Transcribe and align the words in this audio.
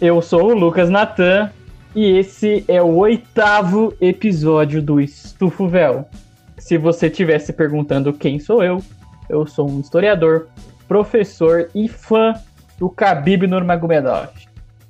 Eu 0.00 0.22
sou 0.22 0.52
o 0.52 0.54
Lucas 0.54 0.88
Natan 0.88 1.50
e 1.94 2.16
esse 2.16 2.64
é 2.66 2.80
o 2.80 2.96
oitavo 2.96 3.92
episódio 4.00 4.80
do 4.80 4.98
Estufo 4.98 5.68
Véu. 5.68 6.08
Se 6.56 6.78
você 6.78 7.08
estivesse 7.08 7.52
perguntando 7.52 8.10
quem 8.10 8.38
sou 8.38 8.64
eu, 8.64 8.82
eu 9.28 9.46
sou 9.46 9.70
um 9.70 9.78
historiador, 9.78 10.48
professor 10.88 11.68
e 11.74 11.86
fã 11.86 12.32
do 12.78 12.88
Khabib 12.88 13.46
Nurmagomedov. 13.46 14.30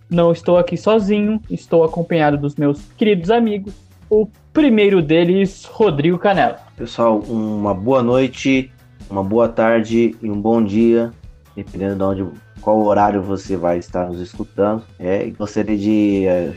Não 0.08 0.30
estou 0.30 0.56
aqui 0.56 0.76
sozinho, 0.76 1.40
estou 1.50 1.82
acompanhado 1.82 2.36
dos 2.36 2.54
meus 2.54 2.80
queridos 2.96 3.32
amigos. 3.32 3.74
O 4.08 4.28
primeiro 4.52 5.02
deles, 5.02 5.64
Rodrigo 5.64 6.18
Canela. 6.18 6.60
Pessoal, 6.76 7.18
uma 7.18 7.74
boa 7.74 8.00
noite, 8.00 8.70
uma 9.10 9.24
boa 9.24 9.48
tarde 9.48 10.14
e 10.22 10.30
um 10.30 10.40
bom 10.40 10.62
dia, 10.62 11.10
dependendo 11.56 11.96
de 11.96 12.22
onde, 12.22 12.40
qual 12.60 12.82
horário 12.84 13.22
você 13.22 13.56
vai 13.56 13.78
estar 13.78 14.06
nos 14.06 14.20
escutando. 14.20 14.82
É, 14.98 15.30
gostaria 15.38 15.76
de, 15.76 16.26
é, 16.26 16.52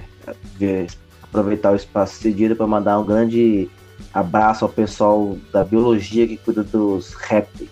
de 0.57 0.87
aproveitar 1.21 1.71
o 1.71 1.75
espaço 1.75 2.15
cedido 2.15 2.55
para 2.55 2.67
mandar 2.67 2.99
um 2.99 3.05
grande 3.05 3.69
abraço 4.13 4.65
ao 4.65 4.69
pessoal 4.69 5.37
da 5.51 5.63
biologia 5.63 6.27
que 6.27 6.37
cuida 6.37 6.63
dos 6.63 7.13
répteis. 7.13 7.69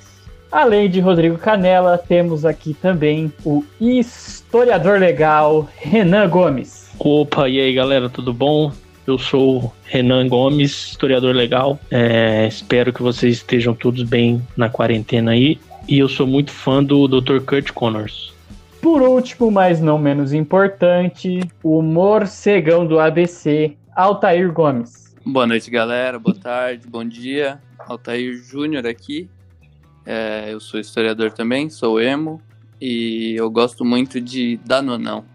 Além 0.51 0.89
de 0.89 0.99
Rodrigo 0.99 1.37
Canela, 1.37 1.97
temos 1.97 2.43
aqui 2.43 2.73
também 2.73 3.31
o 3.45 3.63
historiador 3.79 4.99
legal 4.99 5.69
Renan 5.77 6.27
Gomes. 6.27 6.89
Opa, 6.99 7.47
e 7.47 7.59
aí 7.59 7.73
galera, 7.73 8.09
tudo 8.09 8.33
bom? 8.33 8.71
Eu 9.07 9.17
sou 9.17 9.73
Renan 9.85 10.27
Gomes, 10.27 10.89
historiador 10.89 11.33
legal. 11.33 11.79
É, 11.89 12.47
espero 12.47 12.91
que 12.91 13.01
vocês 13.01 13.37
estejam 13.37 13.73
todos 13.73 14.03
bem 14.03 14.41
na 14.55 14.69
quarentena 14.69 15.31
aí. 15.31 15.57
E 15.91 15.99
eu 15.99 16.07
sou 16.07 16.25
muito 16.25 16.51
fã 16.51 16.81
do 16.81 17.05
Dr. 17.05 17.41
Kurt 17.45 17.73
Connors. 17.73 18.33
Por 18.81 19.01
último, 19.01 19.51
mas 19.51 19.81
não 19.81 19.99
menos 19.99 20.31
importante, 20.31 21.41
o 21.61 21.81
morcegão 21.81 22.87
do 22.87 22.97
ABC, 22.97 23.75
Altair 23.93 24.53
Gomes. 24.53 25.13
Boa 25.25 25.45
noite, 25.45 25.69
galera. 25.69 26.17
Boa 26.17 26.33
tarde, 26.33 26.87
bom 26.87 27.03
dia. 27.03 27.59
Altair 27.77 28.37
Júnior 28.37 28.87
aqui. 28.87 29.29
É, 30.05 30.53
eu 30.53 30.61
sou 30.61 30.79
historiador 30.79 31.33
também, 31.33 31.69
sou 31.69 31.99
emo 31.99 32.41
e 32.79 33.35
eu 33.35 33.51
gosto 33.51 33.83
muito 33.83 34.21
de 34.21 34.61
Danonão. 34.65 35.25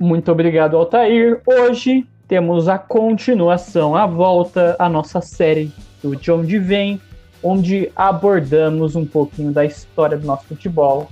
Muito 0.00 0.32
obrigado, 0.32 0.74
Altair. 0.78 1.42
Hoje 1.46 2.06
temos 2.26 2.66
a 2.66 2.78
continuação, 2.78 3.94
a 3.94 4.06
volta 4.06 4.74
à 4.78 4.88
nossa 4.88 5.20
série 5.20 5.70
do 6.02 6.16
De 6.16 6.32
Onde 6.32 6.58
Vem, 6.58 6.98
onde 7.42 7.90
abordamos 7.94 8.96
um 8.96 9.04
pouquinho 9.04 9.52
da 9.52 9.64
história 9.64 10.16
do 10.16 10.26
nosso 10.26 10.44
futebol. 10.46 11.08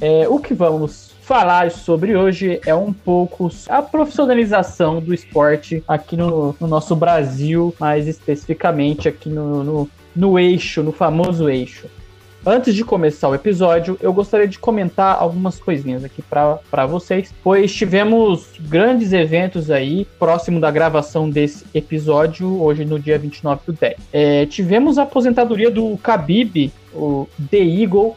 É, 0.00 0.28
o 0.28 0.38
que 0.38 0.54
vamos 0.54 1.14
falar 1.22 1.70
sobre 1.72 2.16
hoje 2.16 2.60
é 2.64 2.74
um 2.74 2.92
pouco 2.92 3.50
a 3.68 3.82
profissionalização 3.82 5.00
do 5.00 5.12
esporte 5.12 5.82
aqui 5.88 6.16
no, 6.16 6.54
no 6.60 6.68
nosso 6.68 6.94
Brasil, 6.94 7.74
mais 7.80 8.06
especificamente 8.06 9.08
aqui 9.08 9.28
no, 9.28 9.64
no, 9.64 9.90
no 10.14 10.38
eixo, 10.38 10.82
no 10.82 10.92
famoso 10.92 11.48
eixo. 11.48 11.88
Antes 12.48 12.76
de 12.76 12.84
começar 12.84 13.28
o 13.28 13.34
episódio, 13.34 13.98
eu 14.00 14.12
gostaria 14.12 14.46
de 14.46 14.56
comentar 14.56 15.16
algumas 15.18 15.58
coisinhas 15.58 16.04
aqui 16.04 16.22
para 16.22 16.86
vocês, 16.86 17.34
pois 17.42 17.74
tivemos 17.74 18.50
grandes 18.60 19.12
eventos 19.12 19.68
aí 19.68 20.06
próximo 20.16 20.60
da 20.60 20.70
gravação 20.70 21.28
desse 21.28 21.64
episódio, 21.74 22.62
hoje 22.62 22.84
no 22.84 23.00
dia 23.00 23.18
29 23.18 23.62
do 23.66 23.72
10. 23.72 23.96
É, 24.12 24.46
tivemos 24.46 24.96
a 24.96 25.02
aposentadoria 25.02 25.72
do 25.72 25.96
Khabib, 25.96 26.72
o 26.94 27.26
The 27.50 27.58
Eagle, 27.58 28.14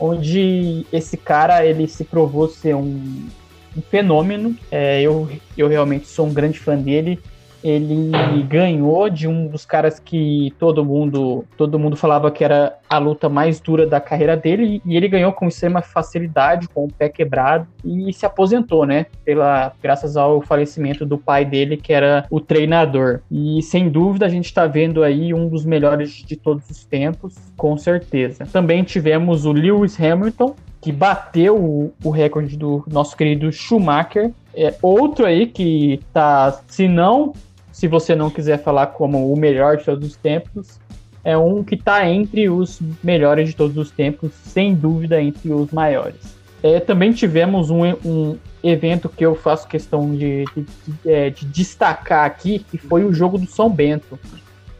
onde 0.00 0.86
esse 0.90 1.18
cara 1.18 1.62
ele 1.66 1.86
se 1.86 2.02
provou 2.02 2.48
ser 2.48 2.74
um, 2.74 3.28
um 3.76 3.82
fenômeno. 3.90 4.56
É, 4.70 5.02
eu, 5.02 5.28
eu 5.54 5.68
realmente 5.68 6.08
sou 6.08 6.26
um 6.26 6.32
grande 6.32 6.58
fã 6.58 6.78
dele 6.78 7.20
ele 7.68 8.12
ganhou 8.44 9.10
de 9.10 9.26
um 9.26 9.48
dos 9.48 9.66
caras 9.66 9.98
que 9.98 10.54
todo 10.58 10.84
mundo 10.84 11.44
todo 11.56 11.78
mundo 11.78 11.96
falava 11.96 12.30
que 12.30 12.44
era 12.44 12.78
a 12.88 12.98
luta 12.98 13.28
mais 13.28 13.58
dura 13.58 13.86
da 13.86 14.00
carreira 14.00 14.36
dele 14.36 14.80
e 14.84 14.96
ele 14.96 15.08
ganhou 15.08 15.32
com 15.32 15.48
extrema 15.48 15.82
facilidade, 15.82 16.68
com 16.68 16.84
o 16.84 16.92
pé 16.92 17.08
quebrado 17.08 17.66
e 17.84 18.12
se 18.12 18.24
aposentou, 18.24 18.86
né? 18.86 19.06
Pela 19.24 19.72
graças 19.82 20.16
ao 20.16 20.40
falecimento 20.40 21.04
do 21.04 21.18
pai 21.18 21.44
dele, 21.44 21.76
que 21.76 21.92
era 21.92 22.24
o 22.30 22.40
treinador. 22.40 23.20
E 23.30 23.60
sem 23.62 23.88
dúvida 23.88 24.26
a 24.26 24.28
gente 24.28 24.44
está 24.44 24.66
vendo 24.66 25.02
aí 25.02 25.34
um 25.34 25.48
dos 25.48 25.64
melhores 25.64 26.22
de 26.24 26.36
todos 26.36 26.70
os 26.70 26.84
tempos, 26.84 27.34
com 27.56 27.76
certeza. 27.76 28.46
Também 28.46 28.84
tivemos 28.84 29.44
o 29.44 29.52
Lewis 29.52 29.98
Hamilton, 30.00 30.54
que 30.80 30.92
bateu 30.92 31.56
o, 31.56 31.92
o 32.04 32.10
recorde 32.10 32.56
do 32.56 32.84
nosso 32.86 33.16
querido 33.16 33.50
Schumacher. 33.50 34.30
É 34.54 34.74
outro 34.80 35.26
aí 35.26 35.46
que 35.46 36.00
tá, 36.12 36.60
se 36.68 36.86
não 36.86 37.32
se 37.76 37.86
você 37.86 38.16
não 38.16 38.30
quiser 38.30 38.62
falar 38.62 38.86
como 38.86 39.30
o 39.30 39.38
melhor 39.38 39.76
de 39.76 39.84
todos 39.84 40.08
os 40.08 40.16
tempos, 40.16 40.80
é 41.22 41.36
um 41.36 41.62
que 41.62 41.74
está 41.74 42.08
entre 42.08 42.48
os 42.48 42.80
melhores 43.04 43.50
de 43.50 43.54
todos 43.54 43.76
os 43.76 43.90
tempos, 43.90 44.32
sem 44.32 44.74
dúvida 44.74 45.20
entre 45.20 45.52
os 45.52 45.70
maiores. 45.72 46.38
É, 46.62 46.80
também 46.80 47.12
tivemos 47.12 47.68
um, 47.68 47.82
um, 48.02 48.38
evento 48.62 49.10
que 49.10 49.26
eu 49.26 49.34
faço 49.34 49.68
questão 49.68 50.16
de, 50.16 50.46
de, 50.54 50.62
de, 50.62 50.94
é, 51.04 51.28
de, 51.28 51.44
destacar 51.44 52.24
aqui, 52.24 52.60
que 52.60 52.78
foi 52.78 53.04
o 53.04 53.12
jogo 53.12 53.36
do 53.36 53.46
São 53.46 53.68
Bento, 53.68 54.18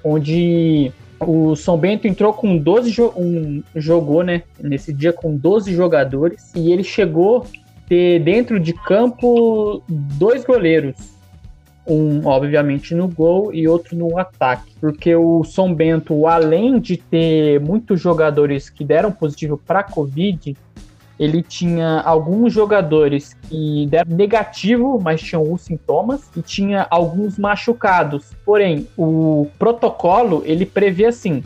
onde 0.03 0.91
o 1.21 1.55
São 1.55 1.77
Bento 1.77 2.09
entrou 2.09 2.33
com 2.33 2.57
12 2.57 2.89
jo 2.89 3.13
um, 3.15 3.63
jogou, 3.75 4.23
né, 4.23 4.43
nesse 4.59 4.91
dia 4.91 5.13
com 5.13 5.37
12 5.37 5.71
jogadores 5.75 6.51
e 6.57 6.73
ele 6.73 6.83
chegou 6.83 7.47
ter 7.87 8.21
dentro 8.21 8.59
de 8.59 8.73
campo 8.73 9.83
dois 9.87 10.47
goleiros, 10.47 11.16
um 11.87 12.27
obviamente 12.27 12.95
no 12.95 13.07
gol 13.09 13.53
e 13.55 13.69
outro 13.69 13.97
no 13.97 14.19
ataque, 14.19 14.73
porque 14.81 15.15
o 15.15 15.45
São 15.45 15.73
Bento, 15.75 16.27
além 16.27 16.81
de 16.81 16.97
ter 16.97 17.61
muitos 17.61 18.01
jogadores 18.01 18.69
que 18.69 18.85
deram 18.85 19.13
positivo 19.13 19.57
para 19.57 19.83
Covid, 19.83 20.57
ele 21.19 21.43
tinha 21.43 22.01
alguns 22.01 22.53
jogadores 22.53 23.35
que 23.49 23.87
deram 23.87 24.15
negativo, 24.15 25.01
mas 25.03 25.23
tinham 25.23 25.51
os 25.51 25.63
sintomas, 25.63 26.31
e 26.37 26.43
tinha 26.43 26.87
alguns 26.91 27.39
machucados. 27.39 28.33
Porém, 28.45 28.87
o 28.97 29.49
protocolo 29.59 30.43
ele 30.45 30.67
prevê 30.67 31.07
assim: 31.07 31.43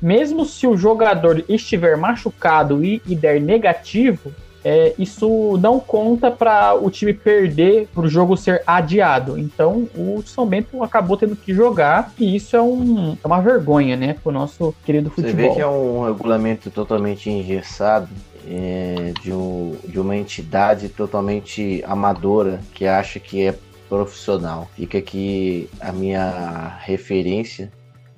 mesmo 0.00 0.44
se 0.44 0.66
o 0.66 0.76
jogador 0.76 1.44
estiver 1.48 1.96
machucado 1.96 2.84
e, 2.84 3.00
e 3.06 3.14
der 3.14 3.40
negativo, 3.40 4.32
é, 4.64 4.94
isso 4.98 5.58
não 5.58 5.80
conta 5.80 6.30
para 6.30 6.74
o 6.74 6.90
time 6.90 7.12
perder, 7.12 7.88
para 7.92 8.02
o 8.02 8.08
jogo 8.08 8.36
ser 8.36 8.62
adiado. 8.66 9.38
Então, 9.38 9.88
o 9.96 10.22
São 10.24 10.46
Bento 10.46 10.82
acabou 10.82 11.16
tendo 11.16 11.34
que 11.36 11.52
jogar 11.52 12.12
e 12.18 12.36
isso 12.36 12.56
é, 12.56 12.62
um, 12.62 13.16
é 13.22 13.26
uma 13.26 13.40
vergonha, 13.40 13.96
né, 13.96 14.14
para 14.14 14.30
o 14.30 14.32
nosso 14.32 14.74
querido 14.84 15.10
futebol. 15.10 15.30
Você 15.30 15.48
vê 15.48 15.54
que 15.54 15.60
é 15.60 15.66
um 15.66 16.04
regulamento 16.04 16.70
totalmente 16.70 17.28
engessado. 17.30 18.08
É, 18.44 19.12
de, 19.22 19.32
um, 19.32 19.76
de 19.86 20.00
uma 20.00 20.16
entidade 20.16 20.88
totalmente 20.88 21.80
amadora 21.86 22.60
que 22.74 22.88
acha 22.88 23.20
que 23.20 23.46
é 23.46 23.54
profissional. 23.88 24.68
Fica 24.74 24.98
aqui 24.98 25.70
a 25.80 25.92
minha 25.92 26.76
referência 26.80 27.70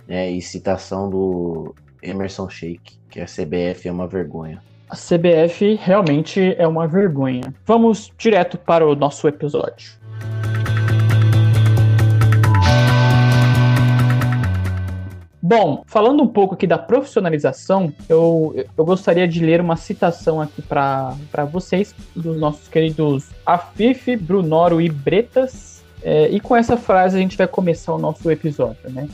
né, 0.08 0.30
e 0.30 0.40
citação 0.40 1.10
do 1.10 1.74
Emerson 2.02 2.48
Sheik, 2.48 2.98
que 3.10 3.20
a 3.20 3.26
CBF 3.26 3.86
é 3.86 3.92
uma 3.92 4.06
vergonha. 4.06 4.62
A 4.94 4.96
CBF 4.96 5.74
realmente 5.82 6.54
é 6.56 6.68
uma 6.68 6.86
vergonha. 6.86 7.52
Vamos 7.66 8.12
direto 8.16 8.56
para 8.56 8.86
o 8.86 8.94
nosso 8.94 9.26
episódio. 9.26 9.94
Bom, 15.42 15.82
falando 15.84 16.22
um 16.22 16.28
pouco 16.28 16.54
aqui 16.54 16.64
da 16.64 16.78
profissionalização, 16.78 17.92
eu, 18.08 18.54
eu 18.78 18.84
gostaria 18.84 19.26
de 19.26 19.44
ler 19.44 19.60
uma 19.60 19.74
citação 19.74 20.40
aqui 20.40 20.62
para 20.62 21.16
vocês, 21.50 21.92
dos 22.14 22.38
nossos 22.38 22.68
queridos 22.68 23.30
Afif, 23.44 24.14
Brunoro 24.14 24.80
e 24.80 24.88
Bretas. 24.88 25.82
É, 26.04 26.28
e 26.28 26.38
com 26.38 26.54
essa 26.54 26.76
frase 26.76 27.16
a 27.16 27.20
gente 27.20 27.36
vai 27.36 27.48
começar 27.48 27.92
o 27.92 27.98
nosso 27.98 28.30
episódio, 28.30 28.88
né? 28.90 29.08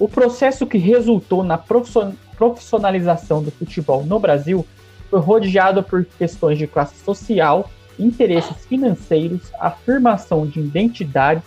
O 0.00 0.08
processo 0.08 0.66
que 0.66 0.78
resultou 0.78 1.44
na 1.44 1.56
profissionalização 1.56 3.40
do 3.40 3.52
futebol 3.52 4.04
no 4.04 4.18
Brasil 4.18 4.66
foi 5.10 5.20
rodeado 5.20 5.82
por 5.82 6.04
questões 6.04 6.58
de 6.58 6.66
classe 6.66 6.96
social, 6.96 7.70
interesses 7.98 8.64
financeiros, 8.66 9.52
afirmação 9.58 10.46
de 10.46 10.60
identidades, 10.60 11.44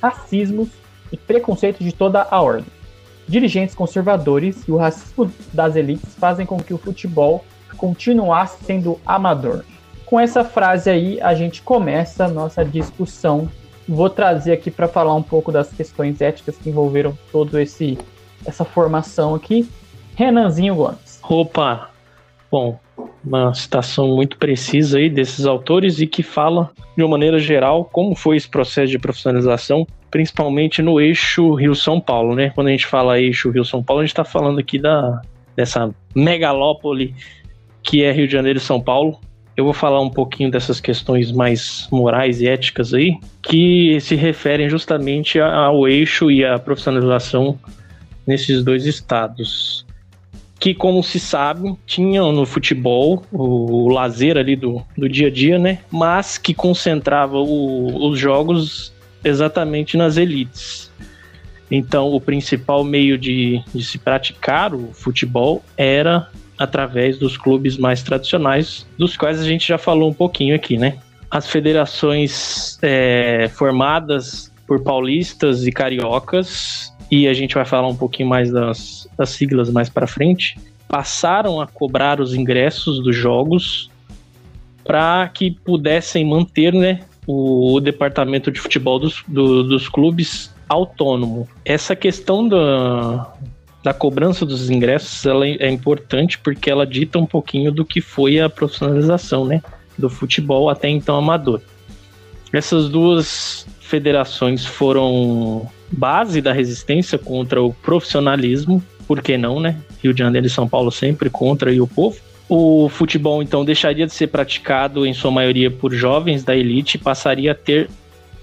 racismos 0.00 0.68
e 1.12 1.16
preconceitos 1.16 1.84
de 1.84 1.92
toda 1.92 2.26
a 2.30 2.40
ordem. 2.40 2.66
Dirigentes 3.28 3.74
conservadores 3.74 4.66
e 4.66 4.72
o 4.72 4.76
racismo 4.76 5.30
das 5.52 5.76
elites 5.76 6.14
fazem 6.16 6.44
com 6.44 6.58
que 6.58 6.74
o 6.74 6.78
futebol 6.78 7.44
continuasse 7.76 8.64
sendo 8.64 8.98
amador. 9.06 9.64
Com 10.04 10.18
essa 10.18 10.44
frase 10.44 10.90
aí, 10.90 11.20
a 11.20 11.34
gente 11.34 11.62
começa 11.62 12.24
a 12.24 12.28
nossa 12.28 12.64
discussão. 12.64 13.48
Vou 13.88 14.10
trazer 14.10 14.52
aqui 14.52 14.70
para 14.70 14.88
falar 14.88 15.14
um 15.14 15.22
pouco 15.22 15.50
das 15.50 15.72
questões 15.72 16.20
éticas 16.20 16.56
que 16.56 16.68
envolveram 16.68 17.16
todo 17.30 17.58
esse 17.58 17.98
essa 18.44 18.64
formação 18.64 19.34
aqui. 19.34 19.68
Renanzinho 20.16 20.74
Gomes. 20.74 21.20
Opa, 21.22 21.92
Bom, 22.50 22.78
uma 23.24 23.54
citação 23.54 24.08
muito 24.08 24.36
precisa 24.36 24.98
aí 24.98 25.08
desses 25.08 25.46
autores 25.46 26.00
e 26.00 26.06
que 26.06 26.22
fala, 26.22 26.70
de 26.96 27.02
uma 27.02 27.10
maneira 27.10 27.38
geral, 27.38 27.84
como 27.84 28.14
foi 28.14 28.36
esse 28.36 28.48
processo 28.48 28.90
de 28.90 28.98
profissionalização, 28.98 29.86
principalmente 30.10 30.82
no 30.82 31.00
eixo 31.00 31.54
Rio-São 31.54 32.00
Paulo, 32.00 32.34
né? 32.34 32.50
Quando 32.50 32.68
a 32.68 32.70
gente 32.70 32.86
fala 32.86 33.20
eixo 33.20 33.50
Rio-São 33.50 33.82
Paulo, 33.82 34.00
a 34.00 34.04
gente 34.04 34.12
está 34.12 34.24
falando 34.24 34.58
aqui 34.58 34.78
da, 34.78 35.20
dessa 35.56 35.94
megalópole 36.14 37.14
que 37.82 38.02
é 38.02 38.12
Rio 38.12 38.26
de 38.26 38.32
Janeiro 38.32 38.58
e 38.58 38.62
São 38.62 38.80
Paulo. 38.80 39.18
Eu 39.56 39.64
vou 39.64 39.74
falar 39.74 40.00
um 40.00 40.10
pouquinho 40.10 40.50
dessas 40.50 40.80
questões 40.80 41.30
mais 41.30 41.86
morais 41.90 42.40
e 42.40 42.48
éticas 42.48 42.94
aí, 42.94 43.18
que 43.42 44.00
se 44.00 44.14
referem 44.14 44.68
justamente 44.68 45.38
ao 45.38 45.86
eixo 45.86 46.30
e 46.30 46.44
à 46.44 46.58
profissionalização 46.58 47.58
nesses 48.26 48.64
dois 48.64 48.86
estados 48.86 49.84
que, 50.62 50.72
como 50.72 51.02
se 51.02 51.18
sabe, 51.18 51.76
tinham 51.84 52.30
no 52.30 52.46
futebol 52.46 53.24
o, 53.32 53.82
o 53.82 53.88
lazer 53.88 54.36
ali 54.36 54.54
do, 54.54 54.80
do 54.96 55.08
dia 55.08 55.26
a 55.26 55.30
dia, 55.30 55.58
né? 55.58 55.80
Mas 55.90 56.38
que 56.38 56.54
concentrava 56.54 57.36
o, 57.36 58.08
os 58.08 58.16
jogos 58.16 58.92
exatamente 59.24 59.96
nas 59.96 60.16
elites. 60.16 60.88
Então, 61.68 62.14
o 62.14 62.20
principal 62.20 62.84
meio 62.84 63.18
de, 63.18 63.60
de 63.74 63.82
se 63.82 63.98
praticar 63.98 64.72
o 64.72 64.92
futebol 64.92 65.64
era 65.76 66.28
através 66.56 67.18
dos 67.18 67.36
clubes 67.36 67.76
mais 67.76 68.04
tradicionais, 68.04 68.86
dos 68.96 69.16
quais 69.16 69.40
a 69.40 69.44
gente 69.44 69.66
já 69.66 69.78
falou 69.78 70.10
um 70.10 70.14
pouquinho 70.14 70.54
aqui, 70.54 70.78
né? 70.78 70.96
As 71.28 71.50
federações 71.50 72.78
é, 72.82 73.50
formadas 73.52 74.52
por 74.64 74.80
paulistas 74.80 75.66
e 75.66 75.72
cariocas 75.72 76.91
e 77.12 77.28
a 77.28 77.34
gente 77.34 77.54
vai 77.54 77.66
falar 77.66 77.88
um 77.88 77.94
pouquinho 77.94 78.26
mais 78.26 78.50
das, 78.50 79.06
das 79.18 79.28
siglas 79.28 79.68
mais 79.68 79.90
para 79.90 80.06
frente, 80.06 80.58
passaram 80.88 81.60
a 81.60 81.66
cobrar 81.66 82.22
os 82.22 82.32
ingressos 82.32 83.02
dos 83.02 83.14
jogos 83.14 83.90
para 84.82 85.28
que 85.28 85.50
pudessem 85.50 86.24
manter 86.24 86.72
né, 86.72 87.00
o, 87.26 87.74
o 87.74 87.80
departamento 87.80 88.50
de 88.50 88.58
futebol 88.58 88.98
dos, 88.98 89.22
do, 89.28 89.62
dos 89.62 89.90
clubes 89.90 90.54
autônomo. 90.66 91.46
Essa 91.66 91.94
questão 91.94 92.48
da, 92.48 93.30
da 93.82 93.92
cobrança 93.92 94.46
dos 94.46 94.70
ingressos 94.70 95.26
ela 95.26 95.46
é 95.46 95.70
importante 95.70 96.38
porque 96.38 96.70
ela 96.70 96.86
dita 96.86 97.18
um 97.18 97.26
pouquinho 97.26 97.70
do 97.70 97.84
que 97.84 98.00
foi 98.00 98.40
a 98.40 98.48
profissionalização 98.48 99.44
né, 99.44 99.60
do 99.98 100.08
futebol 100.08 100.70
até 100.70 100.88
então 100.88 101.16
amador. 101.16 101.60
Essas 102.50 102.88
duas 102.88 103.66
federações 103.80 104.64
foram 104.64 105.68
base 105.92 106.40
da 106.40 106.52
resistência 106.52 107.18
contra 107.18 107.62
o 107.62 107.72
profissionalismo, 107.72 108.82
por 109.06 109.20
que 109.20 109.36
não, 109.36 109.60
né? 109.60 109.76
Rio 110.02 110.12
de 110.12 110.20
Janeiro 110.20 110.46
e 110.46 110.50
São 110.50 110.68
Paulo 110.68 110.90
sempre 110.90 111.28
contra 111.28 111.72
e 111.72 111.80
o 111.80 111.86
povo. 111.86 112.18
O 112.48 112.88
futebol 112.88 113.42
então 113.42 113.64
deixaria 113.64 114.06
de 114.06 114.12
ser 114.12 114.26
praticado 114.28 115.06
em 115.06 115.14
sua 115.14 115.30
maioria 115.30 115.70
por 115.70 115.92
jovens 115.92 116.44
da 116.44 116.56
elite 116.56 116.96
e 116.96 117.00
passaria 117.00 117.52
a 117.52 117.54
ter 117.54 117.88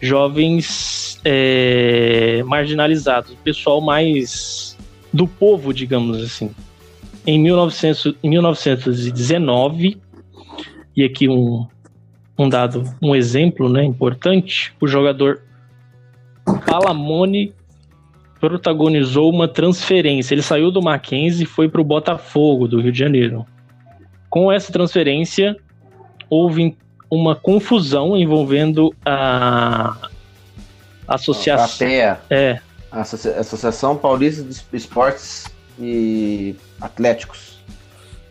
jovens 0.01 1.19
é, 1.25 2.42
marginalizados, 2.46 3.36
pessoal 3.44 3.81
mais 3.81 4.78
do 5.12 5.28
povo, 5.28 5.74
digamos 5.74 6.22
assim. 6.24 6.51
Em, 7.25 7.40
1900, 7.40 8.16
em 8.24 8.30
1919, 8.30 9.98
e 10.96 11.04
aqui 11.04 11.28
um, 11.28 11.68
um 12.38 12.48
dado, 12.48 12.84
um 13.01 13.16
exemplo 13.16 13.69
né, 13.69 13.84
importante, 13.84 14.74
o 14.80 14.88
jogador 14.88 15.42
Palamone 16.66 17.54
protagonizou 18.40 19.30
uma 19.30 19.48
transferência. 19.48 20.34
Ele 20.34 20.42
saiu 20.42 20.72
do 20.72 20.81
Mackenzie 20.81 21.44
e 21.44 21.48
foi 21.48 21.68
para 21.68 21.81
o 21.81 21.84
Botafogo, 21.84 22.68
do 22.68 22.80
Rio 22.80 22.92
de 22.92 23.00
Janeiro. 23.00 23.46
Com 24.30 24.51
essa 24.51 24.72
transferência, 24.72 25.57
houve 26.30 26.78
uma 27.10 27.36
confusão 27.36 28.16
envolvendo 28.16 28.94
a 29.06 29.98
associação. 31.07 31.66
A 31.66 31.90
PEA. 31.90 32.22
É. 32.30 32.60
Associação 32.92 33.96
Paulista 33.96 34.44
de 34.44 34.56
Esportes 34.74 35.48
e 35.80 36.56
Atléticos. 36.80 37.60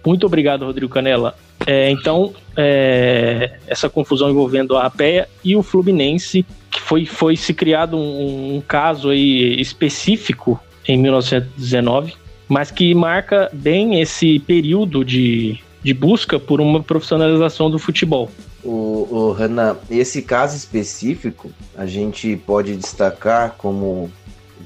Muito 0.05 0.27
obrigado, 0.27 0.65
Rodrigo 0.65 0.93
Canela. 0.93 1.35
É, 1.67 1.91
então, 1.91 2.33
é, 2.57 3.59
essa 3.67 3.91
confusão 3.91 4.31
envolvendo 4.31 4.77
a 4.77 4.87
APEA 4.87 5.29
e 5.45 5.55
o 5.55 5.63
Fluminense 5.63 6.47
que 6.71 6.81
foi, 6.81 7.07
foi 7.07 7.37
se 7.37 7.55
criado 7.55 7.97
um, 7.97 8.57
um 8.57 8.61
caso 8.61 9.11
aí 9.11 9.61
específico 9.61 10.61
em 10.87 10.99
1919, 10.99 12.15
mas 12.49 12.71
que 12.71 12.95
marca 12.95 13.51
bem 13.53 14.01
esse 14.01 14.39
período 14.41 15.05
de, 15.05 15.61
de 15.83 15.95
busca 15.95 16.39
por 16.39 16.61
uma 16.61 16.83
profissionalização 16.83 17.71
do 17.71 17.79
futebol. 17.79 18.31
O, 18.65 19.07
o 19.11 19.33
Renan, 19.33 19.77
esse 19.91 20.23
caso 20.23 20.57
específico, 20.57 21.51
a 21.77 21.87
gente 21.87 22.37
pode 22.37 22.75
destacar, 22.77 23.55
como 23.57 24.11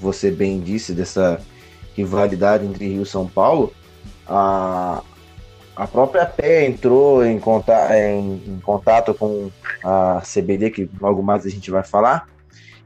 você 0.00 0.30
bem 0.30 0.60
disse, 0.60 0.92
dessa 0.92 1.40
rivalidade 1.94 2.64
entre 2.64 2.88
Rio 2.88 3.02
e 3.02 3.06
São 3.06 3.26
Paulo, 3.26 3.72
a, 4.26 5.02
a 5.74 5.86
própria 5.86 6.26
PE 6.26 6.66
entrou 6.66 7.24
em, 7.24 7.38
conta, 7.38 7.98
em, 7.98 8.42
em, 8.46 8.60
contato 8.60 9.14
com 9.14 9.50
a 9.82 10.20
CBD, 10.20 10.70
que 10.70 10.90
logo 11.00 11.22
mais 11.22 11.46
a 11.46 11.48
gente 11.48 11.70
vai 11.70 11.82
falar, 11.82 12.26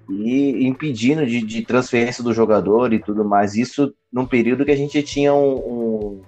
e 0.09 0.67
impedindo 0.67 1.27
de, 1.27 1.43
de, 1.43 1.63
transferência 1.63 2.23
do 2.23 2.33
jogador 2.33 2.93
e 2.93 3.01
tudo 3.01 3.25
mais. 3.25 3.57
Isso 3.57 3.93
num 4.13 4.25
período 4.25 4.65
que 4.65 4.71
a 4.71 4.77
gente 4.77 5.03
tinha 5.03 5.35
um, 5.35 5.55
um, 5.57 6.23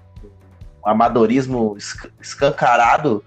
amadorismo 0.85 1.77
escancarado 2.21 3.23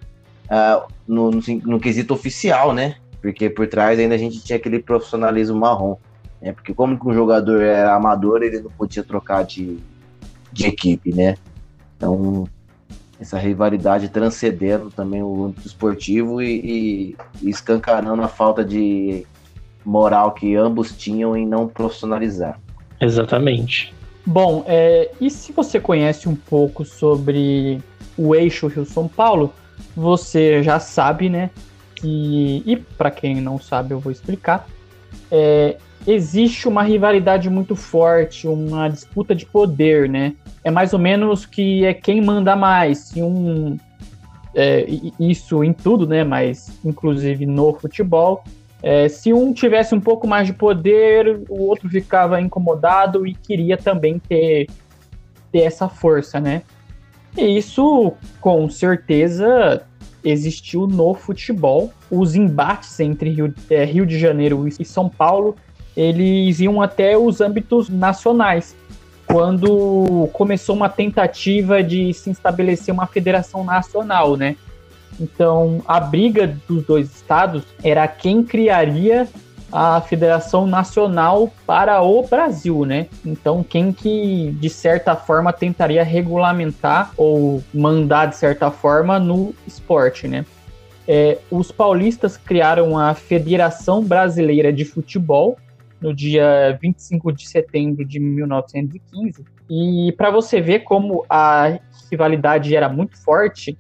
uh, 0.46 0.92
no, 1.08 1.32
no, 1.32 1.42
no, 1.64 1.80
quesito 1.80 2.14
oficial, 2.14 2.74
né? 2.74 2.96
Porque 3.22 3.50
por 3.50 3.68
trás 3.68 3.98
ainda 3.98 4.16
a 4.16 4.18
gente 4.18 4.44
tinha 4.44 4.58
aquele 4.58 4.80
profissionalismo 4.80 5.58
marrom. 5.58 5.96
Né? 6.42 6.52
Porque 6.52 6.74
como 6.74 7.00
que 7.00 7.08
um 7.08 7.14
jogador 7.14 7.62
era 7.62 7.96
amador, 7.96 8.44
ele 8.44 8.60
não 8.60 8.72
podia 8.72 9.04
trocar 9.04 9.44
de, 9.44 9.80
de 10.52 10.68
equipe, 10.68 11.14
né? 11.14 11.36
Então 11.96 12.46
essa 13.22 13.38
rivalidade 13.38 14.10
transcendendo 14.10 14.90
também 14.90 15.22
o 15.22 15.46
âmbito 15.46 15.68
esportivo 15.68 16.42
e, 16.42 17.16
e, 17.44 17.50
escancarando 17.50 18.24
a 18.24 18.28
falta 18.28 18.66
de 18.66 19.26
moral 19.86 20.32
que 20.32 20.56
ambos 20.56 20.98
tinham 20.98 21.38
em 21.38 21.46
não 21.46 21.68
profissionalizar. 21.68 22.60
Exatamente. 23.00 23.94
Bom, 24.26 24.64
é, 24.68 25.12
e 25.22 25.30
se 25.30 25.52
você 25.52 25.80
conhece 25.80 26.28
um 26.28 26.36
pouco 26.36 26.84
sobre 26.84 27.80
o 28.18 28.34
eixo 28.36 28.68
Rio-São 28.68 29.08
Paulo, 29.08 29.54
você 29.96 30.64
já 30.64 30.80
sabe, 30.80 31.30
né? 31.30 31.52
Que, 31.96 32.64
e 32.66 32.76
para 32.76 33.12
quem 33.12 33.40
não 33.40 33.60
sabe, 33.60 33.94
eu 33.94 34.00
vou 34.00 34.12
explicar. 34.12 34.68
É, 35.32 35.78
existe 36.06 36.68
uma 36.68 36.84
rivalidade 36.84 37.50
muito 37.50 37.76
forte, 37.76 38.48
uma 38.48 38.88
disputa 38.88 39.36
de 39.36 39.46
poder, 39.46 40.10
né? 40.10 40.34
É 40.64 40.72
mais 40.72 40.94
ou 40.94 41.00
menos 41.00 41.46
que 41.46 41.86
é 41.86 41.94
quem 41.94 42.22
manda 42.22 42.56
mais. 42.56 43.00
Se 43.00 43.22
um 43.22 43.78
é, 44.54 44.86
isso 45.20 45.64
em 45.64 45.74
tudo, 45.74 46.08
né? 46.08 46.24
Mas 46.24 46.80
inclusive 46.84 47.46
no 47.46 47.74
futebol. 47.74 48.44
É, 48.84 49.08
se 49.08 49.32
um 49.32 49.54
tivesse 49.54 49.94
um 49.94 50.02
pouco 50.02 50.28
mais 50.28 50.48
de 50.48 50.54
poder, 50.54 51.42
o 51.48 51.68
outro 51.68 51.88
ficava 51.88 52.42
incomodado 52.42 53.28
e 53.28 53.36
queria 53.36 53.78
também 53.78 54.18
ter, 54.18 54.68
ter 55.52 55.60
essa 55.60 55.88
força, 55.88 56.40
né? 56.40 56.64
E 57.38 57.58
isso, 57.58 58.14
com 58.42 58.68
certeza, 58.70 59.84
existiu 60.24 60.88
no 60.88 61.14
futebol. 61.14 61.94
Os 62.10 62.36
embates 62.36 63.00
entre 63.00 63.30
Rio, 63.30 63.54
é, 63.70 63.86
Rio 63.86 64.06
de 64.06 64.18
Janeiro 64.18 64.68
e 64.68 64.84
São 64.84 65.08
Paulo 65.08 65.56
eles 66.02 66.60
iam 66.60 66.82
até 66.82 67.18
os 67.18 67.42
âmbitos 67.42 67.90
nacionais, 67.90 68.76
quando 69.26 70.30
começou 70.34 70.76
uma 70.76 70.90
tentativa 70.90 71.84
de 71.84 72.14
se 72.14 72.32
estabelecer 72.32 72.94
uma 72.94 73.06
federação 73.06 73.64
nacional, 73.64 74.36
né? 74.36 74.56
Então, 75.20 75.82
a 75.88 76.00
briga 76.00 76.58
dos 76.68 76.84
dois 76.84 77.14
estados 77.16 77.64
era 77.84 78.08
quem 78.08 78.44
criaria 78.44 79.28
a 79.72 80.02
Federação 80.02 80.68
Nacional 80.68 81.50
para 81.66 82.02
o 82.02 82.24
Brasil, 82.24 82.84
né? 82.84 83.08
Então, 83.26 83.64
quem 83.64 83.94
que 83.94 84.52
de 84.60 84.70
certa 84.70 85.16
forma 85.16 85.54
tentaria 85.54 86.04
regulamentar 86.04 87.14
ou 87.16 87.64
mandar 87.74 88.26
de 88.28 88.36
certa 88.36 88.70
forma 88.70 89.18
no 89.20 89.54
esporte, 89.66 90.28
né? 90.28 90.46
É, 91.08 91.38
os 91.50 91.72
paulistas 91.72 92.38
criaram 92.38 92.98
a 92.98 93.14
Federação 93.14 94.04
Brasileira 94.04 94.74
de 94.74 94.84
Futebol, 94.84 95.58
no 96.02 96.14
dia 96.14 96.78
25 96.82 97.32
de 97.32 97.48
setembro 97.48 98.04
de 98.04 98.20
1915. 98.20 99.46
E 99.70 100.12
para 100.18 100.32
você 100.32 100.60
ver 100.60 100.80
como 100.80 101.24
a 101.30 101.80
rivalidade 102.10 102.76
era 102.76 102.90
muito 102.90 103.18
forte, 103.24 103.78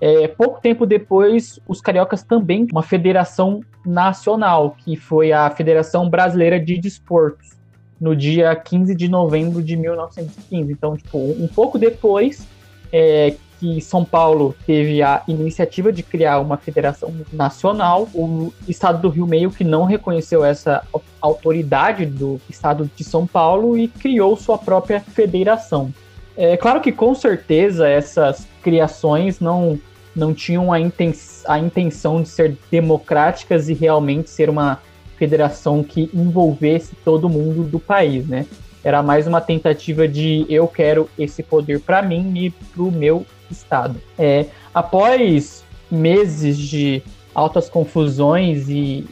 é, 0.00 0.28
pouco 0.28 0.60
tempo 0.60 0.86
depois, 0.86 1.58
os 1.68 1.80
cariocas 1.80 2.22
também 2.22 2.66
uma 2.72 2.82
federação 2.82 3.60
nacional, 3.84 4.76
que 4.78 4.96
foi 4.96 5.32
a 5.32 5.50
Federação 5.50 6.08
Brasileira 6.08 6.58
de 6.58 6.78
Desportos, 6.78 7.58
no 8.00 8.16
dia 8.16 8.56
15 8.56 8.94
de 8.94 9.08
novembro 9.08 9.62
de 9.62 9.76
1915. 9.76 10.72
Então, 10.72 10.96
tipo, 10.96 11.18
um 11.18 11.46
pouco 11.48 11.78
depois 11.78 12.46
é, 12.90 13.34
que 13.60 13.78
São 13.82 14.02
Paulo 14.06 14.56
teve 14.66 15.02
a 15.02 15.22
iniciativa 15.28 15.92
de 15.92 16.02
criar 16.02 16.40
uma 16.40 16.56
federação 16.56 17.14
nacional, 17.30 18.08
o 18.14 18.50
estado 18.66 19.02
do 19.02 19.10
Rio 19.10 19.26
meio 19.26 19.50
que 19.50 19.62
não 19.62 19.84
reconheceu 19.84 20.42
essa 20.42 20.82
autoridade 21.20 22.06
do 22.06 22.40
estado 22.48 22.90
de 22.96 23.04
São 23.04 23.26
Paulo 23.26 23.76
e 23.76 23.86
criou 23.86 24.34
sua 24.34 24.56
própria 24.56 24.98
federação. 24.98 25.92
É 26.34 26.56
claro 26.56 26.80
que 26.80 26.90
com 26.90 27.14
certeza 27.14 27.86
essas 27.86 28.48
criações 28.62 29.40
não, 29.40 29.78
não 30.16 30.32
tinham 30.32 30.72
a, 30.72 30.80
inten 30.80 31.12
a 31.46 31.58
intenção 31.58 32.22
de 32.22 32.30
ser 32.30 32.56
democráticas 32.70 33.68
e 33.68 33.74
realmente 33.74 34.30
ser 34.30 34.48
uma 34.48 34.80
federação 35.18 35.84
que 35.84 36.08
envolvesse 36.14 36.96
todo 37.04 37.28
mundo 37.28 37.64
do 37.64 37.78
país, 37.78 38.26
né? 38.26 38.46
Era 38.82 39.02
mais 39.02 39.26
uma 39.26 39.42
tentativa 39.42 40.08
de 40.08 40.46
eu 40.48 40.66
quero 40.66 41.10
esse 41.18 41.42
poder 41.42 41.80
para 41.80 42.00
mim 42.00 42.32
e 42.34 42.50
para 42.50 42.82
o 42.82 42.90
meu 42.90 43.26
estado. 43.52 44.00
É, 44.18 44.46
após 44.74 45.64
meses 45.90 46.58
de 46.58 47.02
altas 47.34 47.68
confusões 47.68 48.68
e 48.68 49.06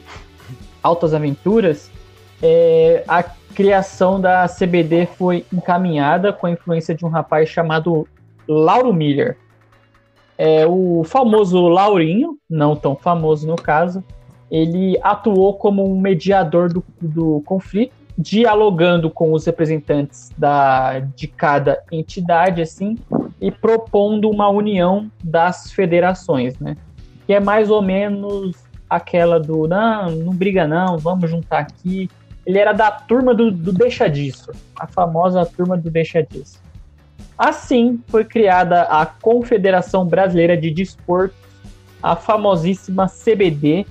altas 0.83 1.15
aventuras, 1.15 1.91
é, 2.43 3.05
a 3.07 3.23
criação 3.23 4.21
da 4.21 4.47
CBD 4.47 5.07
foi 5.07 5.45
encaminhada 5.53 6.33
com 6.33 6.47
a 6.47 6.51
influência 6.51 6.95
de 6.95 7.05
um 7.05 7.09
rapaz 7.09 7.49
chamado 7.49 8.07
Lauro 8.47 8.93
Miller. 8.93 9.37
É, 10.37 10.65
o 10.67 11.03
famoso 11.05 11.67
Laurinho, 11.67 12.39
não 12.49 12.77
tão 12.77 12.95
famoso 12.95 13.47
no 13.47 13.57
caso, 13.57 14.05
ele 14.51 14.99
atuou 15.03 15.55
como 15.55 15.85
um 15.85 16.01
mediador 16.01 16.73
do, 16.73 16.85
do 17.01 17.43
conflito 17.45 17.98
dialogando 18.19 19.09
com 19.09 19.33
os 19.33 19.47
representantes 19.47 20.33
da, 20.37 20.99
de 20.99 21.29
cada 21.29 21.81
entidade, 21.93 22.61
assim, 22.61 22.99
e 23.41 23.49
propondo 23.53 24.29
uma 24.29 24.49
união 24.49 25.09
das 25.23 25.71
federações, 25.71 26.59
né? 26.59 26.77
Que 27.27 27.35
é 27.35 27.41
mais 27.41 27.71
ou 27.71 27.81
menos 27.81 28.57
aquela 28.91 29.39
do 29.39 29.69
não, 29.69 30.11
não 30.11 30.35
briga 30.35 30.67
não, 30.67 30.99
vamos 30.99 31.31
juntar 31.31 31.61
aqui. 31.61 32.11
Ele 32.45 32.59
era 32.59 32.73
da 32.73 32.91
turma 32.91 33.33
do, 33.33 33.53
do 33.53 33.73
Deixa 33.73 34.09
Disso, 34.09 34.51
a 34.77 34.87
famosa 34.87 35.47
turma 35.47 35.77
do 35.77 35.89
Deixa 35.89 36.21
Disso. 36.21 36.61
Assim 37.37 38.03
foi 38.09 38.25
criada 38.25 38.83
a 38.83 39.07
Confederação 39.07 40.05
Brasileira 40.05 40.57
de 40.57 40.73
Desportos, 40.73 41.39
a 42.03 42.17
famosíssima 42.17 43.07
CBD, 43.07 43.87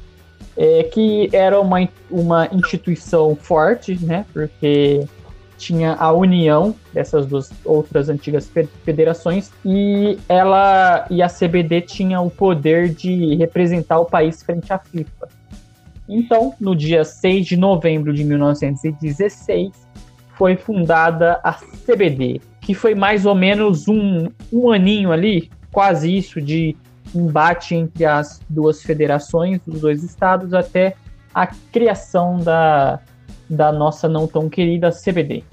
é, 0.57 0.83
que 0.83 1.29
era 1.31 1.61
uma, 1.61 1.87
uma 2.09 2.49
instituição 2.51 3.35
forte, 3.35 4.03
né? 4.03 4.25
Porque 4.33 5.05
tinha 5.57 5.93
a 5.93 6.11
união 6.11 6.75
dessas 6.93 7.25
duas 7.25 7.51
outras 7.65 8.09
antigas 8.09 8.51
federações 8.83 9.51
e 9.65 10.17
ela 10.29 11.05
e 11.09 11.21
a 11.21 11.27
CBD 11.27 11.81
tinha 11.81 12.21
o 12.21 12.29
poder 12.29 12.89
de 12.89 13.35
representar 13.35 13.99
o 13.99 14.05
país 14.05 14.41
frente 14.43 14.71
à 14.71 14.77
FIFA. 14.77 15.29
Então, 16.07 16.53
no 16.59 16.75
dia 16.75 17.03
6 17.03 17.45
de 17.45 17.57
novembro 17.57 18.13
de 18.13 18.23
1916, 18.23 19.71
foi 20.37 20.55
fundada 20.55 21.39
a 21.43 21.53
CBD, 21.53 22.39
que 22.61 22.73
foi 22.73 22.95
mais 22.95 23.25
ou 23.25 23.35
menos 23.35 23.87
um, 23.87 24.27
um 24.53 24.71
aninho 24.71 25.11
ali, 25.11 25.49
quase 25.71 26.15
isso, 26.15 26.39
de 26.39 26.77
embate 27.13 27.75
entre 27.75 28.05
as 28.05 28.41
duas 28.49 28.81
federações, 28.81 29.61
os 29.67 29.81
dois 29.81 30.03
estados, 30.03 30.53
até 30.53 30.95
a 31.33 31.47
criação 31.47 32.37
da, 32.37 32.99
da 33.49 33.71
nossa 33.71 34.07
não 34.07 34.27
tão 34.27 34.49
querida 34.49 34.91
CBD. 34.91 35.43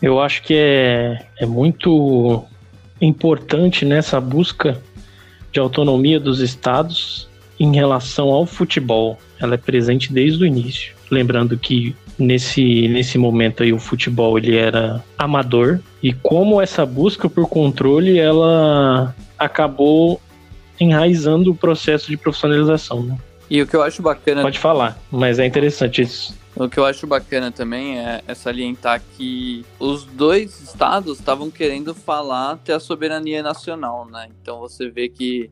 Eu 0.00 0.20
acho 0.20 0.42
que 0.42 0.54
é, 0.54 1.26
é 1.38 1.46
muito 1.46 2.44
importante 3.00 3.84
nessa 3.84 4.20
busca 4.20 4.80
de 5.52 5.60
autonomia 5.60 6.18
dos 6.18 6.40
estados 6.40 7.28
em 7.58 7.74
relação 7.74 8.28
ao 8.30 8.44
futebol. 8.44 9.18
Ela 9.40 9.54
é 9.54 9.58
presente 9.58 10.12
desde 10.12 10.42
o 10.42 10.46
início. 10.46 10.94
Lembrando 11.10 11.56
que 11.56 11.94
nesse, 12.18 12.88
nesse 12.88 13.18
momento 13.18 13.62
aí 13.62 13.72
o 13.72 13.78
futebol 13.78 14.38
ele 14.38 14.56
era 14.56 15.02
amador 15.18 15.80
e 16.02 16.12
como 16.12 16.60
essa 16.60 16.84
busca 16.86 17.28
por 17.28 17.48
controle 17.48 18.18
ela 18.18 19.14
acabou 19.38 20.20
enraizando 20.80 21.50
o 21.50 21.54
processo 21.54 22.08
de 22.08 22.16
profissionalização. 22.16 23.02
Né? 23.02 23.18
E 23.48 23.60
o 23.62 23.66
que 23.66 23.76
eu 23.76 23.82
acho 23.82 24.02
bacana. 24.02 24.42
Pode 24.42 24.58
falar, 24.58 24.98
mas 25.10 25.38
é 25.38 25.46
interessante 25.46 26.02
isso. 26.02 26.34
O 26.56 26.68
que 26.68 26.78
eu 26.78 26.84
acho 26.84 27.06
bacana 27.06 27.50
também 27.50 27.98
é, 27.98 28.22
é 28.28 28.34
salientar 28.34 29.02
que 29.16 29.66
os 29.78 30.04
dois 30.04 30.60
estados 30.60 31.18
estavam 31.18 31.50
querendo 31.50 31.92
falar 31.94 32.58
ter 32.58 32.72
a 32.72 32.80
soberania 32.80 33.42
nacional, 33.42 34.06
né? 34.06 34.28
Então 34.40 34.60
você 34.60 34.88
vê 34.88 35.08
que 35.08 35.50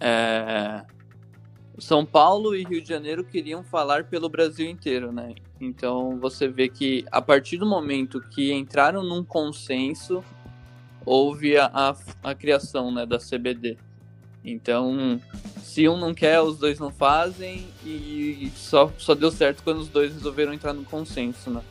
é, 0.00 0.82
São 1.78 2.06
Paulo 2.06 2.56
e 2.56 2.64
Rio 2.64 2.80
de 2.80 2.88
Janeiro 2.88 3.22
queriam 3.22 3.62
falar 3.62 4.04
pelo 4.04 4.30
Brasil 4.30 4.66
inteiro, 4.66 5.12
né? 5.12 5.34
Então 5.60 6.18
você 6.18 6.48
vê 6.48 6.70
que 6.70 7.04
a 7.12 7.20
partir 7.20 7.58
do 7.58 7.66
momento 7.66 8.18
que 8.20 8.50
entraram 8.50 9.02
num 9.02 9.22
consenso, 9.22 10.24
houve 11.04 11.58
a, 11.58 11.70
a, 11.72 11.96
a 12.22 12.34
criação 12.34 12.90
né, 12.90 13.04
da 13.04 13.18
CBD. 13.18 13.76
Então, 14.44 15.20
se 15.62 15.88
um 15.88 15.96
não 15.96 16.12
quer, 16.12 16.40
os 16.40 16.58
dois 16.58 16.78
não 16.78 16.90
fazem 16.90 17.66
e 17.84 18.52
só, 18.54 18.92
só 18.98 19.14
deu 19.14 19.30
certo 19.30 19.62
quando 19.62 19.78
os 19.78 19.88
dois 19.88 20.12
resolveram 20.12 20.52
entrar 20.52 20.72
no 20.72 20.84
consenso, 20.84 21.50
né? 21.50 21.62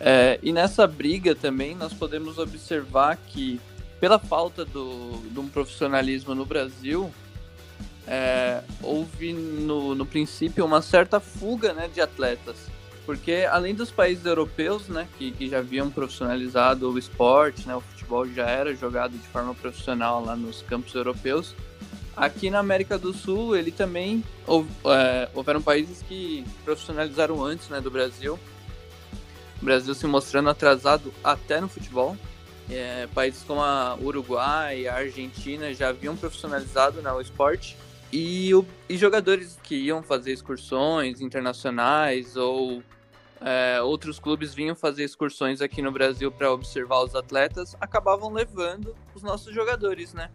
É, 0.00 0.38
e 0.42 0.52
nessa 0.52 0.86
briga 0.86 1.34
também 1.34 1.74
nós 1.74 1.92
podemos 1.92 2.38
observar 2.38 3.16
que, 3.16 3.60
pela 4.00 4.18
falta 4.18 4.64
do, 4.64 5.22
de 5.30 5.38
um 5.38 5.48
profissionalismo 5.48 6.34
no 6.34 6.44
Brasil, 6.44 7.12
é, 8.06 8.62
houve 8.82 9.32
no, 9.32 9.94
no 9.94 10.06
princípio 10.06 10.64
uma 10.64 10.82
certa 10.82 11.20
fuga 11.20 11.72
né, 11.72 11.88
de 11.92 12.00
atletas. 12.00 12.56
Porque 13.06 13.46
além 13.50 13.74
dos 13.74 13.90
países 13.90 14.24
europeus, 14.24 14.88
né, 14.88 15.06
que, 15.18 15.30
que 15.30 15.48
já 15.48 15.58
haviam 15.58 15.90
profissionalizado 15.90 16.90
o 16.90 16.98
esporte, 16.98 17.66
né, 17.66 17.76
o 17.76 17.80
futebol 17.80 18.26
já 18.26 18.48
era 18.48 18.74
jogado 18.74 19.12
de 19.12 19.28
forma 19.28 19.54
profissional 19.54 20.24
lá 20.24 20.34
nos 20.34 20.62
campos 20.62 20.94
europeus, 20.94 21.54
Aqui 22.16 22.48
na 22.48 22.60
América 22.60 22.96
do 22.96 23.12
Sul, 23.12 23.56
ele 23.56 23.72
também 23.72 24.22
é, 24.86 25.28
houveram 25.34 25.60
países 25.60 26.02
que 26.02 26.44
profissionalizaram 26.64 27.42
antes 27.42 27.68
né, 27.68 27.80
do 27.80 27.90
Brasil. 27.90 28.38
O 29.60 29.64
Brasil 29.64 29.94
se 29.94 30.06
mostrando 30.06 30.48
atrasado 30.48 31.12
até 31.22 31.60
no 31.60 31.68
futebol. 31.68 32.16
É, 32.70 33.08
países 33.14 33.42
como 33.42 33.60
a 33.60 33.96
Uruguai, 34.00 34.86
a 34.86 34.94
Argentina 34.94 35.74
já 35.74 35.88
haviam 35.88 36.16
profissionalizado 36.16 37.02
né, 37.02 37.10
o 37.12 37.20
esporte. 37.20 37.76
E, 38.12 38.54
o, 38.54 38.64
e 38.88 38.96
jogadores 38.96 39.58
que 39.62 39.74
iam 39.74 40.00
fazer 40.00 40.32
excursões 40.32 41.20
internacionais 41.20 42.36
ou 42.36 42.80
é, 43.40 43.82
outros 43.82 44.20
clubes 44.20 44.54
vinham 44.54 44.76
fazer 44.76 45.02
excursões 45.02 45.60
aqui 45.60 45.82
no 45.82 45.90
Brasil 45.90 46.30
para 46.30 46.52
observar 46.52 47.02
os 47.02 47.14
atletas, 47.14 47.76
acabavam 47.80 48.32
levando 48.32 48.94
os 49.14 49.22
nossos 49.22 49.52
jogadores, 49.52 50.14
né? 50.14 50.30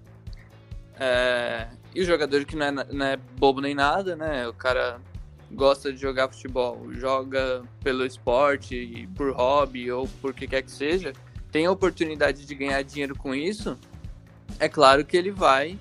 É, 1.00 1.68
e 1.96 2.02
o 2.02 2.06
jogador 2.06 2.44
que 2.44 2.56
não 2.56 2.66
é, 2.66 2.72
não 2.72 3.06
é 3.06 3.16
bobo 3.16 3.62
nem 3.62 3.74
nada, 3.74 4.16
né? 4.16 4.48
O 4.48 4.54
cara 4.54 5.00
gosta 5.52 5.92
de 5.92 6.00
jogar 6.00 6.28
futebol, 6.28 6.92
joga 6.92 7.64
pelo 7.82 8.06
esporte, 8.06 9.08
por 9.16 9.32
hobby 9.32 9.92
ou 9.92 10.08
por 10.22 10.34
que 10.34 10.48
quer 10.48 10.62
que 10.62 10.72
seja, 10.72 11.14
tem 11.52 11.66
a 11.66 11.72
oportunidade 11.72 12.46
de 12.46 12.54
ganhar 12.54 12.84
dinheiro 12.84 13.16
com 13.16 13.34
isso, 13.34 13.78
é 14.60 14.70
claro 14.70 15.04
que 15.06 15.18
ele 15.18 15.32
vai 15.32 15.80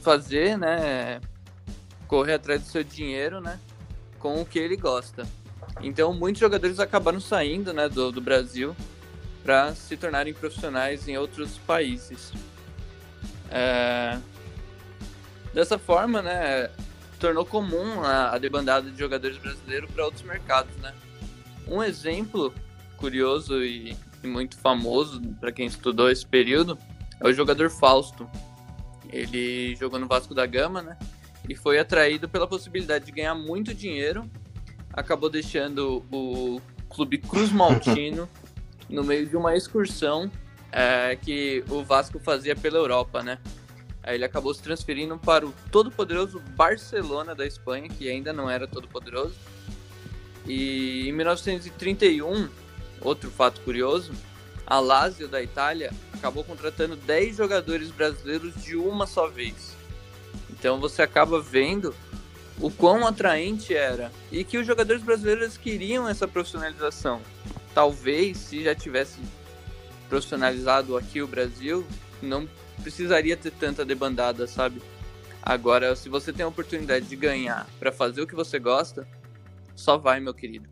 fazer, 0.00 0.56
né? 0.56 1.20
Correr 2.06 2.34
atrás 2.34 2.62
do 2.62 2.68
seu 2.68 2.84
dinheiro, 2.84 3.40
né? 3.40 3.58
Com 4.18 4.40
o 4.40 4.46
que 4.46 4.58
ele 4.58 4.76
gosta. 4.76 5.26
Então, 5.82 6.14
muitos 6.14 6.40
jogadores 6.40 6.78
acabaram 6.78 7.20
saindo, 7.20 7.72
né, 7.72 7.88
do, 7.88 8.12
do 8.12 8.20
Brasil 8.20 8.74
para 9.42 9.74
se 9.74 9.96
tornarem 9.96 10.32
profissionais 10.32 11.06
em 11.08 11.18
outros 11.18 11.58
países. 11.58 12.32
É... 13.50 14.18
Dessa 15.52 15.78
forma, 15.78 16.20
né, 16.20 16.68
tornou 17.18 17.46
comum 17.46 18.02
a, 18.02 18.30
a 18.34 18.38
debandada 18.38 18.90
de 18.90 18.98
jogadores 18.98 19.38
brasileiros 19.38 19.90
para 19.90 20.04
outros 20.04 20.22
mercados, 20.22 20.74
né. 20.76 20.92
Um 21.66 21.82
exemplo 21.82 22.52
curioso 22.96 23.62
e, 23.62 23.96
e 24.22 24.26
muito 24.26 24.56
famoso 24.58 25.20
para 25.40 25.52
quem 25.52 25.66
estudou 25.66 26.10
esse 26.10 26.26
período 26.26 26.78
é 27.20 27.28
o 27.28 27.32
jogador 27.32 27.70
Fausto. 27.70 28.28
Ele 29.10 29.76
jogou 29.76 29.98
no 29.98 30.08
Vasco 30.08 30.34
da 30.34 30.44
Gama, 30.44 30.82
né, 30.82 30.98
e 31.48 31.54
foi 31.54 31.78
atraído 31.78 32.28
pela 32.28 32.46
possibilidade 32.46 33.06
de 33.06 33.12
ganhar 33.12 33.34
muito 33.34 33.72
dinheiro. 33.72 34.28
Acabou 34.92 35.30
deixando 35.30 36.04
o 36.10 36.60
clube 36.88 37.18
Cruz 37.18 37.50
Maltino 37.50 38.28
no 38.88 39.04
meio 39.04 39.26
de 39.26 39.36
uma 39.36 39.56
excursão 39.56 40.30
é, 40.74 41.14
que 41.14 41.64
o 41.70 41.84
Vasco 41.84 42.18
fazia 42.18 42.56
pela 42.56 42.76
Europa, 42.76 43.22
né? 43.22 43.38
Aí 44.02 44.16
ele 44.16 44.24
acabou 44.24 44.52
se 44.52 44.60
transferindo 44.60 45.16
para 45.16 45.46
o 45.46 45.54
todo-poderoso 45.70 46.40
Barcelona 46.56 47.32
da 47.32 47.46
Espanha, 47.46 47.88
que 47.88 48.10
ainda 48.10 48.32
não 48.32 48.50
era 48.50 48.66
todo-poderoso. 48.66 49.36
E 50.46 51.08
em 51.08 51.12
1931, 51.12 52.48
outro 53.00 53.30
fato 53.30 53.60
curioso, 53.60 54.12
a 54.66 54.80
Lazio 54.80 55.28
da 55.28 55.40
Itália 55.40 55.92
acabou 56.12 56.42
contratando 56.42 56.96
10 56.96 57.36
jogadores 57.36 57.90
brasileiros 57.92 58.60
de 58.62 58.74
uma 58.74 59.06
só 59.06 59.28
vez. 59.28 59.76
Então 60.50 60.80
você 60.80 61.02
acaba 61.02 61.40
vendo 61.40 61.94
o 62.60 62.70
quão 62.70 63.06
atraente 63.06 63.74
era 63.74 64.10
e 64.30 64.42
que 64.42 64.58
os 64.58 64.66
jogadores 64.66 65.02
brasileiros 65.02 65.56
queriam 65.56 66.08
essa 66.08 66.26
profissionalização. 66.26 67.22
Talvez 67.72 68.38
se 68.38 68.62
já 68.64 68.74
tivesse 68.74 69.20
profissionalizado 70.08 70.96
aqui 70.96 71.20
o 71.22 71.26
Brasil, 71.26 71.84
não 72.22 72.48
precisaria 72.82 73.36
ter 73.36 73.50
tanta 73.52 73.84
debandada, 73.84 74.46
sabe? 74.46 74.80
Agora, 75.42 75.94
se 75.94 76.08
você 76.08 76.32
tem 76.32 76.44
a 76.44 76.48
oportunidade 76.48 77.06
de 77.06 77.16
ganhar 77.16 77.66
para 77.78 77.92
fazer 77.92 78.22
o 78.22 78.26
que 78.26 78.34
você 78.34 78.58
gosta, 78.58 79.06
só 79.76 79.98
vai, 79.98 80.20
meu 80.20 80.32
querido. 80.32 80.66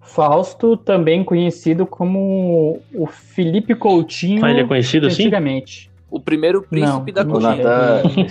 Fausto, 0.00 0.76
também 0.76 1.24
conhecido 1.24 1.84
como 1.84 2.80
o 2.94 3.06
Felipe 3.06 3.74
Coutinho. 3.74 4.44
Ah, 4.44 4.50
ele 4.50 4.60
é 4.60 4.66
conhecido 4.66 5.08
assim? 5.08 5.22
Antigamente. 5.22 5.90
O 6.08 6.20
primeiro 6.20 6.62
príncipe 6.62 7.10
Não, 7.10 7.14
da 7.14 7.24
colina. 7.24 7.56
Natan, 7.56 8.26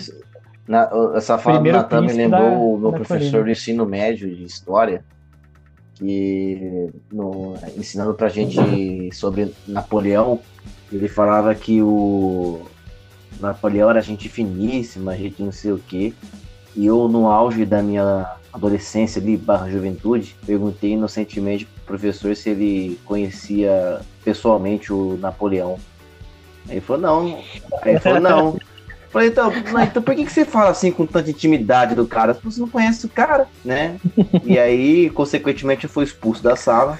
na, 0.66 0.90
essa 1.16 1.38
fala 1.38 1.60
do 1.60 1.72
Natan 1.72 2.02
me 2.02 2.14
lembrou 2.14 2.50
da- 2.50 2.58
o 2.58 2.78
meu 2.78 2.92
professor 2.94 3.30
colina. 3.32 3.44
do 3.44 3.50
ensino 3.52 3.86
médio 3.86 4.34
de 4.34 4.46
história, 4.46 5.04
que 5.96 6.90
no, 7.12 7.56
ensinando 7.78 8.14
pra 8.14 8.30
gente 8.30 8.58
sobre 9.14 9.54
Napoleão, 9.68 10.40
ele 10.92 11.08
falava 11.08 11.54
que 11.56 11.82
o 11.82 12.62
Napoleão 13.40 13.90
era 13.90 14.02
gente 14.02 14.30
finíssima, 14.30 15.18
gente 15.18 15.42
não 15.42 15.52
sei 15.52 15.72
o 15.72 15.80
quê. 15.80 16.14
E 16.76 16.86
eu, 16.86 17.08
no 17.08 17.28
auge 17.28 17.66
da 17.66 17.82
minha 17.82 18.36
adolescência 18.52 19.22
ali, 19.22 19.38
barra 19.38 19.70
juventude, 19.70 20.36
perguntei 20.46 20.92
inocentemente 20.92 21.66
pro 21.66 21.84
professor 21.86 22.36
se 22.36 22.50
ele 22.50 23.00
conhecia 23.06 24.02
pessoalmente 24.24 24.92
o 24.92 25.18
Napoleão. 25.18 25.78
Aí 26.68 26.76
ele 26.76 26.82
falou, 26.82 27.02
não. 27.02 27.40
Aí 27.82 27.92
ele 27.92 28.00
falou, 28.00 28.20
não. 28.20 28.58
Falei, 29.16 29.30
então, 29.30 29.50
mas 29.72 29.88
então 29.88 30.04
por 30.04 30.14
que, 30.14 30.26
que 30.26 30.32
você 30.34 30.44
fala 30.44 30.72
assim 30.72 30.92
com 30.92 31.06
tanta 31.06 31.30
intimidade 31.30 31.96
do 31.96 32.06
cara? 32.06 32.38
Você 32.44 32.60
não 32.60 32.68
conhece 32.68 33.06
o 33.06 33.10
cara, 33.10 33.48
né? 33.64 33.96
E 34.44 34.60
aí, 34.60 35.10
consequentemente, 35.10 35.86
eu 35.86 35.90
fui 35.90 36.04
expulso 36.04 36.44
da 36.44 36.58
sala. 36.58 37.00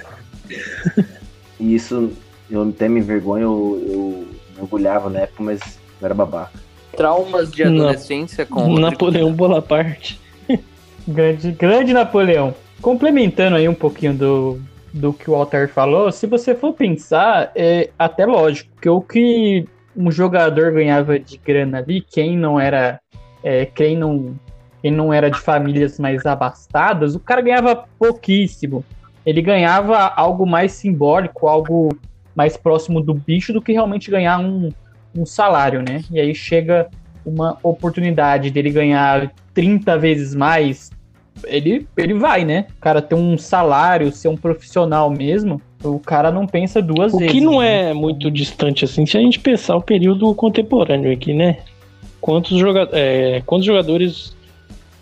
E 1.60 1.76
isso, 1.76 2.14
eu 2.50 2.70
até 2.70 2.88
me 2.88 3.02
envergonho, 3.02 3.44
eu, 3.44 3.94
eu 3.94 4.28
me 4.56 4.62
orgulhava 4.62 5.10
na 5.10 5.20
época, 5.24 5.44
mas 5.44 5.60
eu 6.00 6.06
era 6.06 6.14
babaca. 6.14 6.58
Traumas 6.96 7.52
de 7.52 7.64
adolescência 7.64 8.46
com 8.46 8.62
Rodrigo 8.62 8.80
Napoleão 8.80 9.34
Bonaparte. 9.34 10.18
Grande, 11.06 11.52
grande 11.52 11.92
Napoleão. 11.92 12.56
Complementando 12.82 13.58
aí 13.58 13.68
um 13.68 13.76
pouquinho 13.76 14.14
do, 14.14 14.62
do 14.94 15.12
que 15.12 15.30
o 15.30 15.34
Walter 15.34 15.68
falou, 15.68 16.10
se 16.14 16.26
você 16.28 16.56
for 16.56 16.72
pensar, 16.72 17.52
é 17.54 17.90
até 18.00 18.26
lógico, 18.26 18.70
que 18.82 18.88
o 18.88 19.02
que 19.02 19.68
um 19.96 20.12
jogador 20.12 20.72
ganhava 20.74 21.20
de 21.20 21.38
grana 21.38 21.80
ali, 21.80 22.02
quem 22.02 22.38
não 22.38 22.60
era. 22.60 23.00
é, 23.44 23.66
quem 23.66 23.98
não. 23.98 24.36
Quem 24.82 24.92
não 24.92 25.12
era 25.12 25.32
de 25.32 25.40
famílias 25.40 25.98
mais 25.98 26.28
abastadas, 26.28 27.16
o 27.16 27.20
cara 27.20 27.42
ganhava 27.42 27.86
pouquíssimo. 27.98 28.86
Ele 29.26 29.42
ganhava 29.42 29.98
algo 29.98 30.46
mais 30.46 30.74
simbólico, 30.74 31.48
algo 31.48 31.90
mais 32.36 32.56
próximo 32.56 33.02
do 33.02 33.12
bicho 33.12 33.52
do 33.52 33.64
que 33.64 33.72
realmente 33.72 34.12
ganhar 34.12 34.38
um, 34.40 34.70
um 35.18 35.26
salário, 35.26 35.82
né? 35.82 36.04
E 36.12 36.20
aí 36.20 36.36
chega 36.36 36.88
uma 37.26 37.58
oportunidade 37.64 38.52
dele 38.52 38.70
ganhar 38.70 39.32
30 39.56 39.98
vezes 39.98 40.36
mais, 40.36 40.92
ele, 41.46 41.88
ele 41.98 42.14
vai, 42.14 42.46
né? 42.46 42.68
O 42.78 42.82
cara 42.82 43.02
ter 43.02 43.16
um 43.16 43.38
salário, 43.38 44.12
ser 44.12 44.28
um 44.28 44.38
profissional 44.38 45.10
mesmo, 45.10 45.62
o 45.84 46.00
cara 46.00 46.32
não 46.32 46.48
pensa 46.48 46.82
duas 46.82 47.14
O 47.14 47.18
vezes. 47.18 47.32
que 47.34 47.42
não 47.42 47.60
né? 47.60 47.92
é 47.92 47.94
muito 47.94 48.32
distante 48.32 48.86
assim, 48.86 49.06
se 49.06 49.18
a 49.18 49.22
gente 49.22 49.40
pensar 49.40 49.76
o 49.76 49.82
período 49.82 50.34
contemporâneo 50.34 51.12
aqui, 51.12 51.34
né? 51.34 51.58
Quantos, 52.22 52.58
joga 52.58 52.90
é, 52.92 53.42
quantos 53.46 53.66
jogadores 53.66 54.36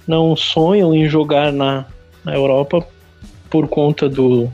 não 0.05 0.35
sonham 0.35 0.93
em 0.93 1.07
jogar 1.07 1.53
na, 1.53 1.85
na 2.23 2.35
Europa 2.35 2.85
por 3.49 3.67
conta 3.67 4.09
do, 4.09 4.49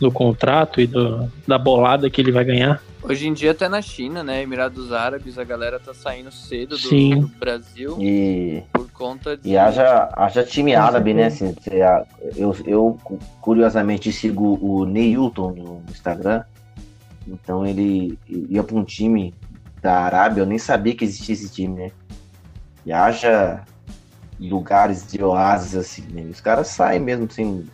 do 0.00 0.10
contrato 0.10 0.80
e 0.80 0.86
do, 0.86 1.30
da 1.46 1.56
bolada 1.56 2.10
que 2.10 2.20
ele 2.20 2.32
vai 2.32 2.44
ganhar? 2.44 2.82
Hoje 3.02 3.26
em 3.26 3.32
dia 3.32 3.52
até 3.52 3.68
na 3.68 3.80
China, 3.80 4.22
né? 4.22 4.42
Emirados 4.42 4.92
Árabes, 4.92 5.38
a 5.38 5.44
galera 5.44 5.80
tá 5.80 5.94
saindo 5.94 6.30
cedo 6.30 6.76
do, 6.76 6.88
Sim. 6.88 7.20
do 7.20 7.28
Brasil 7.28 7.96
E, 7.98 8.62
por 8.72 8.90
conta 8.92 9.36
de. 9.36 9.48
e 9.48 9.56
haja, 9.56 10.10
haja 10.14 10.44
time 10.44 10.74
árabe, 10.74 11.14
né? 11.14 11.26
Assim, 11.26 11.54
eu, 12.36 12.54
eu, 12.66 12.98
curiosamente, 13.40 14.12
sigo 14.12 14.58
o 14.60 14.84
Neilton 14.84 15.52
no 15.52 15.82
Instagram. 15.90 16.44
Então 17.26 17.66
ele 17.66 18.18
ia 18.28 18.62
pra 18.62 18.76
um 18.76 18.84
time 18.84 19.34
da 19.80 20.00
Arábia, 20.00 20.42
eu 20.42 20.46
nem 20.46 20.58
sabia 20.58 20.94
que 20.94 21.04
existia 21.04 21.34
esse 21.34 21.50
time, 21.50 21.74
né? 21.84 21.90
E 22.84 22.92
haja 22.92 23.64
lugares 24.38 25.06
de 25.06 25.22
oásis, 25.22 25.74
assim, 25.74 26.02
né? 26.12 26.22
Os 26.30 26.40
caras 26.40 26.68
saem 26.68 27.00
mesmo, 27.00 27.26
assim, 27.30 27.66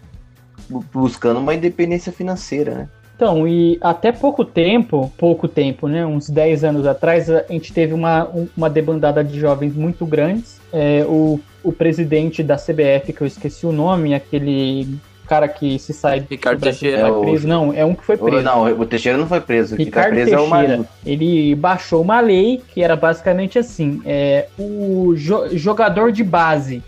bu- 0.69 0.85
buscando 0.93 1.41
uma 1.41 1.55
independência 1.55 2.13
financeira, 2.13 2.75
né? 2.75 2.89
Então, 3.17 3.49
e 3.49 3.79
até 3.81 4.13
pouco 4.13 4.45
tempo, 4.45 5.11
pouco 5.17 5.49
tempo, 5.49 5.89
né? 5.89 6.05
Uns 6.05 6.29
10 6.29 6.65
anos 6.65 6.87
atrás, 6.87 7.31
a 7.31 7.45
gente 7.49 7.73
teve 7.73 7.95
uma, 7.95 8.29
um- 8.29 8.47
uma 8.55 8.69
debandada 8.69 9.25
de 9.25 9.41
jovens 9.41 9.75
muito 9.75 10.05
grandes. 10.05 10.61
É, 10.71 11.03
o, 11.09 11.41
o 11.65 11.73
presidente 11.73 12.43
da 12.43 12.57
CBF, 12.57 13.15
que 13.15 13.23
eu 13.23 13.27
esqueci 13.27 13.65
o 13.67 13.73
nome, 13.73 14.15
aquele 14.15 14.99
cara 15.27 15.49
que 15.49 15.79
se 15.79 15.95
sai 15.95 16.21
do 16.21 16.27
Ricardo 16.29 16.61
Brasil, 16.61 16.91
Teixeira. 16.91 17.09
É 17.09 17.11
o-. 17.11 17.41
Não, 17.49 17.73
é 17.73 17.85
um 17.87 17.95
que 17.95 18.05
foi 18.05 18.19
preso. 18.19 18.43
Não, 18.43 18.65
o 18.79 18.85
Teixeira 18.85 19.17
não 19.17 19.27
foi 19.27 19.41
preso. 19.41 19.75
O 19.75 19.79
tá 19.79 19.83
Ricardo 19.85 20.11
preso 20.11 20.35
é 20.35 20.37
o 20.37 20.41
Teixeira, 20.43 20.69
marido. 20.69 20.89
ele 21.07 21.55
baixou 21.55 22.03
uma 22.03 22.21
lei 22.21 22.63
que 22.75 22.83
era 22.83 22.95
basicamente 22.95 23.59
assim: 23.59 24.03
é, 24.05 24.47
o 24.59 25.15
jo- 25.17 25.49
jogador 25.57 26.13
de 26.13 26.23
base 26.23 26.83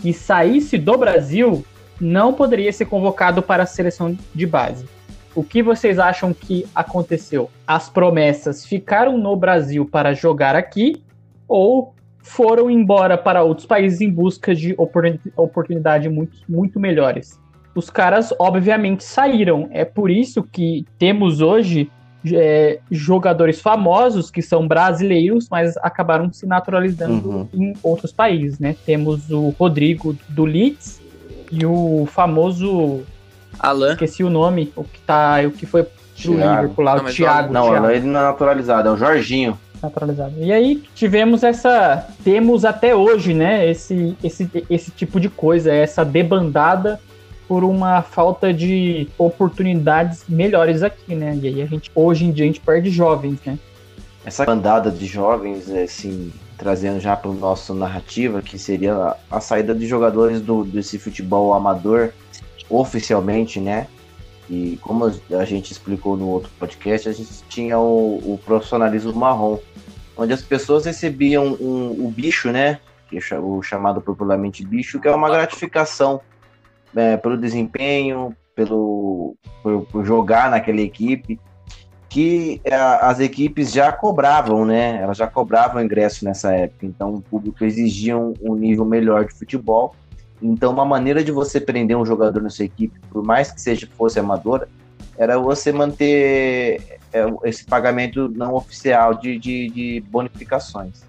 que 0.00 0.12
saísse 0.12 0.78
do 0.78 0.96
Brasil 0.96 1.64
não 2.00 2.32
poderia 2.32 2.72
ser 2.72 2.84
convocado 2.84 3.42
para 3.42 3.64
a 3.64 3.66
seleção 3.66 4.16
de 4.32 4.46
base. 4.46 4.84
O 5.36 5.44
que 5.44 5.62
vocês 5.62 5.98
acham 5.98 6.32
que 6.32 6.66
aconteceu? 6.74 7.50
As 7.66 7.90
promessas 7.90 8.64
ficaram 8.64 9.18
no 9.18 9.36
Brasil 9.36 9.84
para 9.84 10.14
jogar 10.14 10.56
aqui 10.56 11.02
ou 11.46 11.94
foram 12.22 12.70
embora 12.70 13.18
para 13.18 13.42
outros 13.42 13.66
países 13.66 14.00
em 14.00 14.10
busca 14.10 14.54
de 14.54 14.74
oportuni- 14.78 15.20
oportunidades 15.36 16.10
muito, 16.10 16.38
muito 16.48 16.80
melhores? 16.80 17.38
Os 17.74 17.90
caras, 17.90 18.32
obviamente, 18.38 19.04
saíram. 19.04 19.68
É 19.70 19.84
por 19.84 20.10
isso 20.10 20.42
que 20.42 20.86
temos 20.98 21.42
hoje 21.42 21.90
é, 22.32 22.80
jogadores 22.90 23.60
famosos 23.60 24.30
que 24.30 24.40
são 24.40 24.66
brasileiros, 24.66 25.48
mas 25.50 25.76
acabaram 25.76 26.32
se 26.32 26.46
naturalizando 26.46 27.28
Uhum. 27.28 27.48
em 27.52 27.72
outros 27.82 28.10
países, 28.10 28.58
né? 28.58 28.74
Temos 28.86 29.30
o 29.30 29.50
Rodrigo 29.50 30.16
do 30.30 30.46
Leeds 30.46 31.00
e 31.52 31.64
o 31.64 32.04
famoso, 32.06 33.02
Alan. 33.58 33.92
esqueci 33.92 34.22
o 34.24 34.30
nome, 34.30 34.72
o 34.76 34.84
que 34.84 35.00
tá, 35.00 35.36
o 35.46 35.50
que 35.50 35.66
foi 35.66 35.82
pro 35.82 35.92
Thiago. 36.14 36.62
Liverpool 36.62 36.84
lá, 36.84 36.96
Não, 36.96 37.04
o 37.04 37.12
Thiago, 37.12 37.52
Não, 37.52 37.68
Thiago 37.70 37.90
ele 37.90 38.06
não 38.06 38.20
é 38.20 38.22
naturalizado, 38.24 38.88
é 38.88 38.92
o 38.92 38.96
Jorginho. 38.96 39.58
naturalizado. 39.82 40.34
E 40.38 40.52
aí 40.52 40.82
tivemos 40.94 41.42
essa, 41.42 42.06
temos 42.24 42.64
até 42.64 42.94
hoje, 42.94 43.34
né, 43.34 43.68
esse, 43.70 44.16
esse, 44.22 44.50
esse 44.70 44.90
tipo 44.90 45.20
de 45.20 45.28
coisa, 45.28 45.72
essa 45.72 46.04
debandada 46.04 46.98
por 47.46 47.62
uma 47.62 48.02
falta 48.02 48.52
de 48.52 49.08
oportunidades 49.16 50.24
melhores 50.28 50.82
aqui, 50.82 51.14
né? 51.14 51.38
E 51.40 51.46
aí 51.46 51.62
a 51.62 51.66
gente, 51.66 51.90
hoje 51.94 52.24
em 52.24 52.32
dia, 52.32 52.44
a 52.44 52.48
gente 52.48 52.58
perde 52.60 52.90
jovens, 52.90 53.38
né? 53.46 53.56
Essa 54.24 54.44
bandada 54.44 54.90
de 54.90 55.06
jovens, 55.06 55.70
assim, 55.70 56.32
trazendo 56.58 56.98
já 56.98 57.14
para 57.14 57.30
o 57.30 57.34
nosso 57.34 57.72
narrativa, 57.72 58.42
que 58.42 58.58
seria 58.58 58.94
a, 58.94 59.16
a 59.30 59.40
saída 59.40 59.72
de 59.72 59.86
jogadores 59.86 60.40
do, 60.40 60.64
desse 60.64 60.98
futebol 60.98 61.54
amador, 61.54 62.10
oficialmente, 62.68 63.60
né? 63.60 63.86
E 64.48 64.78
como 64.80 65.04
a 65.06 65.44
gente 65.44 65.72
explicou 65.72 66.16
no 66.16 66.28
outro 66.28 66.50
podcast, 66.58 67.08
a 67.08 67.12
gente 67.12 67.42
tinha 67.48 67.78
o, 67.78 68.34
o 68.34 68.40
profissionalismo 68.44 69.12
marrom, 69.12 69.58
onde 70.16 70.32
as 70.32 70.42
pessoas 70.42 70.84
recebiam 70.84 71.56
um, 71.60 72.06
o 72.06 72.10
bicho, 72.10 72.50
né? 72.50 72.78
Que 73.08 73.18
é 73.18 73.38
o 73.38 73.62
chamado 73.62 74.00
popularmente 74.00 74.64
bicho, 74.64 75.00
que 75.00 75.08
é 75.08 75.14
uma 75.14 75.28
gratificação 75.28 76.20
né, 76.94 77.16
pelo 77.16 77.36
desempenho, 77.36 78.36
pelo 78.54 79.36
por, 79.62 79.84
por 79.86 80.04
jogar 80.04 80.50
naquela 80.50 80.80
equipe 80.80 81.38
que 82.16 82.62
é, 82.64 82.74
as 82.74 83.20
equipes 83.20 83.70
já 83.70 83.92
cobravam, 83.92 84.64
né? 84.64 85.02
Elas 85.02 85.18
já 85.18 85.26
cobravam 85.26 85.82
ingresso 85.82 86.24
nessa 86.24 86.50
época, 86.54 86.86
então 86.86 87.14
o 87.14 87.20
público 87.20 87.62
exigia 87.62 88.16
um, 88.16 88.32
um 88.40 88.54
nível 88.54 88.86
melhor 88.86 89.26
de 89.26 89.34
futebol. 89.34 89.94
Então, 90.40 90.72
uma 90.72 90.84
maneira 90.84 91.24
de 91.24 91.32
você 91.32 91.60
prender 91.60 91.96
um 91.96 92.04
jogador 92.04 92.42
na 92.42 92.50
sua 92.50 92.64
equipe, 92.64 92.98
por 93.10 93.24
mais 93.24 93.50
que 93.50 93.60
seja 93.60 93.88
fosse 93.96 94.18
amadora, 94.18 94.68
era 95.16 95.38
você 95.38 95.72
manter 95.72 96.98
é, 97.12 97.26
esse 97.44 97.64
pagamento 97.64 98.28
não 98.28 98.54
oficial 98.54 99.14
de, 99.14 99.38
de, 99.38 99.70
de 99.70 100.04
bonificações. 100.08 101.02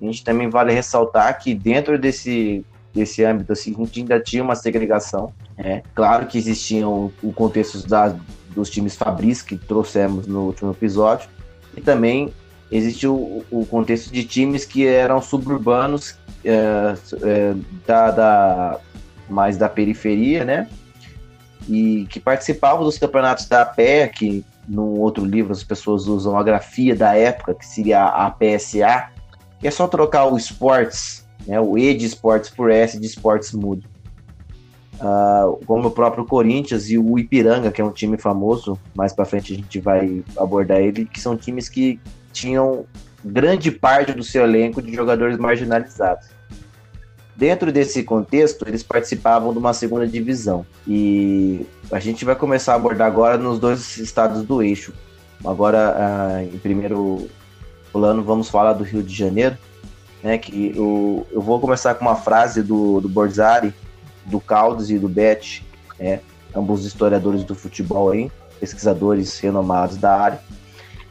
A 0.00 0.04
gente 0.04 0.24
também 0.24 0.50
vale 0.50 0.72
ressaltar 0.72 1.38
que 1.38 1.54
dentro 1.54 1.98
desse, 1.98 2.64
desse 2.92 3.24
âmbito, 3.24 3.52
assim, 3.52 3.74
a 3.74 3.84
gente 3.84 4.00
ainda 4.00 4.20
tinha 4.20 4.42
uma 4.42 4.54
segregação. 4.54 5.32
É, 5.56 5.82
claro 5.94 6.26
que 6.26 6.36
existiam 6.36 7.10
o 7.22 7.32
contexto 7.32 7.86
das, 7.86 8.14
dos 8.50 8.68
times 8.68 8.96
Fabris 8.96 9.40
que 9.40 9.56
trouxemos 9.56 10.26
no 10.26 10.46
último 10.46 10.72
episódio, 10.72 11.28
E 11.76 11.80
também 11.80 12.32
existe 12.70 13.06
o, 13.06 13.44
o 13.50 13.64
contexto 13.66 14.12
de 14.12 14.24
times 14.24 14.64
que 14.64 14.86
eram 14.86 15.22
suburbanos 15.22 16.16
é, 16.44 16.94
é, 17.22 17.54
da, 17.86 18.10
da, 18.10 18.80
mais 19.28 19.56
da 19.56 19.68
periferia, 19.68 20.44
né? 20.44 20.68
E 21.68 22.06
que 22.10 22.18
participavam 22.18 22.84
dos 22.84 22.98
campeonatos 22.98 23.46
da 23.46 23.62
APE, 23.62 24.10
que 24.14 24.44
no 24.68 24.98
outro 24.98 25.24
livro 25.24 25.52
as 25.52 25.62
pessoas 25.62 26.06
usam 26.06 26.36
a 26.36 26.42
grafia 26.42 26.94
da 26.94 27.16
época, 27.16 27.54
que 27.54 27.66
seria 27.66 28.04
a 28.04 28.30
PSA, 28.30 29.10
que 29.60 29.68
é 29.68 29.70
só 29.70 29.86
trocar 29.86 30.26
o 30.26 30.36
esportes, 30.36 31.26
né, 31.46 31.60
o 31.60 31.78
E 31.78 31.94
de 31.94 32.06
esportes 32.06 32.50
por 32.50 32.70
S 32.70 32.98
de 32.98 33.06
esportes 33.06 33.52
mudo. 33.52 33.88
Uh, 34.94 35.64
como 35.66 35.88
o 35.88 35.90
próprio 35.90 36.24
Corinthians 36.24 36.88
e 36.88 36.96
o 36.96 37.18
Ipiranga, 37.18 37.72
que 37.72 37.80
é 37.80 37.84
um 37.84 37.90
time 37.90 38.16
famoso, 38.16 38.78
mais 38.94 39.12
para 39.12 39.24
frente 39.24 39.52
a 39.52 39.56
gente 39.56 39.80
vai 39.80 40.22
abordar 40.36 40.78
ele, 40.78 41.06
que 41.06 41.20
são 41.20 41.36
times 41.36 41.68
que 41.68 41.98
tinham 42.32 42.86
grande 43.24 43.70
parte 43.70 44.12
do 44.12 44.22
seu 44.22 44.44
elenco 44.44 44.82
de 44.82 44.94
jogadores 44.94 45.38
marginalizados. 45.38 46.28
Dentro 47.34 47.72
desse 47.72 48.02
contexto, 48.02 48.68
eles 48.68 48.82
participavam 48.82 49.52
de 49.52 49.58
uma 49.58 49.72
segunda 49.72 50.06
divisão. 50.06 50.66
E 50.86 51.66
a 51.90 51.98
gente 51.98 52.24
vai 52.24 52.36
começar 52.36 52.72
a 52.72 52.76
abordar 52.76 53.06
agora 53.06 53.38
nos 53.38 53.58
dois 53.58 53.96
estados 53.98 54.42
do 54.42 54.62
eixo. 54.62 54.92
Agora, 55.44 55.96
uh, 55.96 56.54
em 56.54 56.58
primeiro 56.58 57.28
plano, 57.92 58.22
vamos 58.22 58.48
falar 58.48 58.74
do 58.74 58.84
Rio 58.84 59.02
de 59.02 59.14
Janeiro. 59.14 59.56
Né, 60.22 60.38
que 60.38 60.72
eu, 60.76 61.26
eu 61.32 61.42
vou 61.42 61.58
começar 61.58 61.96
com 61.96 62.04
uma 62.04 62.14
frase 62.14 62.62
do, 62.62 63.00
do 63.00 63.08
Borzari, 63.08 63.74
do 64.26 64.38
Caldas 64.38 64.88
e 64.88 64.96
do 64.96 65.08
Bet, 65.08 65.66
né, 65.98 66.20
ambos 66.54 66.84
historiadores 66.84 67.42
do 67.42 67.56
futebol 67.56 68.10
aí, 68.10 68.30
pesquisadores 68.60 69.36
renomados 69.40 69.96
da 69.96 70.16
área. 70.16 70.40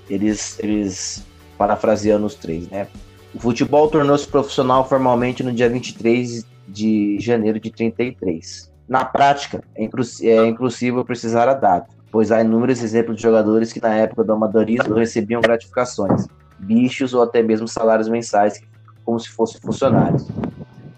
Eles, 0.09 0.57
eles 0.59 1.25
parafraseando 1.61 2.25
os 2.25 2.33
três, 2.33 2.67
né? 2.69 2.87
O 3.35 3.39
futebol 3.39 3.87
tornou-se 3.87 4.27
profissional 4.27 4.89
formalmente 4.89 5.43
no 5.43 5.53
dia 5.53 5.69
23 5.69 6.43
de 6.67 7.19
janeiro 7.19 7.59
de 7.59 7.69
33. 7.69 8.71
Na 8.89 9.05
prática, 9.05 9.63
é, 9.75 9.87
é 10.23 10.47
impossível 10.47 11.05
precisar 11.05 11.47
a 11.47 11.53
data, 11.53 11.87
pois 12.11 12.31
há 12.31 12.41
inúmeros 12.41 12.81
exemplos 12.81 13.17
de 13.17 13.21
jogadores 13.21 13.71
que 13.71 13.79
na 13.79 13.93
época 13.93 14.23
do 14.23 14.33
amadorismo 14.33 14.95
recebiam 14.95 15.39
gratificações, 15.39 16.25
bichos 16.57 17.13
ou 17.13 17.21
até 17.21 17.43
mesmo 17.43 17.67
salários 17.67 18.09
mensais, 18.09 18.59
como 19.05 19.19
se 19.19 19.29
fossem 19.29 19.61
funcionários. 19.61 20.27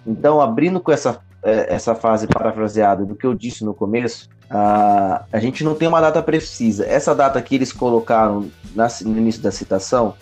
Então, 0.08 0.40
abrindo 0.40 0.80
com 0.80 0.94
essa, 0.94 1.20
é, 1.44 1.76
essa 1.76 1.94
fase 1.94 2.26
parafraseada 2.26 3.04
do 3.04 3.16
que 3.16 3.28
eu 3.28 3.34
disse 3.34 3.66
no 3.66 3.74
começo, 3.74 4.30
a, 4.50 5.26
a 5.30 5.40
gente 5.40 5.62
não 5.62 5.76
tem 5.76 5.90
uma 5.90 6.00
data 6.00 6.24
precisa. 6.24 6.86
Essa 6.86 7.14
data 7.14 7.42
que 7.42 7.54
eles 7.54 7.74
colocaram 7.74 8.50
no 8.74 9.18
início 9.18 9.42
da 9.42 9.52
citação 9.52 10.16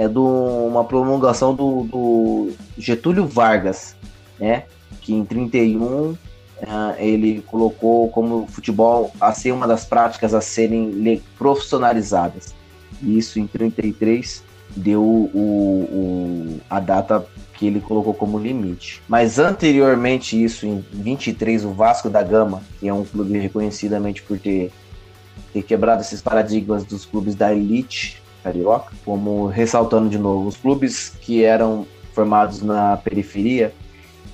é 0.00 0.08
de 0.08 0.18
uma 0.18 0.82
prolongação 0.82 1.54
do, 1.54 1.84
do, 1.84 2.52
Getúlio 2.78 3.26
Vargas, 3.26 3.94
né? 4.38 4.64
Que 5.02 5.12
em 5.12 5.26
31 5.26 5.82
uh, 5.84 6.18
é, 6.96 7.06
ele 7.06 7.42
colocou 7.42 8.08
como 8.08 8.46
futebol 8.46 9.12
a 9.20 9.30
ser 9.34 9.52
uma 9.52 9.66
das 9.66 9.84
práticas 9.84 10.32
a 10.32 10.40
serem 10.40 11.22
profissionalizadas. 11.36 12.54
E 13.02 13.18
isso 13.18 13.38
em 13.38 13.46
33 13.46 14.42
deu 14.74 15.02
o, 15.02 15.28
o, 15.34 16.60
a 16.70 16.80
data 16.80 17.26
que 17.52 17.66
ele 17.66 17.78
colocou 17.78 18.14
como 18.14 18.38
limite. 18.38 19.02
Mas 19.06 19.38
anteriormente 19.38 20.42
isso, 20.42 20.64
em 20.64 20.82
23, 20.94 21.66
o 21.66 21.72
Vasco 21.72 22.08
da 22.08 22.22
Gama, 22.22 22.62
que 22.78 22.88
é 22.88 22.94
um 22.94 23.04
clube 23.04 23.38
reconhecidamente 23.38 24.22
por 24.22 24.38
ter, 24.38 24.72
ter 25.52 25.62
quebrado 25.62 26.00
esses 26.00 26.22
paradigmas 26.22 26.86
dos 26.86 27.04
clubes 27.04 27.34
da 27.34 27.52
elite, 27.52 28.22
carioca, 28.42 28.92
como 29.04 29.46
ressaltando 29.46 30.08
de 30.08 30.18
novo, 30.18 30.48
os 30.48 30.56
clubes 30.56 31.10
que 31.20 31.44
eram 31.44 31.86
formados 32.12 32.62
na 32.62 32.96
periferia, 32.96 33.72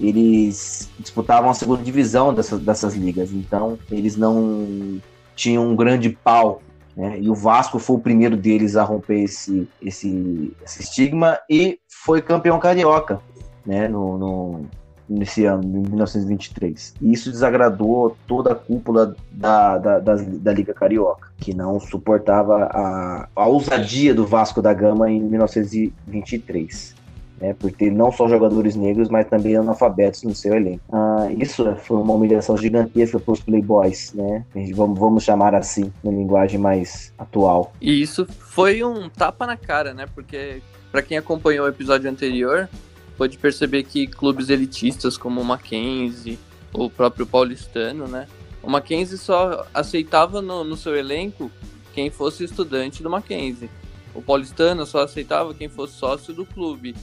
eles 0.00 0.90
disputavam 0.98 1.50
a 1.50 1.54
segunda 1.54 1.82
divisão 1.82 2.32
dessas, 2.32 2.60
dessas 2.60 2.94
ligas, 2.94 3.32
então 3.32 3.78
eles 3.90 4.16
não 4.16 5.00
tinham 5.34 5.70
um 5.70 5.76
grande 5.76 6.10
pau 6.10 6.60
né? 6.96 7.18
E 7.20 7.28
o 7.28 7.34
Vasco 7.34 7.78
foi 7.78 7.96
o 7.96 8.00
primeiro 8.00 8.36
deles 8.36 8.74
a 8.74 8.82
romper 8.82 9.24
esse, 9.24 9.68
esse, 9.82 10.56
esse 10.64 10.82
estigma 10.82 11.38
e 11.48 11.78
foi 11.86 12.22
campeão 12.22 12.58
carioca 12.58 13.20
né? 13.66 13.86
no, 13.86 14.16
no, 14.16 14.66
nesse 15.08 15.44
ano, 15.44 15.62
em 15.64 15.88
1923. 15.88 16.94
E 17.00 17.12
isso 17.12 17.30
desagradou 17.30 18.16
toda 18.26 18.52
a 18.52 18.54
cúpula 18.54 19.14
da, 19.30 19.78
da, 19.78 19.98
da, 19.98 20.14
da, 20.14 20.52
Liga 20.52 20.74
Carioca, 20.74 21.28
que 21.38 21.54
não 21.54 21.78
suportava 21.80 22.64
a, 22.64 23.28
a 23.34 23.46
ousadia 23.46 24.14
do 24.14 24.26
Vasco 24.26 24.60
da 24.60 24.72
Gama 24.72 25.10
em 25.10 25.20
1923. 25.20 26.94
Né, 27.38 27.52
por 27.52 27.70
ter 27.70 27.92
não 27.92 28.10
só 28.10 28.26
jogadores 28.26 28.74
negros, 28.74 29.10
mas 29.10 29.28
também 29.28 29.54
analfabetos 29.56 30.22
no 30.22 30.34
seu 30.34 30.54
elenco. 30.54 30.80
Ah, 30.90 31.28
isso 31.36 31.76
foi 31.82 31.98
uma 31.98 32.14
humilhação 32.14 32.56
gigantesca 32.56 33.20
para 33.20 33.30
os 33.30 33.40
playboys, 33.40 34.14
né? 34.14 34.42
Vamos, 34.74 34.98
vamos 34.98 35.22
chamar 35.22 35.54
assim, 35.54 35.92
na 36.02 36.10
linguagem 36.10 36.58
mais 36.58 37.12
atual. 37.18 37.74
E 37.78 38.00
isso 38.00 38.26
foi 38.26 38.82
um 38.82 39.10
tapa 39.10 39.46
na 39.46 39.54
cara, 39.54 39.92
né? 39.92 40.06
Porque 40.14 40.62
para 40.90 41.02
quem 41.02 41.18
acompanhou 41.18 41.66
o 41.66 41.68
episódio 41.68 42.10
anterior, 42.10 42.70
pode 43.16 43.38
perceber 43.38 43.82
que 43.84 44.06
clubes 44.06 44.48
elitistas 44.48 45.16
como 45.16 45.40
o 45.40 45.44
Mackenzie, 45.44 46.38
o 46.72 46.90
próprio 46.90 47.26
paulistano, 47.26 48.06
né? 48.06 48.26
O 48.62 48.70
Mackenzie 48.70 49.16
só 49.16 49.66
aceitava 49.72 50.42
no, 50.42 50.64
no 50.64 50.76
seu 50.76 50.96
elenco 50.96 51.50
quem 51.94 52.10
fosse 52.10 52.44
estudante 52.44 53.02
do 53.02 53.08
Mackenzie. 53.08 53.70
O 54.14 54.20
paulistano 54.20 54.84
só 54.84 55.02
aceitava 55.02 55.54
quem 55.54 55.68
fosse 55.68 55.94
sócio 55.94 56.34
do 56.34 56.44
clube. 56.44 56.94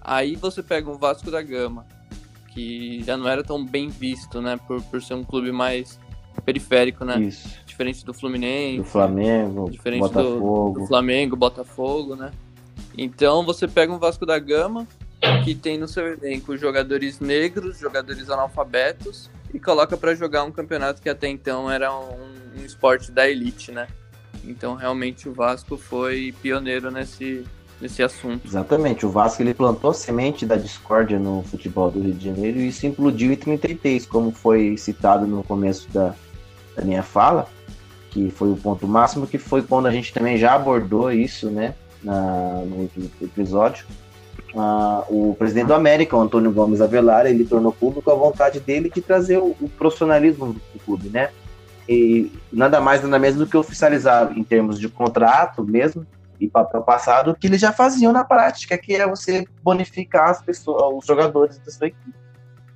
Aí 0.00 0.36
você 0.36 0.62
pega 0.62 0.90
um 0.90 0.98
Vasco 0.98 1.30
da 1.30 1.42
Gama, 1.42 1.86
que 2.52 3.02
já 3.02 3.16
não 3.16 3.28
era 3.28 3.42
tão 3.42 3.64
bem 3.64 3.88
visto, 3.88 4.40
né? 4.40 4.58
Por, 4.66 4.82
por 4.82 5.02
ser 5.02 5.14
um 5.14 5.24
clube 5.24 5.50
periférico, 6.44 7.04
né? 7.04 7.20
Isso. 7.20 7.48
Diferente 7.66 8.04
do 8.04 8.14
Fluminense. 8.14 8.78
Do 8.78 8.84
Flamengo, 8.84 9.70
diferente 9.70 10.00
Botafogo. 10.00 10.74
Do, 10.74 10.80
do 10.80 10.86
Flamengo, 10.86 11.36
Botafogo, 11.36 12.16
né? 12.16 12.30
Então 12.96 13.44
você 13.44 13.66
pega 13.66 13.92
um 13.92 13.98
Vasco 13.98 14.24
da 14.24 14.38
Gama, 14.38 14.86
que 15.44 15.54
tem 15.54 15.78
no 15.78 15.88
seu 15.88 16.14
elenco 16.14 16.56
jogadores 16.56 17.20
negros, 17.20 17.78
jogadores 17.78 18.28
analfabetos, 18.30 19.30
e 19.52 19.58
coloca 19.58 19.96
para 19.96 20.14
jogar 20.14 20.44
um 20.44 20.52
campeonato 20.52 21.00
que 21.00 21.08
até 21.08 21.28
então 21.28 21.70
era 21.70 21.94
um, 21.94 22.14
um, 22.58 22.64
esporte 22.64 23.10
da 23.10 23.28
elite, 23.28 23.72
né? 23.72 23.86
Então 24.44 24.74
realmente 24.74 25.28
o 25.28 25.32
Vasco 25.32 25.76
foi 25.76 26.34
pioneiro 26.42 26.90
nesse, 26.90 27.44
nesse 27.80 28.02
assunto. 28.02 28.46
Exatamente, 28.46 29.06
o 29.06 29.10
Vasco 29.10 29.42
ele 29.42 29.54
plantou 29.54 29.90
a 29.90 29.94
semente 29.94 30.44
da 30.44 30.56
discórdia 30.56 31.18
no 31.18 31.42
futebol 31.42 31.90
do 31.90 32.00
Rio 32.00 32.14
de 32.14 32.24
Janeiro 32.26 32.58
e 32.58 32.68
isso 32.68 32.86
implodiu 32.86 33.32
em 33.32 33.36
33, 33.36 34.06
como 34.06 34.30
foi 34.30 34.76
citado 34.76 35.26
no 35.26 35.42
começo 35.42 35.88
da, 35.90 36.14
da 36.76 36.84
minha 36.84 37.02
fala, 37.02 37.48
que 38.10 38.30
foi 38.30 38.50
o 38.50 38.56
ponto 38.56 38.86
máximo, 38.86 39.26
que 39.26 39.38
foi 39.38 39.62
quando 39.62 39.86
a 39.86 39.90
gente 39.90 40.12
também 40.12 40.36
já 40.36 40.54
abordou 40.54 41.10
isso, 41.10 41.50
né, 41.50 41.74
na, 42.02 42.62
no 42.64 42.90
episódio, 43.22 43.86
Uh, 44.56 45.30
o 45.30 45.34
presidente 45.34 45.66
do 45.66 45.74
América, 45.74 46.16
o 46.16 46.20
Antônio 46.20 46.50
Gomes 46.50 46.80
Avelar, 46.80 47.26
ele 47.26 47.44
tornou 47.44 47.70
público 47.70 48.10
a 48.10 48.14
vontade 48.14 48.58
dele 48.58 48.88
de 48.88 49.02
trazer 49.02 49.36
o, 49.36 49.54
o 49.60 49.68
profissionalismo 49.68 50.54
do 50.54 50.78
clube, 50.82 51.10
né? 51.10 51.28
E 51.86 52.32
nada 52.50 52.80
mais, 52.80 53.02
nada 53.02 53.18
menos 53.18 53.36
do 53.36 53.46
que 53.46 53.54
oficializar 53.54 54.32
em 54.32 54.42
termos 54.42 54.80
de 54.80 54.88
contrato 54.88 55.62
mesmo 55.62 56.06
e 56.40 56.48
papel 56.48 56.80
passado 56.82 57.32
o 57.32 57.34
que 57.34 57.46
eles 57.46 57.60
já 57.60 57.70
faziam 57.70 58.14
na 58.14 58.24
prática, 58.24 58.78
que 58.78 58.94
é 58.94 59.06
você 59.06 59.44
bonificar 59.62 60.30
as 60.30 60.40
pessoas, 60.40 60.94
os 60.96 61.04
jogadores 61.04 61.58
da 61.58 61.70
sua 61.70 61.88
equipe. 61.88 62.14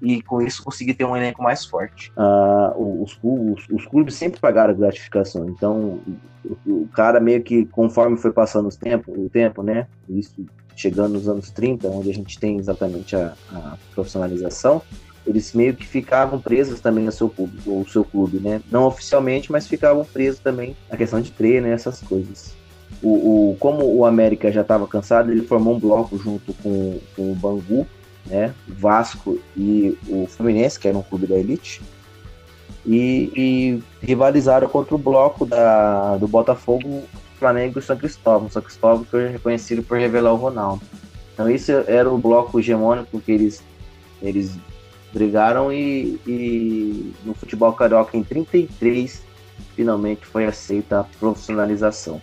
E 0.02 0.20
com 0.22 0.42
isso 0.42 0.62
conseguir 0.62 0.94
ter 0.94 1.04
um 1.06 1.16
elenco 1.16 1.42
mais 1.42 1.64
forte. 1.64 2.12
Uh, 2.14 3.02
os, 3.02 3.18
os, 3.22 3.66
os, 3.70 3.86
clubes 3.86 4.14
sempre 4.14 4.38
pagaram 4.38 4.74
gratificação, 4.74 5.48
então 5.48 6.00
o, 6.44 6.56
o, 6.66 6.88
cara 6.88 7.20
meio 7.20 7.42
que 7.42 7.66
conforme 7.66 8.16
foi 8.16 8.32
passando 8.32 8.66
os 8.66 8.76
tempo, 8.76 9.12
o 9.12 9.28
tempo, 9.28 9.62
né? 9.62 9.86
Isso 10.08 10.46
chegando 10.80 11.12
nos 11.12 11.28
anos 11.28 11.50
30, 11.50 11.88
onde 11.88 12.10
a 12.10 12.14
gente 12.14 12.38
tem 12.38 12.56
exatamente 12.56 13.14
a, 13.14 13.34
a 13.52 13.76
profissionalização, 13.94 14.80
eles 15.26 15.52
meio 15.52 15.74
que 15.74 15.86
ficavam 15.86 16.40
presos 16.40 16.80
também 16.80 17.06
ao 17.06 17.12
seu 17.12 17.28
público, 17.28 17.70
ou 17.70 17.86
seu 17.86 18.04
clube, 18.04 18.38
né? 18.38 18.62
Não 18.70 18.84
oficialmente, 18.86 19.52
mas 19.52 19.66
ficavam 19.66 20.04
presos 20.04 20.40
também 20.40 20.74
na 20.90 20.96
questão 20.96 21.20
de 21.20 21.30
treino 21.30 21.68
e 21.68 21.70
essas 21.70 22.00
coisas. 22.00 22.54
O, 23.02 23.50
o, 23.50 23.56
como 23.58 23.84
o 23.84 24.04
América 24.04 24.50
já 24.50 24.62
estava 24.62 24.86
cansado, 24.86 25.30
ele 25.30 25.42
formou 25.42 25.74
um 25.74 25.78
bloco 25.78 26.16
junto 26.18 26.52
com, 26.54 26.98
com 27.14 27.32
o 27.32 27.34
Bangu, 27.34 27.86
né? 28.26 28.54
Vasco 28.66 29.38
e 29.56 29.96
o 30.08 30.26
Fluminense, 30.26 30.80
que 30.80 30.88
era 30.88 30.96
um 30.96 31.02
clube 31.02 31.26
da 31.26 31.36
elite, 31.36 31.82
e, 32.86 33.30
e 33.36 33.82
rivalizaram 34.06 34.68
contra 34.68 34.94
o 34.94 34.98
bloco 34.98 35.44
da, 35.44 36.16
do 36.16 36.26
Botafogo 36.26 37.02
Flamengo 37.40 37.78
e 37.78 37.82
São 37.82 37.96
Cristóvão. 37.96 38.50
São 38.50 38.60
Cristóvão 38.60 39.04
foi 39.04 39.28
reconhecido 39.28 39.82
por 39.82 39.98
revelar 39.98 40.32
o 40.32 40.36
Ronaldo. 40.36 40.82
Então 41.32 41.48
esse 41.50 41.72
era 41.72 42.08
o 42.08 42.18
bloco 42.18 42.60
hegemônico 42.60 43.18
que 43.18 43.32
eles, 43.32 43.64
eles 44.20 44.58
brigaram 45.12 45.72
e, 45.72 46.20
e 46.26 47.12
no 47.24 47.32
futebol 47.32 47.72
carioca 47.72 48.16
em 48.16 48.22
33 48.22 49.24
finalmente 49.74 50.26
foi 50.26 50.44
aceita 50.44 51.00
a 51.00 51.04
profissionalização. 51.04 52.20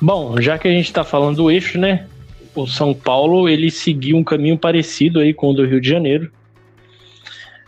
Bom, 0.00 0.38
já 0.40 0.58
que 0.58 0.68
a 0.68 0.70
gente 0.70 0.84
está 0.84 1.02
falando 1.02 1.36
do 1.36 1.50
eixo, 1.50 1.78
né? 1.78 2.06
O 2.54 2.66
São 2.66 2.92
Paulo 2.92 3.48
ele 3.48 3.70
seguiu 3.70 4.16
um 4.16 4.24
caminho 4.24 4.58
parecido 4.58 5.20
aí 5.20 5.32
com 5.32 5.50
o 5.50 5.54
do 5.54 5.64
Rio 5.64 5.80
de 5.80 5.88
Janeiro. 5.88 6.30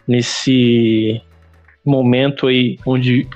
Nesse 0.07 1.22
momento 1.85 2.46
aí 2.46 2.78
onde 2.85 3.26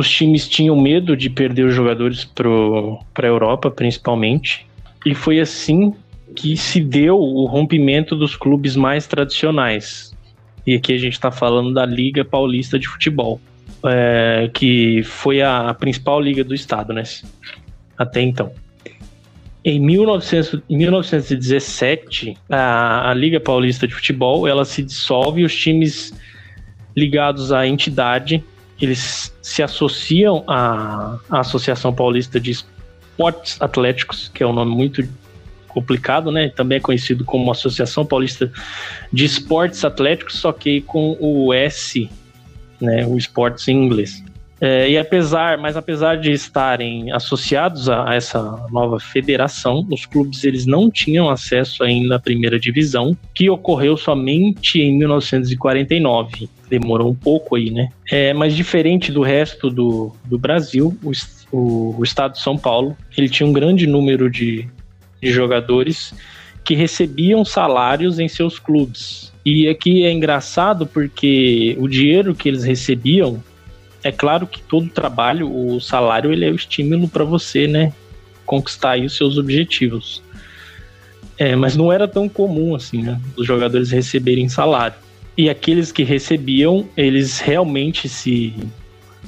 os 0.00 0.10
times 0.10 0.48
tinham 0.48 0.80
medo 0.80 1.14
de 1.14 1.28
perder 1.28 1.66
os 1.66 1.74
jogadores 1.74 2.24
para 2.24 2.48
a 2.48 3.26
Europa, 3.26 3.70
principalmente. 3.70 4.66
E 5.04 5.14
foi 5.14 5.38
assim 5.40 5.94
que 6.34 6.56
se 6.56 6.80
deu 6.80 7.18
o 7.18 7.44
rompimento 7.44 8.16
dos 8.16 8.34
clubes 8.34 8.76
mais 8.76 9.06
tradicionais. 9.06 10.16
E 10.66 10.74
aqui 10.74 10.94
a 10.94 10.98
gente 10.98 11.12
está 11.12 11.30
falando 11.30 11.74
da 11.74 11.84
Liga 11.84 12.24
Paulista 12.24 12.78
de 12.78 12.88
Futebol, 12.88 13.40
é, 13.84 14.50
que 14.54 15.02
foi 15.02 15.42
a 15.42 15.74
principal 15.74 16.20
liga 16.20 16.42
do 16.42 16.54
estado, 16.54 16.92
né? 16.92 17.02
Até 17.98 18.22
então. 18.22 18.52
Em 19.62 19.78
1900, 19.78 20.62
1917, 20.70 22.38
a, 22.48 23.10
a, 23.10 23.14
Liga 23.14 23.38
Paulista 23.38 23.86
de 23.86 23.94
Futebol 23.94 24.48
ela 24.48 24.64
se 24.64 24.82
dissolve 24.82 25.42
e 25.42 25.44
os 25.44 25.54
times 25.54 26.14
ligados 26.96 27.52
à 27.52 27.66
entidade 27.66 28.42
eles 28.80 29.34
se 29.42 29.62
associam 29.62 30.42
à, 30.46 31.18
à 31.28 31.40
Associação 31.40 31.92
Paulista 31.92 32.40
de 32.40 32.50
Esportes 32.50 33.60
Atléticos, 33.60 34.30
que 34.32 34.42
é 34.42 34.46
um 34.46 34.52
nome 34.52 34.74
muito 34.74 35.06
complicado, 35.68 36.32
né? 36.32 36.48
Também 36.48 36.78
é 36.78 36.80
conhecido 36.80 37.24
como 37.24 37.50
Associação 37.50 38.04
Paulista 38.04 38.50
de 39.12 39.24
Esportes 39.24 39.84
Atléticos, 39.84 40.36
só 40.38 40.52
que 40.52 40.80
com 40.82 41.16
o 41.20 41.52
S, 41.52 42.10
né? 42.80 43.06
O 43.06 43.16
esportes 43.16 43.68
em 43.68 43.76
inglês. 43.84 44.22
É, 44.60 44.90
e 44.90 44.98
apesar, 44.98 45.56
mas 45.56 45.74
apesar 45.74 46.16
de 46.16 46.30
estarem 46.30 47.10
associados 47.12 47.88
a, 47.88 48.10
a, 48.10 48.14
essa 48.14 48.66
nova 48.70 49.00
federação, 49.00 49.86
os 49.90 50.04
clubes 50.04 50.44
eles 50.44 50.66
não 50.66 50.90
tinham 50.90 51.30
acesso 51.30 51.82
ainda 51.82 52.16
à 52.16 52.18
primeira 52.18 52.60
divisão, 52.60 53.16
que 53.34 53.48
ocorreu 53.48 53.96
somente 53.96 54.78
em 54.78 54.98
1949. 54.98 56.48
Demorou 56.68 57.10
um 57.10 57.14
pouco 57.14 57.56
aí, 57.56 57.70
né? 57.70 57.88
É, 58.10 58.34
mas 58.34 58.54
diferente 58.54 59.10
do 59.10 59.22
resto 59.22 59.70
do, 59.70 60.12
do 60.26 60.38
Brasil, 60.38 60.96
o, 61.02 61.10
o, 61.50 61.96
o 61.98 62.04
estado 62.04 62.32
de 62.32 62.40
São 62.40 62.58
Paulo 62.58 62.94
ele 63.16 63.28
tinha 63.28 63.48
um 63.48 63.52
grande 63.52 63.86
número 63.86 64.28
de, 64.30 64.68
de 65.22 65.32
jogadores 65.32 66.12
que 66.62 66.74
recebiam 66.74 67.44
salários 67.44 68.18
em 68.18 68.28
seus 68.28 68.58
clubes. 68.58 69.32
E 69.44 69.68
aqui 69.68 70.04
é 70.04 70.12
engraçado 70.12 70.86
porque 70.86 71.74
o 71.80 71.88
dinheiro 71.88 72.34
que 72.34 72.48
eles 72.48 72.62
recebiam 72.62 73.42
é 74.02 74.10
claro 74.10 74.46
que 74.46 74.62
todo 74.62 74.88
trabalho, 74.88 75.50
o 75.50 75.80
salário, 75.80 76.32
ele 76.32 76.44
é 76.44 76.50
o 76.50 76.54
estímulo 76.54 77.08
para 77.08 77.24
você, 77.24 77.66
né? 77.66 77.92
Conquistar 78.46 78.98
os 78.98 79.16
seus 79.16 79.36
objetivos. 79.36 80.22
É, 81.38 81.54
mas 81.54 81.76
não 81.76 81.92
era 81.92 82.06
tão 82.08 82.28
comum 82.28 82.74
assim, 82.74 83.02
né? 83.02 83.20
Os 83.36 83.46
jogadores 83.46 83.90
receberem 83.90 84.48
salário. 84.48 84.96
E 85.36 85.48
aqueles 85.48 85.92
que 85.92 86.02
recebiam, 86.02 86.86
eles 86.96 87.40
realmente 87.40 88.08
se, 88.08 88.54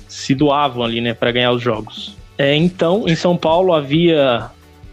se 0.08 0.34
doavam 0.34 0.82
ali, 0.82 1.00
né, 1.00 1.14
para 1.14 1.32
ganhar 1.32 1.52
os 1.52 1.62
jogos. 1.62 2.16
É, 2.36 2.54
então, 2.54 3.08
em 3.08 3.14
São 3.14 3.36
Paulo 3.36 3.72
havia, 3.72 4.50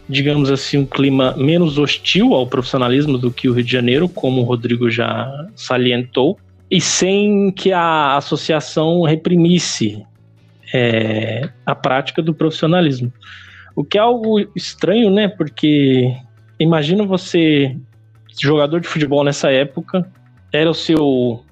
digamos 0.08 0.50
assim, 0.50 0.78
um 0.78 0.86
clima 0.86 1.34
menos 1.36 1.78
hostil 1.78 2.32
ao 2.32 2.46
profissionalismo 2.46 3.18
do 3.18 3.30
que 3.30 3.48
o 3.48 3.52
Rio 3.52 3.64
de 3.64 3.72
Janeiro, 3.72 4.08
como 4.08 4.40
o 4.40 4.44
Rodrigo 4.44 4.90
já 4.90 5.30
salientou 5.54 6.38
e 6.70 6.80
sem 6.80 7.50
que 7.50 7.72
a 7.72 8.16
associação 8.16 9.02
reprimisse 9.02 10.04
é, 10.72 11.48
a 11.66 11.74
prática 11.74 12.22
do 12.22 12.32
profissionalismo. 12.32 13.12
O 13.74 13.84
que 13.84 13.98
é 13.98 14.00
algo 14.00 14.38
estranho, 14.54 15.10
né? 15.10 15.26
Porque 15.28 16.14
imagina 16.58 17.04
você, 17.04 17.76
jogador 18.40 18.80
de 18.80 18.88
futebol 18.88 19.24
nessa 19.24 19.50
época, 19.50 20.08
era 20.52 20.70
o 20.70 20.74
seu 20.74 21.44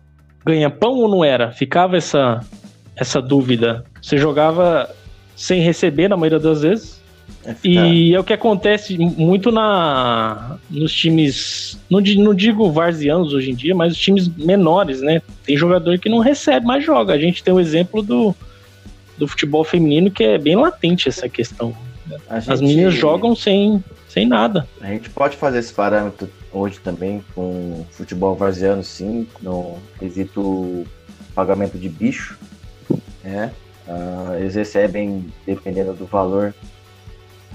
ganha-pão 0.44 0.98
ou 0.98 1.09
não 1.09 1.24
era? 1.24 1.50
Ficava 1.50 1.96
essa, 1.96 2.40
essa 2.94 3.20
dúvida. 3.20 3.85
Você 4.00 4.18
jogava 4.18 4.88
sem 5.35 5.61
receber 5.61 6.09
na 6.09 6.16
maioria 6.16 6.38
das 6.38 6.62
vezes, 6.62 6.97
é 7.44 7.54
e 7.64 8.14
é 8.14 8.20
o 8.20 8.24
que 8.24 8.32
acontece 8.32 8.98
muito 8.98 9.50
na 9.50 10.58
nos 10.68 10.92
times, 10.92 11.78
não, 11.88 12.00
não 12.00 12.34
digo 12.34 12.70
varzianos 12.70 13.32
hoje 13.32 13.50
em 13.50 13.54
dia, 13.54 13.74
mas 13.74 13.92
os 13.92 13.98
times 13.98 14.28
menores, 14.28 15.00
né? 15.00 15.22
Tem 15.44 15.56
jogador 15.56 15.98
que 15.98 16.08
não 16.08 16.18
recebe, 16.18 16.66
mas 16.66 16.84
joga. 16.84 17.14
A 17.14 17.18
gente 17.18 17.42
tem 17.42 17.54
o 17.54 17.60
exemplo 17.60 18.02
do, 18.02 18.34
do 19.16 19.26
futebol 19.26 19.64
feminino 19.64 20.10
que 20.10 20.24
é 20.24 20.38
bem 20.38 20.56
latente 20.56 21.08
essa 21.08 21.28
questão. 21.28 21.74
Gente, 22.06 22.52
As 22.52 22.60
meninas 22.60 22.94
jogam 22.94 23.34
sem, 23.34 23.82
sem 24.08 24.26
nada. 24.26 24.66
A 24.80 24.88
gente 24.88 25.10
pode 25.10 25.36
fazer 25.36 25.58
esse 25.58 25.72
parâmetro 25.72 26.28
hoje 26.52 26.78
também 26.80 27.22
com 27.34 27.84
futebol 27.90 28.34
varziano, 28.34 28.82
sim, 28.82 29.26
no 29.42 29.78
quesito 29.98 30.86
pagamento 31.34 31.78
de 31.78 31.88
bicho. 31.88 32.38
Né? 33.22 33.52
Uh, 33.86 34.34
eles 34.38 34.54
recebem, 34.54 35.26
dependendo 35.46 35.92
do 35.92 36.06
valor, 36.06 36.54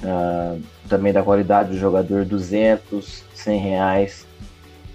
Uh, 0.03 0.61
também 0.89 1.13
da 1.13 1.23
qualidade 1.23 1.69
do 1.69 1.77
jogador, 1.77 2.25
200, 2.25 3.23
100 3.33 3.59
reais. 3.59 4.27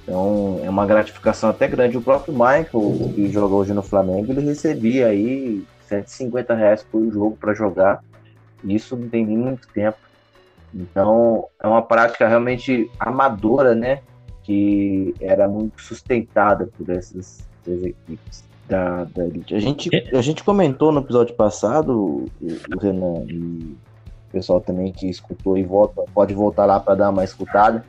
Então 0.02 0.60
é 0.62 0.68
uma 0.68 0.86
gratificação 0.86 1.50
até 1.50 1.66
grande. 1.66 1.96
O 1.96 2.02
próprio 2.02 2.32
Michael, 2.32 3.12
que 3.14 3.30
joga 3.30 3.54
hoje 3.54 3.72
no 3.72 3.82
Flamengo, 3.82 4.32
ele 4.32 4.42
recebia 4.42 5.08
aí 5.08 5.64
150 5.86 6.54
reais 6.54 6.82
por 6.82 7.10
jogo 7.10 7.36
para 7.38 7.54
jogar. 7.54 8.02
Isso 8.64 8.96
não 8.96 9.08
tem 9.08 9.24
nem 9.24 9.36
muito 9.36 9.66
tempo. 9.68 9.98
Então 10.74 11.46
é 11.62 11.66
uma 11.66 11.82
prática 11.82 12.28
realmente 12.28 12.90
amadora, 12.98 13.74
né? 13.74 14.00
Que 14.42 15.14
era 15.20 15.48
muito 15.48 15.80
sustentada 15.80 16.68
por 16.76 16.88
essas, 16.90 17.46
equipes 17.66 18.44
da, 18.66 19.04
da 19.04 19.26
elite. 19.26 19.54
A 19.54 19.58
gente, 19.58 19.90
a 20.12 20.22
gente 20.22 20.44
comentou 20.44 20.92
no 20.92 21.00
episódio 21.00 21.34
passado, 21.34 21.98
o, 21.98 22.30
o 22.74 22.78
Renan 22.78 23.24
e 23.26 23.76
o 24.28 24.32
pessoal 24.32 24.60
também 24.60 24.92
que 24.92 25.08
escutou 25.08 25.56
e 25.56 25.62
volta, 25.62 26.04
pode 26.14 26.34
voltar 26.34 26.66
lá 26.66 26.78
para 26.78 26.94
dar 26.94 27.10
uma 27.10 27.24
escutada 27.24 27.84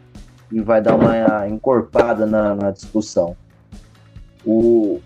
e 0.51 0.61
vai 0.61 0.81
dar 0.81 0.95
uma 0.95 1.47
encorpada 1.47 2.25
na, 2.25 2.55
na 2.55 2.71
discussão. 2.71 3.35
O, 4.45 4.99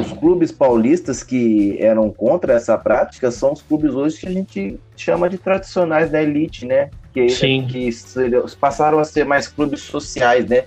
os 0.00 0.12
clubes 0.12 0.52
paulistas 0.52 1.22
que 1.22 1.76
eram 1.80 2.10
contra 2.10 2.54
essa 2.54 2.78
prática 2.78 3.30
são 3.30 3.52
os 3.52 3.60
clubes 3.60 3.92
hoje 3.94 4.20
que 4.20 4.26
a 4.26 4.32
gente 4.32 4.80
chama 4.96 5.28
de 5.28 5.38
tradicionais 5.38 6.10
da 6.10 6.22
elite, 6.22 6.64
né? 6.64 6.90
Que, 7.12 7.28
Sim. 7.28 7.66
que 7.66 7.90
passaram 8.60 9.00
a 9.00 9.04
ser 9.04 9.24
mais 9.24 9.48
clubes 9.48 9.80
sociais, 9.80 10.48
né? 10.48 10.64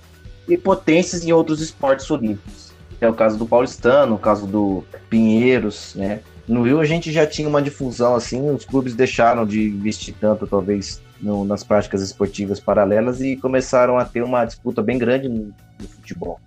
E 0.47 0.57
potências 0.57 1.25
em 1.25 1.31
outros 1.31 1.61
esportes 1.61 2.09
olímpicos. 2.11 2.73
É 2.99 3.09
o 3.09 3.13
caso 3.13 3.37
do 3.37 3.45
Paulistano, 3.45 4.15
o 4.15 4.19
caso 4.19 4.45
do 4.45 4.83
Pinheiros, 5.09 5.95
né? 5.95 6.19
No 6.47 6.63
Rio 6.63 6.79
a 6.79 6.85
gente 6.85 7.11
já 7.11 7.25
tinha 7.25 7.47
uma 7.47 7.61
difusão 7.61 8.15
assim, 8.15 8.49
os 8.49 8.65
clubes 8.65 8.93
deixaram 8.93 9.45
de 9.45 9.69
investir 9.69 10.13
tanto, 10.19 10.45
talvez, 10.45 11.01
no, 11.21 11.45
nas 11.45 11.63
práticas 11.63 12.01
esportivas 12.01 12.59
paralelas 12.59 13.21
e 13.21 13.37
começaram 13.37 13.97
a 13.97 14.03
ter 14.03 14.21
uma 14.23 14.43
disputa 14.43 14.81
bem 14.81 14.97
grande 14.97 15.29
no, 15.29 15.53
no 15.79 15.87
futebol. 15.87 16.39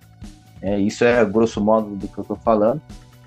É, 0.61 0.79
isso 0.79 1.03
é 1.03 1.23
grosso 1.25 1.61
modo 1.61 1.95
do 1.95 2.07
que 2.07 2.17
eu 2.17 2.21
estou 2.21 2.37
falando, 2.37 2.81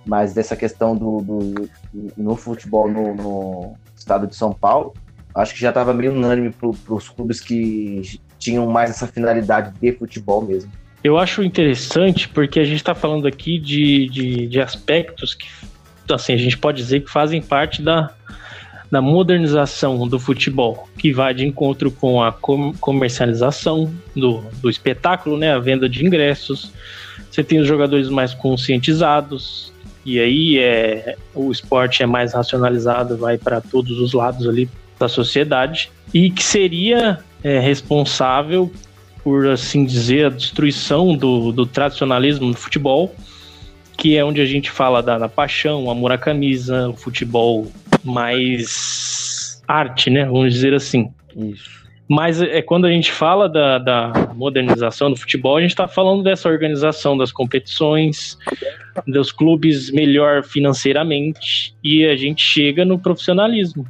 mas 0.07 0.33
dessa 0.33 0.57
questão 0.57 0.97
do, 0.97 1.21
do 1.21 1.69
no 2.17 2.37
futebol 2.37 2.89
no, 2.89 3.15
no, 3.15 3.75
estado 3.97 4.27
de 4.27 4.37
São 4.37 4.53
Paulo, 4.53 4.95
acho 5.35 5.55
que 5.55 5.61
já 5.61 5.69
estava 5.69 5.93
meio 5.93 6.13
unânime 6.13 6.51
para 6.51 6.95
os 6.95 7.09
clubes 7.09 7.41
que 7.41 8.21
tinham 8.39 8.67
mais 8.67 8.91
essa 8.91 9.07
finalidade 9.07 9.73
de 9.79 9.93
futebol 9.93 10.43
mesmo. 10.43 10.71
Eu 11.03 11.19
acho 11.19 11.43
interessante 11.43 12.29
porque 12.29 12.61
a 12.61 12.65
gente 12.65 12.77
está 12.77 12.95
falando 12.95 13.27
aqui 13.27 13.59
de, 13.59 14.09
de, 14.09 14.47
de 14.49 14.61
aspectos 14.61 15.35
que 15.35 15.47
assim, 16.11 16.33
a 16.33 16.37
gente 16.37 16.57
pode 16.57 16.79
dizer 16.79 17.01
que 17.01 17.11
fazem 17.11 17.41
parte 17.41 17.83
da, 17.83 18.11
da 18.91 19.01
modernização 19.01 20.07
do 20.09 20.19
futebol, 20.19 20.89
que 20.99 21.13
vai 21.13 21.33
de 21.33 21.47
encontro 21.47 21.91
com 21.91 22.23
a 22.23 22.33
comercialização 22.33 23.93
do, 24.15 24.43
do 24.61 24.69
espetáculo, 24.69 25.37
né, 25.37 25.53
a 25.53 25.59
venda 25.59 25.89
de 25.89 26.05
ingressos. 26.05 26.73
Você 27.31 27.45
tem 27.45 27.61
os 27.61 27.67
jogadores 27.67 28.09
mais 28.09 28.35
conscientizados, 28.35 29.73
e 30.05 30.19
aí 30.19 30.59
é, 30.59 31.17
o 31.35 31.53
esporte 31.53 32.03
é 32.03 32.07
mais 32.07 32.35
racionalizado, 32.35 33.17
vai 33.17 33.39
para 33.39 33.61
todos 33.61 34.01
os 34.01 34.13
lados 34.13 34.49
ali 34.49 34.69
da 34.99 35.09
sociedade, 35.09 35.91
e 36.13 36.31
que 36.31 36.43
seria 36.43 37.19
é, 37.43 37.59
responsável 37.59 38.71
por 39.23 39.47
assim 39.49 39.85
dizer, 39.85 40.27
a 40.27 40.31
destruição 40.31 41.15
do, 41.15 41.53
do 41.53 41.67
tradicionalismo 41.67 42.51
do 42.51 42.57
futebol 42.57 43.15
que 44.01 44.17
é 44.17 44.25
onde 44.25 44.41
a 44.41 44.47
gente 44.47 44.71
fala 44.71 45.03
da, 45.03 45.19
da 45.19 45.29
paixão, 45.29 45.91
amor 45.91 46.11
à 46.11 46.17
camisa, 46.17 46.89
o 46.89 46.97
futebol 46.97 47.71
mais 48.03 49.63
arte, 49.69 50.09
né? 50.09 50.25
Vamos 50.25 50.55
dizer 50.55 50.73
assim. 50.73 51.13
Isso. 51.37 51.81
Mas 52.09 52.41
é 52.41 52.63
quando 52.63 52.87
a 52.87 52.91
gente 52.91 53.13
fala 53.13 53.47
da, 53.47 53.77
da 53.77 54.33
modernização 54.35 55.11
do 55.11 55.17
futebol, 55.19 55.59
a 55.59 55.61
gente 55.61 55.73
está 55.73 55.87
falando 55.87 56.23
dessa 56.23 56.49
organização 56.49 57.15
das 57.15 57.31
competições, 57.31 58.39
dos 59.07 59.31
clubes 59.31 59.91
melhor 59.91 60.45
financeiramente, 60.45 61.75
e 61.85 62.07
a 62.07 62.17
gente 62.17 62.43
chega 62.43 62.87
no 62.87 62.99
profissionalismo. 62.99 63.87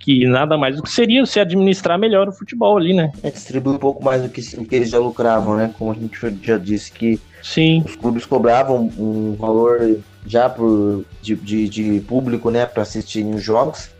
Que 0.00 0.26
nada 0.26 0.56
mais 0.56 0.76
do 0.76 0.82
que 0.82 0.90
seria 0.90 1.24
se 1.26 1.38
administrar 1.38 1.98
melhor 1.98 2.26
o 2.26 2.32
futebol 2.32 2.76
ali, 2.76 2.94
né? 2.94 3.12
É, 3.22 3.30
distribui 3.30 3.74
um 3.74 3.78
pouco 3.78 4.02
mais 4.02 4.22
do 4.22 4.28
que, 4.30 4.40
do 4.56 4.64
que 4.64 4.74
eles 4.74 4.90
já 4.90 4.98
lucravam, 4.98 5.56
né? 5.56 5.72
Como 5.78 5.92
a 5.92 5.94
gente 5.94 6.18
já 6.42 6.56
disse 6.56 6.90
que 6.90 7.20
Sim. 7.42 7.82
os 7.84 7.96
clubes 7.96 8.24
cobravam 8.24 8.90
um 8.98 9.36
valor 9.38 9.98
já 10.26 10.48
por, 10.48 11.04
de, 11.20 11.36
de, 11.36 11.68
de 11.68 12.00
público, 12.00 12.50
né, 12.50 12.66
para 12.66 12.82
assistir 12.82 13.24
os 13.26 13.42
jogos. 13.42 13.90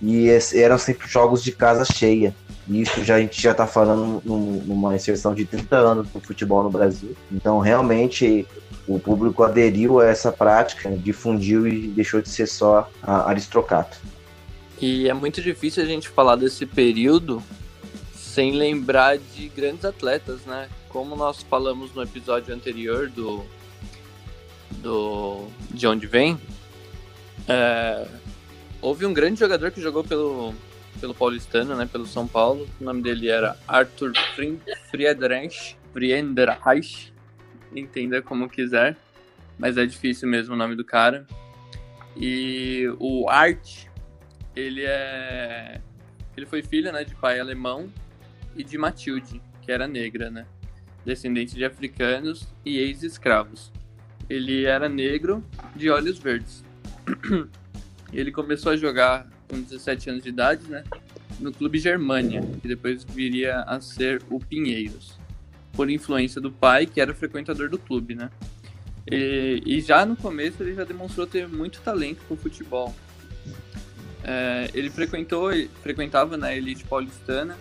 E 0.00 0.28
eram 0.54 0.78
sempre 0.78 1.08
jogos 1.08 1.42
de 1.42 1.50
casa 1.50 1.84
cheia. 1.84 2.32
E 2.68 2.82
isso 2.82 3.02
já, 3.02 3.16
a 3.16 3.20
gente 3.20 3.40
já 3.40 3.50
está 3.50 3.66
falando 3.66 4.22
num- 4.24 4.62
numa 4.64 4.94
inserção 4.94 5.34
de 5.34 5.44
30 5.44 5.76
anos 5.76 6.08
do 6.08 6.20
futebol 6.20 6.62
no 6.62 6.70
Brasil. 6.70 7.16
Então, 7.32 7.58
realmente, 7.58 8.46
o 8.86 8.98
público 8.98 9.42
aderiu 9.42 9.98
a 9.98 10.06
essa 10.06 10.30
prática, 10.30 10.90
difundiu 10.90 11.66
e 11.66 11.88
deixou 11.88 12.20
de 12.20 12.28
ser 12.28 12.46
só 12.46 12.88
aristocrata. 13.02 13.96
E 14.80 15.08
é 15.08 15.14
muito 15.14 15.42
difícil 15.42 15.82
a 15.82 15.86
gente 15.86 16.08
falar 16.08 16.36
desse 16.36 16.64
período 16.64 17.42
sem 18.12 18.52
lembrar 18.52 19.18
de 19.18 19.48
grandes 19.48 19.84
atletas, 19.84 20.44
né? 20.44 20.68
Como 20.88 21.16
nós 21.16 21.42
falamos 21.42 21.92
no 21.92 22.02
episódio 22.02 22.54
anterior 22.54 23.08
do, 23.08 23.44
do 24.76 25.48
De 25.70 25.86
Onde 25.88 26.06
Vem, 26.06 26.38
é, 27.48 28.06
houve 28.80 29.04
um 29.04 29.12
grande 29.12 29.40
jogador 29.40 29.72
que 29.72 29.80
jogou 29.80 30.04
pelo, 30.04 30.54
pelo 31.00 31.12
Paulistano, 31.12 31.74
né? 31.74 31.88
Pelo 31.90 32.06
São 32.06 32.28
Paulo. 32.28 32.68
O 32.80 32.84
nome 32.84 33.02
dele 33.02 33.28
era 33.28 33.56
Arthur 33.66 34.12
Friedrich, 34.90 35.76
Friedreich, 35.92 37.12
entenda 37.74 38.22
como 38.22 38.48
quiser, 38.48 38.96
mas 39.58 39.76
é 39.76 39.84
difícil 39.84 40.28
mesmo 40.28 40.54
o 40.54 40.56
nome 40.56 40.76
do 40.76 40.84
cara. 40.84 41.26
E 42.16 42.84
o 43.00 43.28
Art, 43.28 43.87
ele 44.58 44.84
é. 44.84 45.80
Ele 46.36 46.46
foi 46.46 46.62
filho, 46.62 46.92
né, 46.92 47.04
de 47.04 47.14
pai 47.14 47.40
alemão 47.40 47.90
e 48.56 48.62
de 48.62 48.78
Matilde, 48.78 49.40
que 49.62 49.72
era 49.72 49.88
negra, 49.88 50.30
né? 50.30 50.46
Descendente 51.04 51.54
de 51.54 51.64
africanos 51.64 52.46
e 52.64 52.78
ex-escravos. 52.78 53.72
Ele 54.28 54.64
era 54.64 54.88
negro 54.88 55.44
de 55.74 55.90
olhos 55.90 56.18
verdes. 56.18 56.64
ele 58.12 58.30
começou 58.30 58.72
a 58.72 58.76
jogar 58.76 59.28
com 59.48 59.60
17 59.60 60.10
anos 60.10 60.22
de 60.22 60.28
idade, 60.28 60.68
né? 60.68 60.84
No 61.40 61.52
clube 61.52 61.78
Germânia, 61.78 62.42
que 62.60 62.68
depois 62.68 63.04
viria 63.04 63.60
a 63.62 63.80
ser 63.80 64.22
o 64.28 64.38
Pinheiros. 64.38 65.18
Por 65.72 65.88
influência 65.88 66.40
do 66.40 66.50
pai, 66.50 66.86
que 66.86 67.00
era 67.00 67.14
frequentador 67.14 67.68
do 67.68 67.78
clube, 67.78 68.14
né? 68.14 68.30
E, 69.10 69.62
e 69.64 69.80
já 69.80 70.04
no 70.04 70.16
começo 70.16 70.62
ele 70.62 70.74
já 70.74 70.84
demonstrou 70.84 71.26
ter 71.26 71.48
muito 71.48 71.80
talento 71.80 72.20
com 72.28 72.36
futebol. 72.36 72.94
É, 74.30 74.68
ele 74.74 74.90
frequentou, 74.90 75.50
frequentava 75.82 76.36
na 76.36 76.54
elite 76.54 76.84
paulistana 76.84 77.56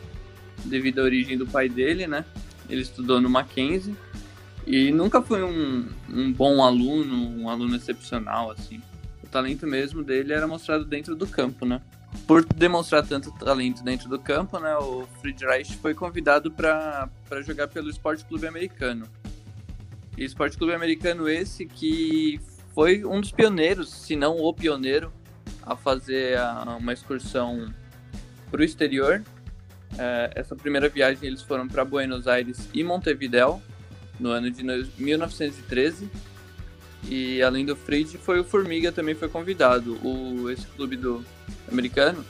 devido 0.65 0.99
à 0.99 1.03
origem 1.03 1.37
do 1.37 1.47
pai 1.47 1.69
dele, 1.69 2.05
né? 2.07 2.25
Ele 2.69 2.81
estudou 2.81 3.21
no 3.21 3.29
Mackenzie 3.29 3.95
e 4.65 4.91
nunca 4.91 5.21
foi 5.21 5.43
um, 5.43 5.87
um 6.09 6.33
bom 6.33 6.61
aluno, 6.61 7.41
um 7.41 7.49
aluno 7.49 7.73
excepcional, 7.77 8.51
assim. 8.51 8.81
O 9.23 9.27
talento 9.27 9.65
mesmo 9.65 10.03
dele 10.03 10.33
era 10.33 10.45
mostrado 10.45 10.83
dentro 10.83 11.15
do 11.15 11.25
campo, 11.25 11.65
né? 11.65 11.81
Por 12.27 12.43
demonstrar 12.43 13.07
tanto 13.07 13.31
talento 13.31 13.81
dentro 13.81 14.09
do 14.09 14.19
campo, 14.19 14.59
né? 14.59 14.75
O 14.75 15.07
Friedreich 15.21 15.77
foi 15.77 15.93
convidado 15.93 16.51
para 16.51 17.09
jogar 17.43 17.69
pelo 17.69 17.89
Esporte 17.89 18.25
Clube 18.25 18.45
Americano. 18.45 19.07
E 20.17 20.25
Esporte 20.25 20.57
Clube 20.57 20.73
Americano 20.73 21.29
esse 21.29 21.65
que 21.65 22.41
foi 22.75 23.05
um 23.05 23.21
dos 23.21 23.31
pioneiros, 23.31 23.89
se 23.89 24.17
não 24.17 24.35
o 24.35 24.53
pioneiro, 24.53 25.13
a 25.67 25.75
fazer 25.75 26.37
a- 26.37 26.77
uma 26.79 26.93
excursão 26.93 27.71
para 28.49 28.61
o 28.61 28.63
exterior. 28.63 29.23
É, 29.97 30.31
essa 30.35 30.55
primeira 30.55 30.89
viagem 30.89 31.27
eles 31.27 31.41
foram 31.41 31.67
para 31.67 31.83
Buenos 31.85 32.27
Aires 32.27 32.69
e 32.73 32.83
Montevideo 32.83 33.61
no 34.19 34.29
ano 34.29 34.49
de 34.49 34.63
no- 34.63 34.87
1913. 34.97 36.09
E 37.09 37.41
além 37.41 37.65
do 37.65 37.75
Fried, 37.75 38.17
foi 38.17 38.39
o 38.39 38.43
Formiga 38.43 38.91
também 38.91 39.15
foi 39.15 39.29
convidado. 39.29 39.93
O, 40.05 40.49
esse 40.49 40.65
clube 40.67 40.97
do 40.97 41.23
americano, 41.71 42.25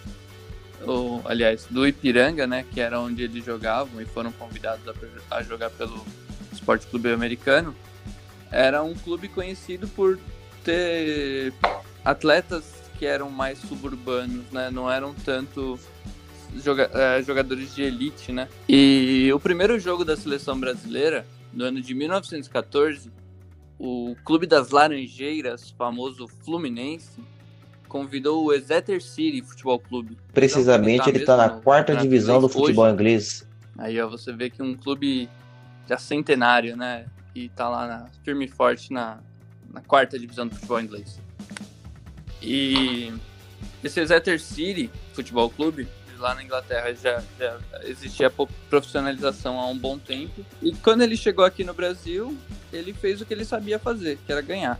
ou, 0.84 1.22
aliás, 1.26 1.66
do 1.70 1.88
Ipiranga, 1.88 2.46
né, 2.46 2.66
que 2.72 2.80
era 2.80 3.00
onde 3.00 3.24
eles 3.24 3.44
jogavam 3.44 4.02
e 4.02 4.06
foram 4.06 4.32
convidados 4.32 4.86
a, 4.88 5.38
a 5.38 5.42
jogar 5.44 5.70
pelo 5.72 6.06
Esporte 6.52 6.86
Clube 6.88 7.12
Americano, 7.12 7.76
era 8.52 8.84
um 8.84 8.94
clube 8.94 9.28
conhecido 9.28 9.88
por 9.88 10.20
ter 10.64 11.54
atletas 12.06 12.77
que 12.98 13.06
eram 13.06 13.30
mais 13.30 13.58
suburbanos, 13.60 14.44
né? 14.52 14.70
Não 14.72 14.90
eram 14.92 15.14
tanto 15.14 15.80
joga- 16.64 16.90
eh, 16.94 17.22
jogadores 17.24 17.74
de 17.76 17.84
elite, 17.84 18.32
né? 18.32 18.48
E 18.68 19.30
o 19.34 19.40
primeiro 19.40 19.80
jogo 19.80 20.04
da 20.04 20.16
seleção 20.18 20.60
brasileira, 20.60 21.26
no 21.54 21.66
ano 21.66 21.82
de 21.82 21.94
1914, 21.94 23.12
o 23.80 24.16
Clube 24.26 24.48
das 24.48 24.70
Laranjeiras, 24.72 25.70
famoso 25.78 26.28
Fluminense, 26.44 27.20
convidou 27.88 28.46
o 28.46 28.54
Exeter 28.54 29.02
City 29.02 29.42
Futebol 29.42 29.80
Clube. 29.80 30.18
Precisamente, 30.34 31.08
ele 31.10 31.20
está 31.20 31.38
na 31.38 31.48
no 31.56 31.62
quarta 31.62 31.96
divisão 31.96 32.42
do 32.42 32.50
futebol 32.50 32.86
hoje. 32.86 32.94
inglês. 32.94 33.48
Aí 33.78 34.00
ó, 34.02 34.10
você 34.10 34.34
vê 34.34 34.50
que 34.50 34.62
um 34.62 34.76
clube 34.76 35.30
já 35.88 35.98
centenário, 35.98 36.76
né? 36.76 37.06
E 37.36 37.48
tá 37.50 37.70
lá 37.70 37.88
na- 37.88 38.08
firme 38.26 38.46
e 38.46 38.48
forte 38.48 38.92
na, 38.92 39.20
na 39.72 39.80
quarta 39.82 40.18
divisão 40.18 40.48
do 40.48 40.56
futebol 40.56 40.82
inglês. 40.82 41.22
E 42.42 43.14
esse 43.84 44.00
Exeter 44.00 44.40
City 44.40 44.90
Futebol 45.14 45.50
Clube, 45.50 45.88
lá 46.18 46.34
na 46.36 46.44
Inglaterra 46.44 46.94
já, 46.94 47.24
já 47.40 47.60
existia 47.84 48.32
profissionalização 48.70 49.60
há 49.60 49.68
um 49.68 49.78
bom 49.78 49.98
tempo. 49.98 50.46
E 50.62 50.74
quando 50.74 51.02
ele 51.02 51.16
chegou 51.16 51.46
aqui 51.46 51.64
no 51.64 51.74
Brasil, 51.74 52.38
ele 52.72 52.94
fez 52.94 53.22
o 53.22 53.26
que 53.26 53.34
ele 53.34 53.46
sabia 53.46 53.80
fazer, 53.80 54.18
que 54.26 54.32
era 54.32 54.42
ganhar. 54.42 54.80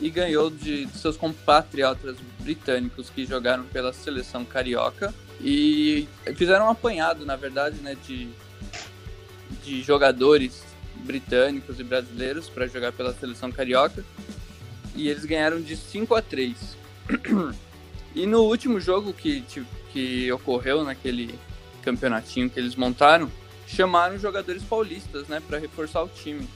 E 0.00 0.10
ganhou 0.10 0.50
de, 0.50 0.86
de 0.86 0.98
seus 0.98 1.16
compatriotas 1.16 2.16
britânicos 2.40 3.08
que 3.08 3.24
jogaram 3.24 3.64
pela 3.64 3.92
seleção 3.92 4.44
carioca. 4.44 5.14
E 5.40 6.08
fizeram 6.36 6.66
um 6.66 6.70
apanhado, 6.70 7.24
na 7.24 7.36
verdade, 7.36 7.76
né, 7.80 7.96
de, 8.06 8.28
de 9.64 9.82
jogadores 9.82 10.62
britânicos 10.96 11.78
e 11.80 11.84
brasileiros 11.84 12.48
para 12.48 12.66
jogar 12.66 12.92
pela 12.92 13.12
seleção 13.14 13.52
carioca. 13.52 14.04
E 14.94 15.08
eles 15.08 15.24
ganharam 15.24 15.60
de 15.60 15.76
5 15.76 16.14
a 16.14 16.22
3. 16.22 16.81
E 18.14 18.26
no 18.26 18.42
último 18.42 18.80
jogo 18.80 19.12
que, 19.12 19.44
que 19.92 20.32
ocorreu 20.32 20.84
naquele 20.84 21.38
campeonatinho 21.82 22.48
que 22.48 22.58
eles 22.58 22.76
montaram, 22.76 23.30
chamaram 23.66 24.18
jogadores 24.18 24.62
paulistas, 24.62 25.28
né, 25.28 25.40
para 25.46 25.58
reforçar 25.58 26.02
o 26.02 26.08
time. 26.08 26.48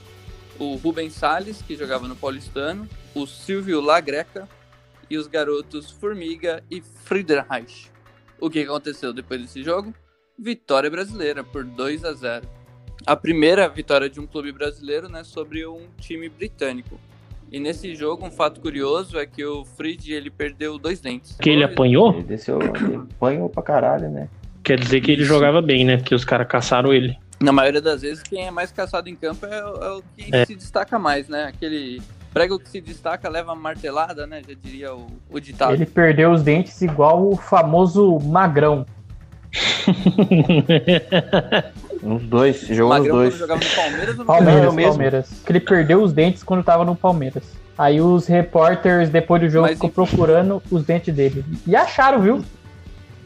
O 0.58 0.76
Rubens 0.76 1.14
Salles, 1.14 1.62
que 1.62 1.76
jogava 1.76 2.08
no 2.08 2.16
Paulistano, 2.16 2.88
o 3.14 3.26
Silvio 3.26 3.80
Lagreca 3.80 4.48
e 5.08 5.16
os 5.16 5.26
garotos 5.26 5.90
Formiga 5.90 6.62
e 6.70 6.80
Friedreich. 6.80 7.90
O 8.40 8.50
que 8.50 8.60
aconteceu 8.60 9.12
depois 9.12 9.40
desse 9.40 9.62
jogo? 9.62 9.94
Vitória 10.38 10.90
brasileira 10.90 11.42
por 11.42 11.64
2 11.64 12.04
a 12.04 12.12
0. 12.12 12.48
A 13.06 13.16
primeira 13.16 13.68
vitória 13.68 14.08
de 14.10 14.20
um 14.20 14.26
clube 14.26 14.52
brasileiro, 14.52 15.08
né, 15.08 15.24
sobre 15.24 15.66
um 15.66 15.88
time 15.98 16.28
britânico. 16.28 16.98
E 17.50 17.60
nesse 17.60 17.94
jogo, 17.94 18.26
um 18.26 18.30
fato 18.30 18.60
curioso 18.60 19.18
é 19.18 19.24
que 19.26 19.44
o 19.44 19.64
Fried 19.64 20.12
ele 20.12 20.30
perdeu 20.30 20.78
dois 20.78 21.00
dentes. 21.00 21.36
Que 21.40 21.50
ele 21.50 21.64
apanhou? 21.64 22.12
Ele 22.14 22.22
desceu, 22.24 22.58
ele 22.60 22.96
apanhou 22.96 23.48
pra 23.48 23.62
caralho, 23.62 24.10
né? 24.10 24.28
Quer 24.64 24.78
dizer 24.80 25.00
que 25.00 25.12
ele 25.12 25.22
Isso. 25.22 25.32
jogava 25.32 25.62
bem, 25.62 25.84
né? 25.84 25.96
Porque 25.96 26.14
os 26.14 26.24
caras 26.24 26.48
caçaram 26.48 26.92
ele. 26.92 27.16
Na 27.40 27.52
maioria 27.52 27.80
das 27.80 28.02
vezes, 28.02 28.20
quem 28.22 28.46
é 28.46 28.50
mais 28.50 28.72
caçado 28.72 29.08
em 29.08 29.14
campo 29.14 29.46
é, 29.46 29.64
o- 29.64 29.84
é 29.84 29.90
o 29.98 30.02
que 30.16 30.34
É. 30.34 30.44
se 30.44 30.56
destaca 30.56 30.98
mais, 30.98 31.28
né? 31.28 31.44
Aquele 31.44 32.02
prego 32.34 32.58
que 32.58 32.68
se 32.68 32.80
destaca 32.80 33.28
leva 33.28 33.54
martelada, 33.54 34.26
né? 34.26 34.42
Já 34.46 34.54
diria 34.60 34.94
o, 34.94 35.06
o 35.30 35.38
ditado. 35.38 35.72
Ele 35.74 35.86
perdeu 35.86 36.32
os 36.32 36.42
dentes 36.42 36.82
igual 36.82 37.28
o 37.28 37.36
famoso 37.36 38.18
magrão. 38.20 38.84
Uns 42.02 42.22
dois, 42.22 42.60
jogou 42.60 42.92
os 42.92 42.98
Magrão 42.98 43.16
dois. 43.16 43.34
jogava 43.36 43.60
no 43.64 43.70
Palmeiras 43.74 44.08
ou 44.10 44.18
no 44.18 44.24
Palmeiras, 44.24 44.74
mesmo. 44.74 44.90
Palmeiras. 44.90 45.42
Que 45.44 45.52
ele 45.52 45.60
perdeu 45.60 46.02
os 46.02 46.12
dentes 46.12 46.42
quando 46.42 46.62
tava 46.62 46.84
no 46.84 46.94
Palmeiras. 46.94 47.44
Aí 47.78 48.00
os 48.00 48.26
repórteres, 48.26 49.10
depois 49.10 49.42
do 49.42 49.48
jogo, 49.48 49.66
Mas 49.66 49.74
ficou 49.74 49.88
enfim. 49.88 49.94
procurando 49.94 50.62
os 50.70 50.84
dentes 50.84 51.14
dele. 51.14 51.44
E 51.66 51.76
acharam, 51.76 52.22
viu? 52.22 52.44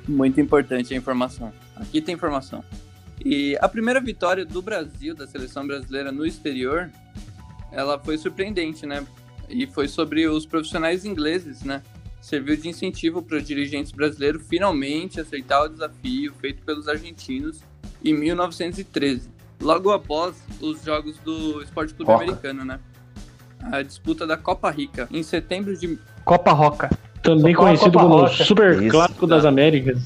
Muito 0.08 0.40
importante 0.40 0.92
a 0.92 0.96
informação. 0.96 1.52
Aqui 1.76 2.00
tem 2.00 2.14
informação. 2.14 2.64
E 3.24 3.56
a 3.60 3.68
primeira 3.68 4.00
vitória 4.00 4.44
do 4.44 4.60
Brasil, 4.62 5.14
da 5.14 5.26
seleção 5.26 5.66
brasileira 5.66 6.10
no 6.10 6.26
exterior, 6.26 6.90
ela 7.70 7.98
foi 7.98 8.18
surpreendente, 8.18 8.86
né? 8.86 9.04
E 9.48 9.66
foi 9.66 9.86
sobre 9.88 10.26
os 10.26 10.46
profissionais 10.46 11.04
ingleses, 11.04 11.62
né? 11.62 11.82
Serviu 12.20 12.56
de 12.56 12.68
incentivo 12.68 13.22
para 13.22 13.36
os 13.38 13.44
dirigentes 13.44 13.92
brasileiros 13.92 14.42
finalmente 14.48 15.20
aceitar 15.20 15.62
o 15.62 15.68
desafio 15.68 16.34
feito 16.40 16.62
pelos 16.64 16.88
argentinos 16.88 17.62
em 18.04 18.14
1913, 18.14 19.28
logo 19.60 19.90
após 19.90 20.36
os 20.60 20.82
jogos 20.82 21.16
do 21.18 21.62
Esporte 21.62 21.94
Clube 21.94 22.10
Copa. 22.10 22.24
Americano, 22.24 22.64
né? 22.64 22.80
A 23.72 23.82
disputa 23.82 24.26
da 24.26 24.36
Copa 24.36 24.70
Rica, 24.70 25.08
em 25.10 25.22
setembro 25.22 25.76
de 25.76 25.98
Copa 26.24 26.52
Roca. 26.52 26.90
Também 27.22 27.54
fala 27.54 27.66
conhecido 27.68 27.92
Copa 27.92 28.04
como 28.04 28.16
Rocha. 28.22 28.44
Super 28.44 28.82
Isso. 28.82 28.90
Clássico 28.90 29.26
das 29.26 29.44
Américas. 29.44 30.02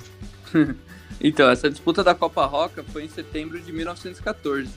então, 1.21 1.49
essa 1.49 1.71
disputa 1.71 2.03
da 2.03 2.15
Copa 2.15 2.45
Roca 2.47 2.83
foi 2.93 3.05
em 3.05 3.09
setembro 3.09 3.61
de 3.61 3.73
1914 3.73 4.71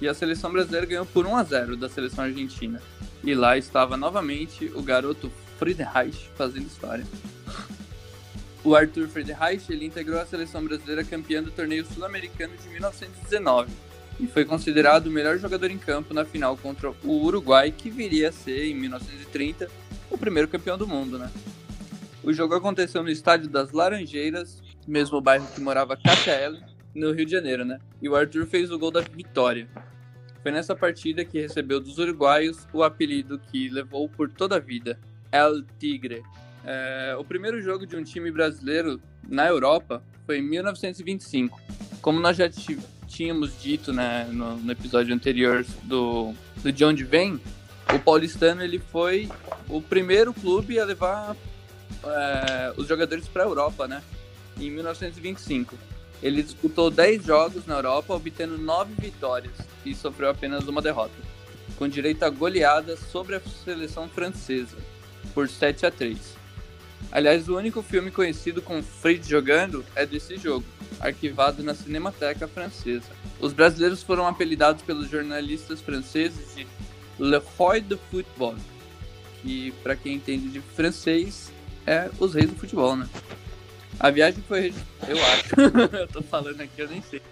e 0.00 0.08
a 0.08 0.14
seleção 0.14 0.50
brasileira 0.50 0.86
ganhou 0.86 1.06
por 1.06 1.26
1 1.26 1.36
a 1.36 1.42
0 1.44 1.76
da 1.76 1.88
seleção 1.88 2.24
argentina. 2.24 2.80
E 3.22 3.34
lá 3.34 3.56
estava 3.56 3.96
novamente 3.96 4.70
o 4.74 4.82
garoto 4.82 5.30
Friedreich 5.58 6.28
fazendo 6.36 6.66
história. 6.66 7.04
O 8.64 8.74
Arthur 8.74 9.08
Friedreich 9.08 9.70
ele 9.70 9.84
integrou 9.84 10.18
a 10.18 10.24
seleção 10.24 10.64
brasileira 10.64 11.04
campeã 11.04 11.42
do 11.42 11.50
torneio 11.50 11.84
sul-americano 11.84 12.56
de 12.56 12.66
1919 12.70 13.70
e 14.18 14.26
foi 14.26 14.44
considerado 14.44 15.08
o 15.08 15.10
melhor 15.10 15.38
jogador 15.38 15.70
em 15.70 15.76
campo 15.76 16.14
na 16.14 16.24
final 16.24 16.56
contra 16.56 16.90
o 16.90 17.24
Uruguai, 17.24 17.70
que 17.70 17.90
viria 17.90 18.30
a 18.30 18.32
ser, 18.32 18.66
em 18.66 18.74
1930, 18.74 19.68
o 20.10 20.16
primeiro 20.16 20.48
campeão 20.48 20.78
do 20.78 20.86
mundo, 20.86 21.18
né? 21.18 21.30
O 22.22 22.32
jogo 22.32 22.54
aconteceu 22.54 23.02
no 23.02 23.10
estádio 23.10 23.50
das 23.50 23.72
Laranjeiras, 23.72 24.62
mesmo 24.86 25.20
bairro 25.20 25.46
que 25.54 25.60
morava 25.60 25.98
Ellen, 26.26 26.62
no 26.94 27.12
Rio 27.12 27.26
de 27.26 27.32
Janeiro, 27.32 27.64
né? 27.64 27.78
E 28.00 28.08
o 28.08 28.16
Arthur 28.16 28.46
fez 28.46 28.70
o 28.70 28.78
gol 28.78 28.90
da 28.90 29.00
vitória. 29.00 29.68
Foi 30.42 30.52
nessa 30.52 30.74
partida 30.74 31.24
que 31.24 31.40
recebeu 31.40 31.80
dos 31.80 31.98
uruguaios 31.98 32.66
o 32.72 32.82
apelido 32.82 33.38
que 33.50 33.68
levou 33.68 34.08
por 34.08 34.30
toda 34.30 34.56
a 34.56 34.60
vida, 34.60 34.98
El 35.32 35.64
Tigre. 35.78 36.22
É, 36.64 37.14
o 37.18 37.24
primeiro 37.24 37.60
jogo 37.60 37.86
de 37.86 37.94
um 37.94 38.02
time 38.02 38.30
brasileiro 38.30 39.00
na 39.28 39.46
Europa 39.46 40.02
foi 40.26 40.38
em 40.38 40.42
1925. 40.42 41.60
Como 42.00 42.18
nós 42.18 42.36
já 42.36 42.48
tínhamos 43.06 43.60
dito 43.60 43.92
né, 43.92 44.26
no, 44.30 44.56
no 44.56 44.72
episódio 44.72 45.14
anterior 45.14 45.64
do, 45.82 46.32
do 46.62 46.72
De 46.72 46.84
Onde 46.84 47.04
Vem, 47.04 47.40
o 47.92 47.98
paulistano 47.98 48.62
ele 48.62 48.78
foi 48.78 49.30
o 49.68 49.80
primeiro 49.80 50.32
clube 50.32 50.78
a 50.78 50.84
levar 50.84 51.36
é, 52.04 52.72
os 52.76 52.88
jogadores 52.88 53.28
para 53.28 53.42
a 53.42 53.46
Europa, 53.46 53.86
né? 53.86 54.02
Em 54.58 54.70
1925. 54.70 55.76
Ele 56.22 56.42
disputou 56.42 56.90
10 56.90 57.24
jogos 57.24 57.66
na 57.66 57.74
Europa, 57.74 58.14
obtendo 58.14 58.56
9 58.56 58.94
vitórias 58.98 59.52
e 59.84 59.94
sofreu 59.94 60.30
apenas 60.30 60.66
uma 60.66 60.80
derrota, 60.80 61.14
com 61.76 61.86
direito 61.86 62.22
a 62.22 62.30
goleada 62.30 62.96
sobre 62.96 63.36
a 63.36 63.40
seleção 63.40 64.08
francesa, 64.08 64.76
por 65.34 65.48
7 65.48 65.84
a 65.84 65.90
3. 65.90 66.43
Aliás, 67.12 67.48
o 67.48 67.56
único 67.56 67.82
filme 67.82 68.10
conhecido 68.10 68.60
com 68.60 68.82
Fritz 68.82 69.28
jogando 69.28 69.84
é 69.94 70.04
desse 70.04 70.36
jogo, 70.36 70.64
arquivado 70.98 71.62
na 71.62 71.74
Cinemateca 71.74 72.48
Francesa. 72.48 73.10
Os 73.40 73.52
brasileiros 73.52 74.02
foram 74.02 74.26
apelidados 74.26 74.82
pelos 74.82 75.08
jornalistas 75.08 75.80
franceses 75.80 76.54
de 76.54 76.66
Le 77.18 77.40
Roi 77.56 77.80
de 77.80 77.96
Football, 78.10 78.56
que, 79.42 79.72
para 79.82 79.94
quem 79.94 80.14
entende 80.14 80.48
de 80.48 80.60
francês, 80.60 81.52
é 81.86 82.10
os 82.18 82.34
reis 82.34 82.50
do 82.50 82.56
futebol, 82.56 82.96
né? 82.96 83.08
A 83.98 84.10
viagem 84.10 84.42
foi. 84.46 84.72
Eu 85.08 85.16
acho. 85.24 85.54
eu 85.96 86.08
tô 86.08 86.22
falando 86.22 86.60
aqui, 86.60 86.80
eu 86.80 86.88
nem 86.88 87.00
sei. 87.02 87.22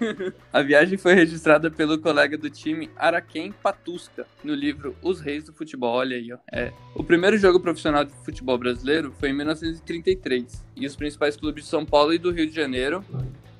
a 0.52 0.62
viagem 0.62 0.98
foi 0.98 1.14
registrada 1.14 1.70
pelo 1.70 1.98
colega 1.98 2.36
do 2.36 2.50
time 2.50 2.90
Araquém 2.96 3.52
Patusca, 3.52 4.26
no 4.44 4.54
livro 4.54 4.94
Os 5.02 5.20
Reis 5.20 5.44
do 5.44 5.52
Futebol. 5.52 5.94
Olha 5.94 6.16
aí, 6.16 6.32
ó. 6.32 6.38
É. 6.52 6.72
O 6.94 7.02
primeiro 7.02 7.38
jogo 7.38 7.60
profissional 7.60 8.04
de 8.04 8.12
futebol 8.24 8.58
brasileiro 8.58 9.12
foi 9.18 9.30
em 9.30 9.34
1933. 9.34 10.64
E 10.76 10.86
os 10.86 10.94
principais 10.96 11.36
clubes 11.36 11.64
de 11.64 11.70
São 11.70 11.84
Paulo 11.84 12.12
e 12.12 12.18
do 12.18 12.30
Rio 12.30 12.46
de 12.46 12.54
Janeiro, 12.54 13.04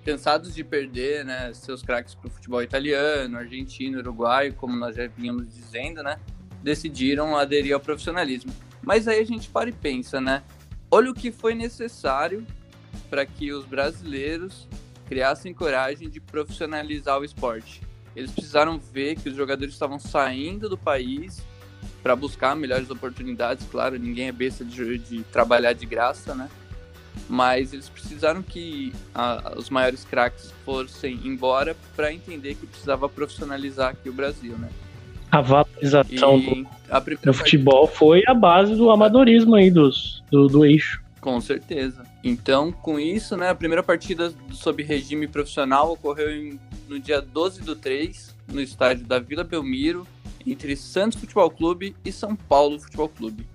cansados 0.04 0.54
de 0.54 0.62
perder 0.62 1.24
né, 1.24 1.52
seus 1.54 1.82
craques 1.82 2.14
pro 2.14 2.30
futebol 2.30 2.62
italiano, 2.62 3.38
argentino, 3.38 3.98
uruguaio, 3.98 4.54
como 4.54 4.76
nós 4.76 4.96
já 4.96 5.06
vínhamos 5.06 5.52
dizendo, 5.54 6.02
né? 6.02 6.18
Decidiram 6.62 7.36
aderir 7.36 7.74
ao 7.74 7.80
profissionalismo. 7.80 8.52
Mas 8.82 9.06
aí 9.08 9.20
a 9.20 9.24
gente 9.24 9.48
para 9.48 9.68
e 9.68 9.72
pensa, 9.72 10.20
né? 10.20 10.42
Olha 10.90 11.10
o 11.10 11.14
que 11.14 11.30
foi 11.30 11.54
necessário 11.54 12.44
para 13.08 13.24
que 13.24 13.52
os 13.52 13.64
brasileiros 13.64 14.66
criassem 15.06 15.54
coragem 15.54 16.08
de 16.08 16.20
profissionalizar 16.20 17.18
o 17.18 17.24
esporte. 17.24 17.82
Eles 18.14 18.30
precisaram 18.30 18.78
ver 18.78 19.16
que 19.16 19.28
os 19.28 19.36
jogadores 19.36 19.72
estavam 19.72 19.98
saindo 19.98 20.68
do 20.68 20.76
país 20.76 21.42
para 22.02 22.16
buscar 22.16 22.56
melhores 22.56 22.90
oportunidades. 22.90 23.66
Claro, 23.70 23.98
ninguém 23.98 24.28
é 24.28 24.32
besta 24.32 24.64
de, 24.64 24.98
de 24.98 25.22
trabalhar 25.24 25.72
de 25.72 25.86
graça, 25.86 26.34
né? 26.34 26.48
Mas 27.28 27.72
eles 27.72 27.88
precisaram 27.88 28.42
que 28.42 28.92
a, 29.14 29.54
os 29.56 29.70
maiores 29.70 30.04
craques 30.04 30.52
fossem 30.64 31.20
embora 31.24 31.76
para 31.94 32.12
entender 32.12 32.54
que 32.56 32.66
precisava 32.66 33.08
profissionalizar 33.08 33.90
aqui 33.90 34.08
o 34.08 34.12
Brasil, 34.12 34.56
né? 34.58 34.68
A 35.30 35.40
valorização 35.40 36.38
e 36.38 36.64
do, 36.64 37.16
do 37.26 37.34
futebol 37.34 37.86
foi 37.86 38.22
a 38.26 38.34
base 38.34 38.74
do 38.74 38.90
amadorismo 38.90 39.54
aí 39.54 39.70
dos, 39.70 40.19
do, 40.30 40.46
do 40.46 40.64
eixo. 40.64 41.02
Com 41.20 41.40
certeza. 41.40 42.04
Então, 42.24 42.72
com 42.72 42.98
isso, 42.98 43.36
né, 43.36 43.50
a 43.50 43.54
primeira 43.54 43.82
partida 43.82 44.32
sob 44.52 44.82
regime 44.82 45.28
profissional 45.28 45.92
ocorreu 45.92 46.30
em, 46.30 46.58
no 46.88 46.98
dia 46.98 47.20
12 47.20 47.60
do 47.60 47.76
3, 47.76 48.34
no 48.50 48.60
estádio 48.60 49.04
da 49.06 49.18
Vila 49.18 49.44
Belmiro, 49.44 50.06
entre 50.46 50.74
Santos 50.76 51.20
Futebol 51.20 51.50
Clube 51.50 51.94
e 52.04 52.10
São 52.10 52.34
Paulo 52.34 52.80
Futebol 52.80 53.08
Clube. 53.08 53.46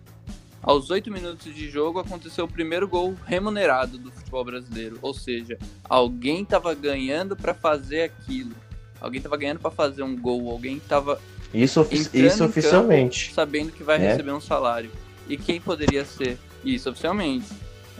Aos 0.61 0.89
oito 0.89 1.11
minutos 1.11 1.53
de 1.53 1.69
jogo 1.69 1.99
aconteceu 1.99 2.45
o 2.45 2.47
primeiro 2.47 2.87
gol 2.87 3.15
remunerado 3.25 3.97
do 3.99 4.11
futebol 4.11 4.43
brasileiro, 4.43 4.97
ou 5.01 5.13
seja, 5.13 5.59
alguém 5.83 6.41
estava 6.41 6.73
ganhando 6.73 7.35
para 7.35 7.53
fazer 7.53 8.01
aquilo. 8.01 8.55
Alguém 8.99 9.17
estava 9.17 9.37
ganhando 9.37 9.59
para 9.59 9.69
fazer 9.69 10.01
um 10.01 10.17
gol, 10.17 10.49
alguém 10.49 10.77
estava 10.77 11.19
isso, 11.53 11.87
isso 11.91 12.43
oficialmente. 12.43 13.31
sabendo 13.33 13.71
que 13.71 13.83
vai 13.83 13.97
é. 13.97 14.09
receber 14.09 14.31
um 14.31 14.41
salário. 14.41 14.89
E 15.29 15.37
quem 15.37 15.61
poderia 15.61 16.03
ser 16.03 16.39
isso 16.65 16.89
oficialmente? 16.89 17.47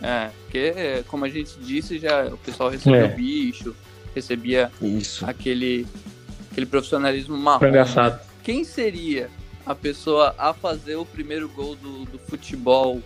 É, 0.01 0.29
porque, 0.43 1.03
como 1.07 1.25
a 1.25 1.29
gente 1.29 1.57
disse, 1.59 1.97
já 1.99 2.25
o 2.25 2.37
pessoal 2.37 2.69
recebeu 2.69 3.05
é. 3.05 3.07
bicho, 3.07 3.75
recebia 4.13 4.71
isso. 4.81 5.25
aquele, 5.25 5.87
aquele 6.51 6.65
profissionalismo 6.65 7.37
marrom. 7.37 7.65
engraçado. 7.65 8.19
Quem 8.43 8.63
seria 8.63 9.29
a 9.65 9.73
pessoa 9.73 10.35
a 10.37 10.53
fazer 10.53 10.95
o 10.95 11.05
primeiro 11.05 11.49
gol 11.49 11.75
do, 11.75 12.05
do 12.05 12.19
futebol 12.19 13.01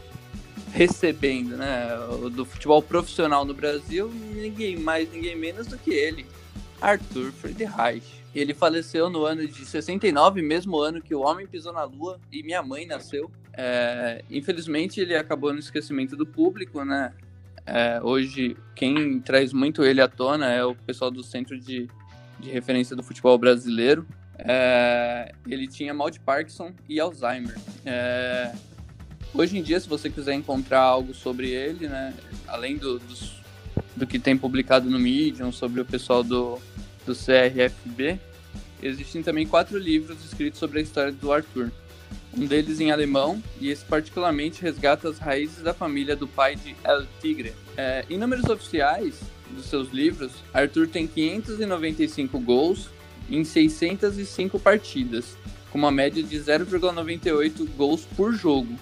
recebendo, 0.72 1.58
né? 1.58 1.90
Do 2.32 2.46
futebol 2.46 2.82
profissional 2.82 3.46
no 3.46 3.54
Brasil, 3.54 4.12
ninguém 4.34 4.78
mais, 4.78 5.12
ninguém 5.12 5.36
menos 5.36 5.68
do 5.68 5.78
que 5.78 5.92
ele, 5.92 6.26
Arthur 6.82 7.32
Friedreich. 7.32 8.20
Ele 8.36 8.54
faleceu 8.54 9.10
no 9.10 9.26
ano 9.26 9.48
de 9.48 9.66
69, 9.66 10.42
mesmo 10.42 10.78
ano 10.78 11.02
que 11.02 11.16
o 11.16 11.22
homem 11.22 11.48
pisou 11.48 11.74
na 11.74 11.84
lua 11.84 12.20
e 12.32 12.44
minha 12.44 12.62
mãe 12.62 12.86
nasceu. 12.86 13.32
É, 13.62 14.24
infelizmente, 14.32 15.02
ele 15.02 15.14
acabou 15.14 15.52
no 15.52 15.60
esquecimento 15.60 16.16
do 16.16 16.26
público, 16.26 16.86
né? 16.86 17.12
É, 17.66 18.00
hoje, 18.02 18.56
quem 18.74 19.20
traz 19.20 19.52
muito 19.52 19.84
ele 19.84 20.00
à 20.00 20.08
tona 20.08 20.50
é 20.50 20.64
o 20.64 20.74
pessoal 20.74 21.12
do 21.12 21.22
Centro 21.22 21.60
de, 21.60 21.90
de 22.40 22.50
Referência 22.50 22.96
do 22.96 23.04
Futebol 23.04 23.38
Brasileiro. 23.38 24.08
É, 24.38 25.34
ele 25.46 25.68
tinha 25.68 25.94
mal 25.94 26.10
de 26.10 26.22
Parkinson 26.22 26.72
e 26.88 27.02
Alzheimer. 27.02 27.54
É, 27.86 28.54
hoje 29.34 29.58
em 29.58 29.62
dia, 29.62 29.78
se 29.78 29.90
você 29.90 30.10
quiser 30.10 30.36
encontrar 30.36 30.80
algo 30.80 31.14
sobre 31.14 31.50
ele, 31.50 31.90
né, 31.90 32.14
além 32.48 32.78
do, 32.78 32.98
dos, 32.98 33.42
do 33.94 34.08
que 34.08 34.18
tem 34.18 34.38
publicado 34.38 34.90
no 34.90 34.98
Medium, 34.98 35.52
sobre 35.52 35.82
o 35.82 35.86
pessoal 35.86 36.24
do, 36.24 36.58
do 37.06 37.14
CRFB, 37.14 38.22
existem 38.82 39.22
também 39.22 39.46
quatro 39.46 39.78
livros 39.78 40.24
escritos 40.24 40.62
sobre 40.62 40.80
a 40.80 40.82
história 40.82 41.12
do 41.12 41.30
Arthur. 41.30 41.70
Um 42.38 42.46
deles 42.46 42.80
em 42.80 42.92
alemão, 42.92 43.42
e 43.60 43.70
esse 43.70 43.84
particularmente 43.84 44.62
resgata 44.62 45.10
as 45.10 45.18
raízes 45.18 45.64
da 45.64 45.74
família 45.74 46.16
do 46.16 46.28
pai 46.28 46.56
de 46.56 46.76
El 46.84 47.06
Tigre. 47.20 47.54
É, 47.76 48.06
em 48.10 48.18
números 48.18 48.46
oficiais 48.46 49.20
dos 49.50 49.66
seus 49.66 49.92
livros, 49.92 50.32
Arthur 50.54 50.88
tem 50.88 51.08
595 51.08 52.40
gols 52.40 52.90
em 53.30 53.44
605 53.44 54.60
partidas, 54.60 55.38
com 55.72 55.78
uma 55.78 55.92
média 55.92 56.22
de 56.22 56.38
0,98 56.38 57.68
gols 57.76 58.06
por 58.16 58.34
jogo. 58.34 58.76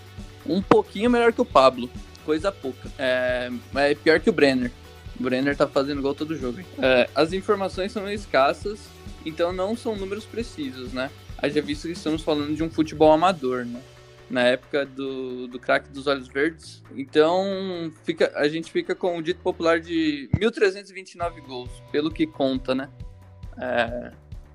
Um 0.46 0.62
pouquinho 0.62 1.10
melhor 1.10 1.34
que 1.34 1.42
o 1.42 1.46
Pablo, 1.46 1.90
coisa 2.26 2.52
pouca. 2.52 2.90
É, 2.98 3.50
é 3.76 3.96
pior 3.96 4.20
que 4.20 4.30
o 4.30 4.34
Brenner. 4.34 4.72
O 5.20 5.24
Brenner 5.24 5.56
tá 5.56 5.68
fazendo 5.68 6.02
gol 6.02 6.14
todo 6.14 6.38
jogo. 6.38 6.60
É, 6.78 7.10
as 7.16 7.34
informações 7.34 7.92
são 7.92 8.10
escassas, 8.10 8.80
então 9.26 9.52
não 9.52 9.76
são 9.76 9.96
números 9.96 10.26
precisos, 10.26 10.94
né? 10.94 11.10
Haja 11.38 11.62
visto 11.62 11.88
que 11.88 11.94
estamos 11.94 12.22
falando 12.22 12.56
de 12.56 12.64
um 12.64 12.70
futebol 12.70 13.12
amador, 13.12 13.66
né? 13.66 13.82
Na 14.30 14.42
época 14.42 14.86
do, 14.86 15.48
do 15.48 15.60
craque 15.60 15.90
dos 15.90 16.08
olhos 16.08 16.28
verdes. 16.28 16.84
Então, 16.96 17.92
fica, 18.04 18.32
a 18.36 18.48
gente 18.48 18.72
fica 18.72 18.94
com 18.94 19.18
o 19.18 19.22
dito 19.22 19.40
popular 19.42 19.80
de 19.80 20.30
1.329 20.36 21.42
gols, 21.46 21.70
pelo 21.92 22.12
que 22.12 22.28
conta, 22.28 22.76
né? 22.76 22.90
É, 23.58 24.12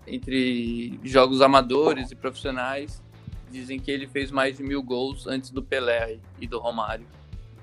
entre 0.06 0.98
jogos 1.02 1.40
amadores 1.40 2.10
e 2.10 2.14
profissionais, 2.14 3.02
dizem 3.50 3.78
que 3.78 3.90
ele 3.90 4.06
fez 4.06 4.30
mais 4.30 4.56
de 4.56 4.62
mil 4.62 4.82
gols 4.82 5.26
antes 5.26 5.50
do 5.50 5.62
Pelé 5.62 6.18
e 6.40 6.46
do 6.46 6.58
Romário 6.58 7.06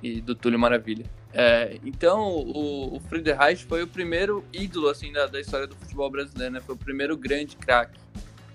e 0.02 0.22
do 0.22 0.34
Túlio 0.34 0.58
Maravilha. 0.58 1.06
É, 1.34 1.78
então, 1.84 2.30
o, 2.30 2.96
o 2.96 3.00
Friedreich 3.02 3.66
foi 3.66 3.84
o 3.84 3.88
primeiro 3.88 4.44
ídolo 4.52 4.88
assim 4.88 5.12
da, 5.12 5.28
da 5.28 5.40
história 5.40 5.68
do 5.68 5.76
futebol 5.76 6.10
brasileiro, 6.10 6.54
né? 6.54 6.60
Foi 6.62 6.76
o 6.76 6.78
primeiro 6.78 7.16
grande 7.18 7.56
craque. 7.56 8.00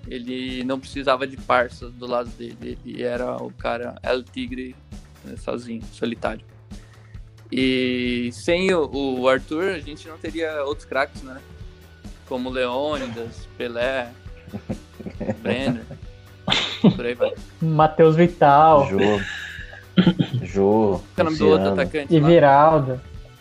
Ele 0.07 0.63
não 0.65 0.79
precisava 0.79 1.27
de 1.27 1.37
parças 1.37 1.93
do 1.93 2.07
lado 2.07 2.29
dele, 2.31 2.79
ele 2.85 3.03
era 3.03 3.37
o 3.43 3.51
cara 3.51 3.97
El 4.03 4.23
Tigre 4.23 4.77
né, 5.25 5.35
sozinho, 5.37 5.83
solitário. 5.93 6.45
E 7.51 8.31
sem 8.33 8.73
o, 8.75 9.21
o 9.21 9.29
Arthur, 9.29 9.71
a 9.75 9.79
gente 9.79 10.09
não 10.09 10.19
teria 10.19 10.63
outros 10.65 10.85
craques, 10.85 11.23
né? 11.23 11.41
Como 12.27 12.51
Leônidas, 12.51 13.49
Pelé, 13.57 14.11
Brenner. 15.43 15.85
Por 16.81 17.07
aí 17.07 17.15
vai. 17.15 17.33
Matheus 17.61 18.17
Vital. 18.17 18.89
Jô. 18.89 18.99
Jô. 20.43 21.01
É 21.17 21.21
o 21.21 21.25
nome 21.25 21.39
do 21.39 21.49
outro 21.49 21.69
atacante? 21.69 22.15
E. 22.15 22.21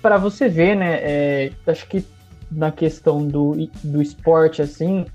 Para 0.01 0.18
você 0.18 0.49
ver, 0.49 0.76
né? 0.76 0.99
é, 1.01 1.51
acho 1.66 1.88
que 1.88 2.05
na 2.51 2.72
questão 2.72 3.26
do, 3.26 3.70
do 3.84 4.01
esporte, 4.01 4.61
assim, 4.61 5.05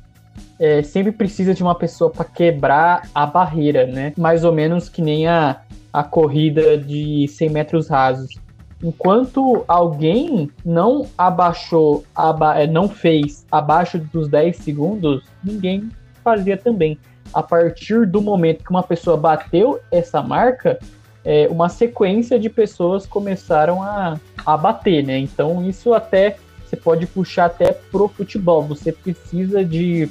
é, 0.59 0.82
sempre 0.82 1.12
precisa 1.12 1.55
de 1.55 1.62
uma 1.62 1.74
pessoa 1.74 2.11
para 2.11 2.24
quebrar 2.24 3.09
a 3.14 3.26
barreira, 3.26 3.86
né? 3.86 4.12
Mais 4.16 4.45
ou 4.45 4.53
menos 4.53 4.89
que 4.89 5.03
nem 5.03 5.26
a, 5.26 5.61
a 5.93 6.03
corrida 6.03 6.76
de 6.76 7.26
100 7.28 7.51
metros 7.51 7.89
rasos. 7.89 8.34
Enquanto 8.82 9.64
alguém 9.66 10.51
não 10.64 11.07
abaixou, 11.16 12.05
aba 12.14 12.61
é, 12.61 12.66
não 12.66 12.89
fez 12.89 13.45
abaixo 13.51 13.99
dos 13.99 14.28
10 14.28 14.57
segundos, 14.57 15.24
ninguém 15.43 15.91
fazia 16.22 16.57
também. 16.57 16.99
A 17.34 17.43
partir 17.43 18.07
do 18.07 18.22
momento 18.22 18.64
que 18.64 18.70
uma 18.70 18.82
pessoa 18.82 19.16
bateu 19.16 19.80
essa 19.91 20.22
marca, 20.22 20.78
é, 21.24 21.49
uma 21.51 21.68
sequência 21.68 22.39
de 22.39 22.49
pessoas 22.49 23.05
começaram 23.05 23.82
a, 23.82 24.18
a 24.47 24.57
bater, 24.57 25.05
né? 25.05 25.18
Então 25.18 25.68
isso 25.68 25.93
até 25.93 26.36
você 26.64 26.76
pode 26.76 27.07
puxar 27.07 27.47
até 27.47 27.72
pro 27.72 28.09
futebol. 28.09 28.62
Você 28.62 28.93
precisa 28.93 29.64
de 29.64 30.09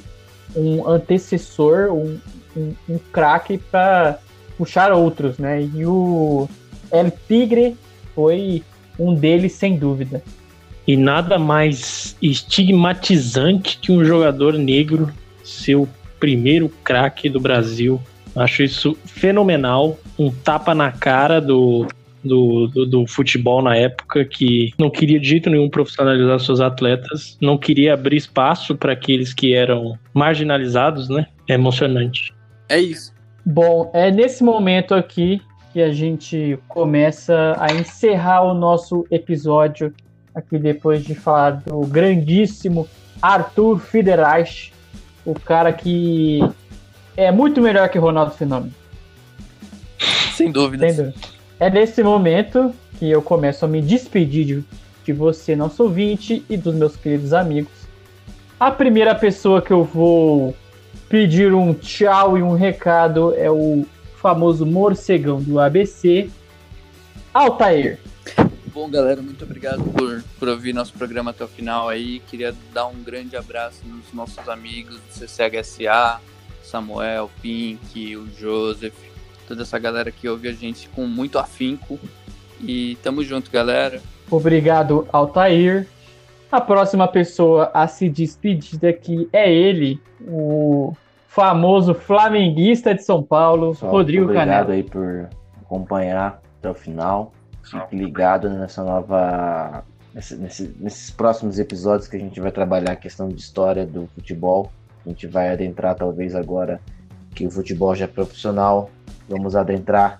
um 0.56 0.88
antecessor, 0.88 1.92
um, 1.92 2.18
um, 2.56 2.74
um 2.88 2.98
craque 3.12 3.58
para 3.58 4.18
puxar 4.56 4.92
outros, 4.92 5.38
né? 5.38 5.62
E 5.62 5.86
o 5.86 6.48
El 6.90 7.10
Tigre 7.28 7.76
foi 8.14 8.62
um 8.98 9.14
deles, 9.14 9.52
sem 9.52 9.76
dúvida. 9.76 10.22
E 10.86 10.96
nada 10.96 11.38
mais 11.38 12.16
estigmatizante 12.20 13.78
que 13.78 13.92
um 13.92 14.04
jogador 14.04 14.54
negro 14.54 15.12
ser 15.44 15.76
o 15.76 15.88
primeiro 16.18 16.68
craque 16.82 17.28
do 17.28 17.38
Brasil. 17.38 18.00
Acho 18.34 18.62
isso 18.62 18.96
fenomenal. 19.04 19.98
Um 20.18 20.30
tapa 20.30 20.74
na 20.74 20.90
cara 20.90 21.40
do, 21.40 21.86
do, 22.24 22.66
do, 22.68 22.86
do, 22.86 23.06
futebol 23.06 23.62
na 23.62 23.76
época 23.76 24.24
que 24.24 24.72
não 24.78 24.90
queria 24.90 25.20
de 25.20 25.28
jeito 25.28 25.48
nenhum 25.48 25.68
profissionalizar 25.68 26.40
seus 26.40 26.60
atletas, 26.60 27.36
não 27.40 27.56
queria 27.56 27.94
abrir 27.94 28.16
espaço 28.16 28.76
para 28.76 28.92
aqueles 28.92 29.32
que 29.32 29.54
eram 29.54 29.98
marginalizados, 30.12 31.08
né? 31.08 31.26
É 31.48 31.54
emocionante. 31.54 32.34
É 32.68 32.78
isso. 32.78 33.12
Bom, 33.44 33.90
é 33.94 34.10
nesse 34.10 34.44
momento 34.44 34.94
aqui 34.94 35.40
que 35.72 35.80
a 35.80 35.92
gente 35.92 36.58
começa 36.68 37.56
a 37.58 37.72
encerrar 37.72 38.42
o 38.42 38.54
nosso 38.54 39.06
episódio 39.10 39.94
aqui 40.34 40.58
depois 40.58 41.04
de 41.04 41.14
falar 41.14 41.62
do 41.66 41.80
grandíssimo 41.80 42.88
Arthur 43.20 43.78
Fidereich, 43.78 44.72
o 45.24 45.34
cara 45.34 45.72
que 45.72 46.40
é 47.16 47.30
muito 47.32 47.60
melhor 47.60 47.88
que 47.88 47.98
Ronaldo 47.98 48.32
Fenômeno. 48.32 48.72
Sem 50.34 50.52
dúvida. 50.52 50.88
Sem 50.88 51.04
dúvida. 51.04 51.37
É 51.60 51.68
nesse 51.68 52.02
momento 52.02 52.72
que 52.98 53.10
eu 53.10 53.20
começo 53.20 53.64
a 53.64 53.68
me 53.68 53.82
despedir 53.82 54.44
de, 54.44 54.64
de 55.04 55.12
você, 55.12 55.56
nosso 55.56 55.82
ouvinte, 55.82 56.44
e 56.48 56.56
dos 56.56 56.74
meus 56.74 56.96
queridos 56.96 57.32
amigos. 57.32 57.72
A 58.60 58.70
primeira 58.70 59.14
pessoa 59.14 59.60
que 59.60 59.72
eu 59.72 59.84
vou 59.84 60.54
pedir 61.08 61.52
um 61.52 61.74
tchau 61.74 62.38
e 62.38 62.42
um 62.42 62.54
recado 62.54 63.34
é 63.34 63.50
o 63.50 63.84
famoso 64.16 64.66
morcegão 64.66 65.40
do 65.40 65.58
ABC, 65.58 66.30
Altair. 67.34 67.98
Bom, 68.72 68.88
galera, 68.88 69.20
muito 69.20 69.44
obrigado 69.44 69.82
por, 69.82 70.22
por 70.38 70.48
ouvir 70.48 70.72
nosso 70.72 70.92
programa 70.92 71.32
até 71.32 71.42
o 71.44 71.48
final 71.48 71.88
aí. 71.88 72.20
Queria 72.28 72.54
dar 72.72 72.86
um 72.86 73.02
grande 73.02 73.36
abraço 73.36 73.80
nos 73.84 74.12
nossos 74.12 74.48
amigos 74.48 75.00
do 75.00 75.12
CCHSA, 75.12 76.20
Samuel, 76.62 77.28
Pink, 77.42 78.16
o 78.16 78.28
Joseph, 78.38 78.94
toda 79.48 79.62
essa 79.62 79.78
galera 79.78 80.12
que 80.12 80.28
ouve 80.28 80.46
a 80.48 80.52
gente 80.52 80.88
com 80.90 81.06
muito 81.06 81.38
afinco. 81.38 81.98
E 82.60 82.96
tamo 83.02 83.24
junto, 83.24 83.50
galera. 83.50 84.00
Obrigado, 84.30 85.08
Altair. 85.12 85.86
A 86.52 86.60
próxima 86.60 87.08
pessoa 87.08 87.70
a 87.74 87.86
se 87.88 88.08
despedir 88.08 88.78
daqui 88.78 89.28
é 89.32 89.52
ele, 89.52 90.00
o 90.26 90.92
famoso 91.28 91.94
flamenguista 91.94 92.94
de 92.94 93.02
São 93.04 93.22
Paulo, 93.22 93.74
Só 93.74 93.88
Rodrigo 93.88 94.24
obrigado 94.24 94.46
Canela. 94.48 94.72
aí 94.72 94.82
por 94.82 95.28
acompanhar 95.62 96.40
até 96.58 96.70
o 96.70 96.74
final. 96.74 97.32
Fique 97.62 97.96
ligado 97.96 98.48
nessa 98.50 98.82
nova. 98.82 99.84
nesse- 100.14 100.36
nesse- 100.36 100.74
nesses 100.80 101.10
próximos 101.10 101.58
episódios 101.58 102.08
que 102.08 102.16
a 102.16 102.18
gente 102.18 102.40
vai 102.40 102.50
trabalhar 102.50 102.92
a 102.92 102.96
questão 102.96 103.28
de 103.28 103.40
história 103.40 103.86
do 103.86 104.08
futebol. 104.14 104.72
A 105.04 105.08
gente 105.10 105.26
vai 105.26 105.50
adentrar, 105.52 105.94
talvez, 105.94 106.34
agora 106.34 106.80
que 107.38 107.46
o 107.46 107.50
futebol 107.52 107.94
já 107.94 108.04
é 108.04 108.08
profissional. 108.08 108.90
Vamos 109.28 109.54
adentrar 109.54 110.18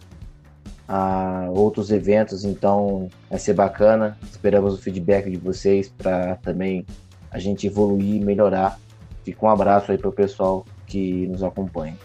a 0.87 1.49
outros 1.51 1.91
eventos, 1.91 2.45
então 2.45 3.09
vai 3.29 3.41
ser 3.41 3.55
bacana. 3.55 4.17
Esperamos 4.31 4.75
o 4.75 4.79
feedback 4.79 5.29
de 5.29 5.37
vocês 5.37 5.89
para 5.89 6.37
também 6.37 6.87
a 7.29 7.41
gente 7.41 7.67
evoluir 7.67 8.15
e 8.15 8.25
melhorar. 8.25 8.79
Fica 9.25 9.45
um 9.45 9.51
abraço 9.51 9.91
aí 9.91 9.99
para 9.99 10.09
o 10.09 10.13
pessoal 10.13 10.65
que 10.87 11.27
nos 11.27 11.43
acompanha. 11.43 11.97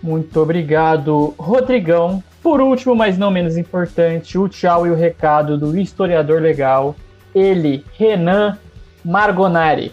Muito 0.00 0.40
obrigado, 0.40 1.34
Rodrigão. 1.36 2.22
Por 2.40 2.60
último, 2.60 2.94
mas 2.94 3.18
não 3.18 3.32
menos 3.32 3.56
importante, 3.56 4.38
o 4.38 4.48
tchau 4.48 4.86
e 4.86 4.90
o 4.90 4.94
recado 4.94 5.58
do 5.58 5.76
historiador 5.76 6.40
legal, 6.40 6.94
ele, 7.34 7.84
Renan 7.98 8.56
Margonari. 9.04 9.92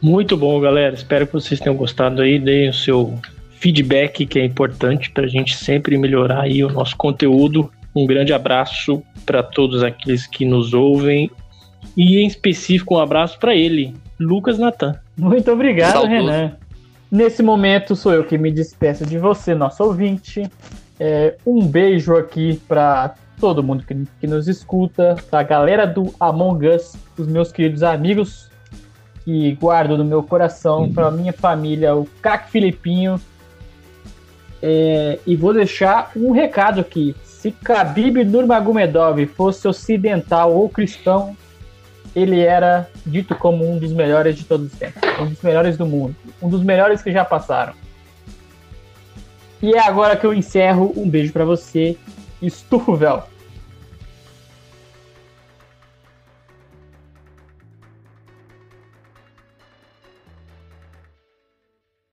Muito 0.00 0.38
bom, 0.38 0.58
galera. 0.58 0.94
Espero 0.94 1.26
que 1.26 1.34
vocês 1.34 1.60
tenham 1.60 1.76
gostado 1.76 2.22
aí. 2.22 2.38
Deem 2.38 2.70
o 2.70 2.74
seu 2.74 3.14
feedback, 3.58 4.26
que 4.26 4.38
é 4.38 4.44
importante 4.44 5.10
para 5.10 5.24
a 5.24 5.28
gente 5.28 5.56
sempre 5.56 5.96
melhorar 5.98 6.42
aí 6.42 6.62
o 6.64 6.70
nosso 6.70 6.96
conteúdo. 6.96 7.70
Um 7.94 8.06
grande 8.06 8.32
abraço 8.32 9.02
para 9.26 9.42
todos 9.42 9.82
aqueles 9.82 10.26
que 10.26 10.44
nos 10.44 10.72
ouvem. 10.72 11.30
E 11.96 12.18
em 12.18 12.26
específico, 12.26 12.94
um 12.94 12.98
abraço 12.98 13.38
para 13.38 13.54
ele, 13.54 13.94
Lucas 14.18 14.58
Natan. 14.58 14.94
Muito 15.16 15.50
obrigado, 15.50 15.92
Saudoso. 15.92 16.12
Renan. 16.12 16.56
Nesse 17.10 17.42
momento 17.42 17.96
sou 17.96 18.12
eu 18.12 18.24
que 18.24 18.36
me 18.36 18.50
despeço 18.50 19.04
de 19.06 19.18
você, 19.18 19.54
nosso 19.54 19.82
ouvinte. 19.82 20.48
É, 21.00 21.36
um 21.46 21.66
beijo 21.66 22.16
aqui 22.16 22.60
para 22.68 23.14
todo 23.40 23.62
mundo 23.62 23.84
que, 23.84 23.94
que 24.20 24.26
nos 24.26 24.46
escuta, 24.48 25.16
pra 25.30 25.42
galera 25.42 25.86
do 25.86 26.12
Among 26.20 26.68
Us, 26.68 26.96
os 27.16 27.26
meus 27.26 27.50
queridos 27.50 27.82
amigos 27.82 28.48
que 29.28 29.52
guardo 29.56 29.98
no 29.98 30.06
meu 30.06 30.22
coração, 30.22 30.90
pra 30.90 31.10
minha 31.10 31.34
família, 31.34 31.94
o 31.94 32.06
Crack 32.22 32.50
Filipinho. 32.50 33.20
É, 34.62 35.18
e 35.26 35.36
vou 35.36 35.54
deixar 35.54 36.10
um 36.16 36.32
recado 36.32 36.80
aqui. 36.80 37.14
Se 37.22 37.50
Khabib 37.50 38.24
Nurmagomedov 38.24 39.24
fosse 39.26 39.68
ocidental 39.68 40.52
ou 40.52 40.68
cristão, 40.68 41.36
ele 42.14 42.40
era 42.40 42.90
dito 43.06 43.34
como 43.36 43.70
um 43.70 43.78
dos 43.78 43.92
melhores 43.92 44.36
de 44.36 44.44
todos 44.44 44.72
os 44.72 44.78
tempos, 44.78 45.00
um 45.20 45.26
dos 45.26 45.40
melhores 45.40 45.76
do 45.76 45.86
mundo, 45.86 46.16
um 46.42 46.48
dos 46.48 46.62
melhores 46.62 47.00
que 47.00 47.12
já 47.12 47.24
passaram. 47.24 47.74
E 49.62 49.74
é 49.74 49.80
agora 49.80 50.16
que 50.16 50.24
eu 50.24 50.32
encerro. 50.32 50.92
Um 50.96 51.08
beijo 51.08 51.32
pra 51.32 51.44
você. 51.44 51.96
Estufa 52.40 52.92
o 52.92 52.96
véu. 52.96 53.24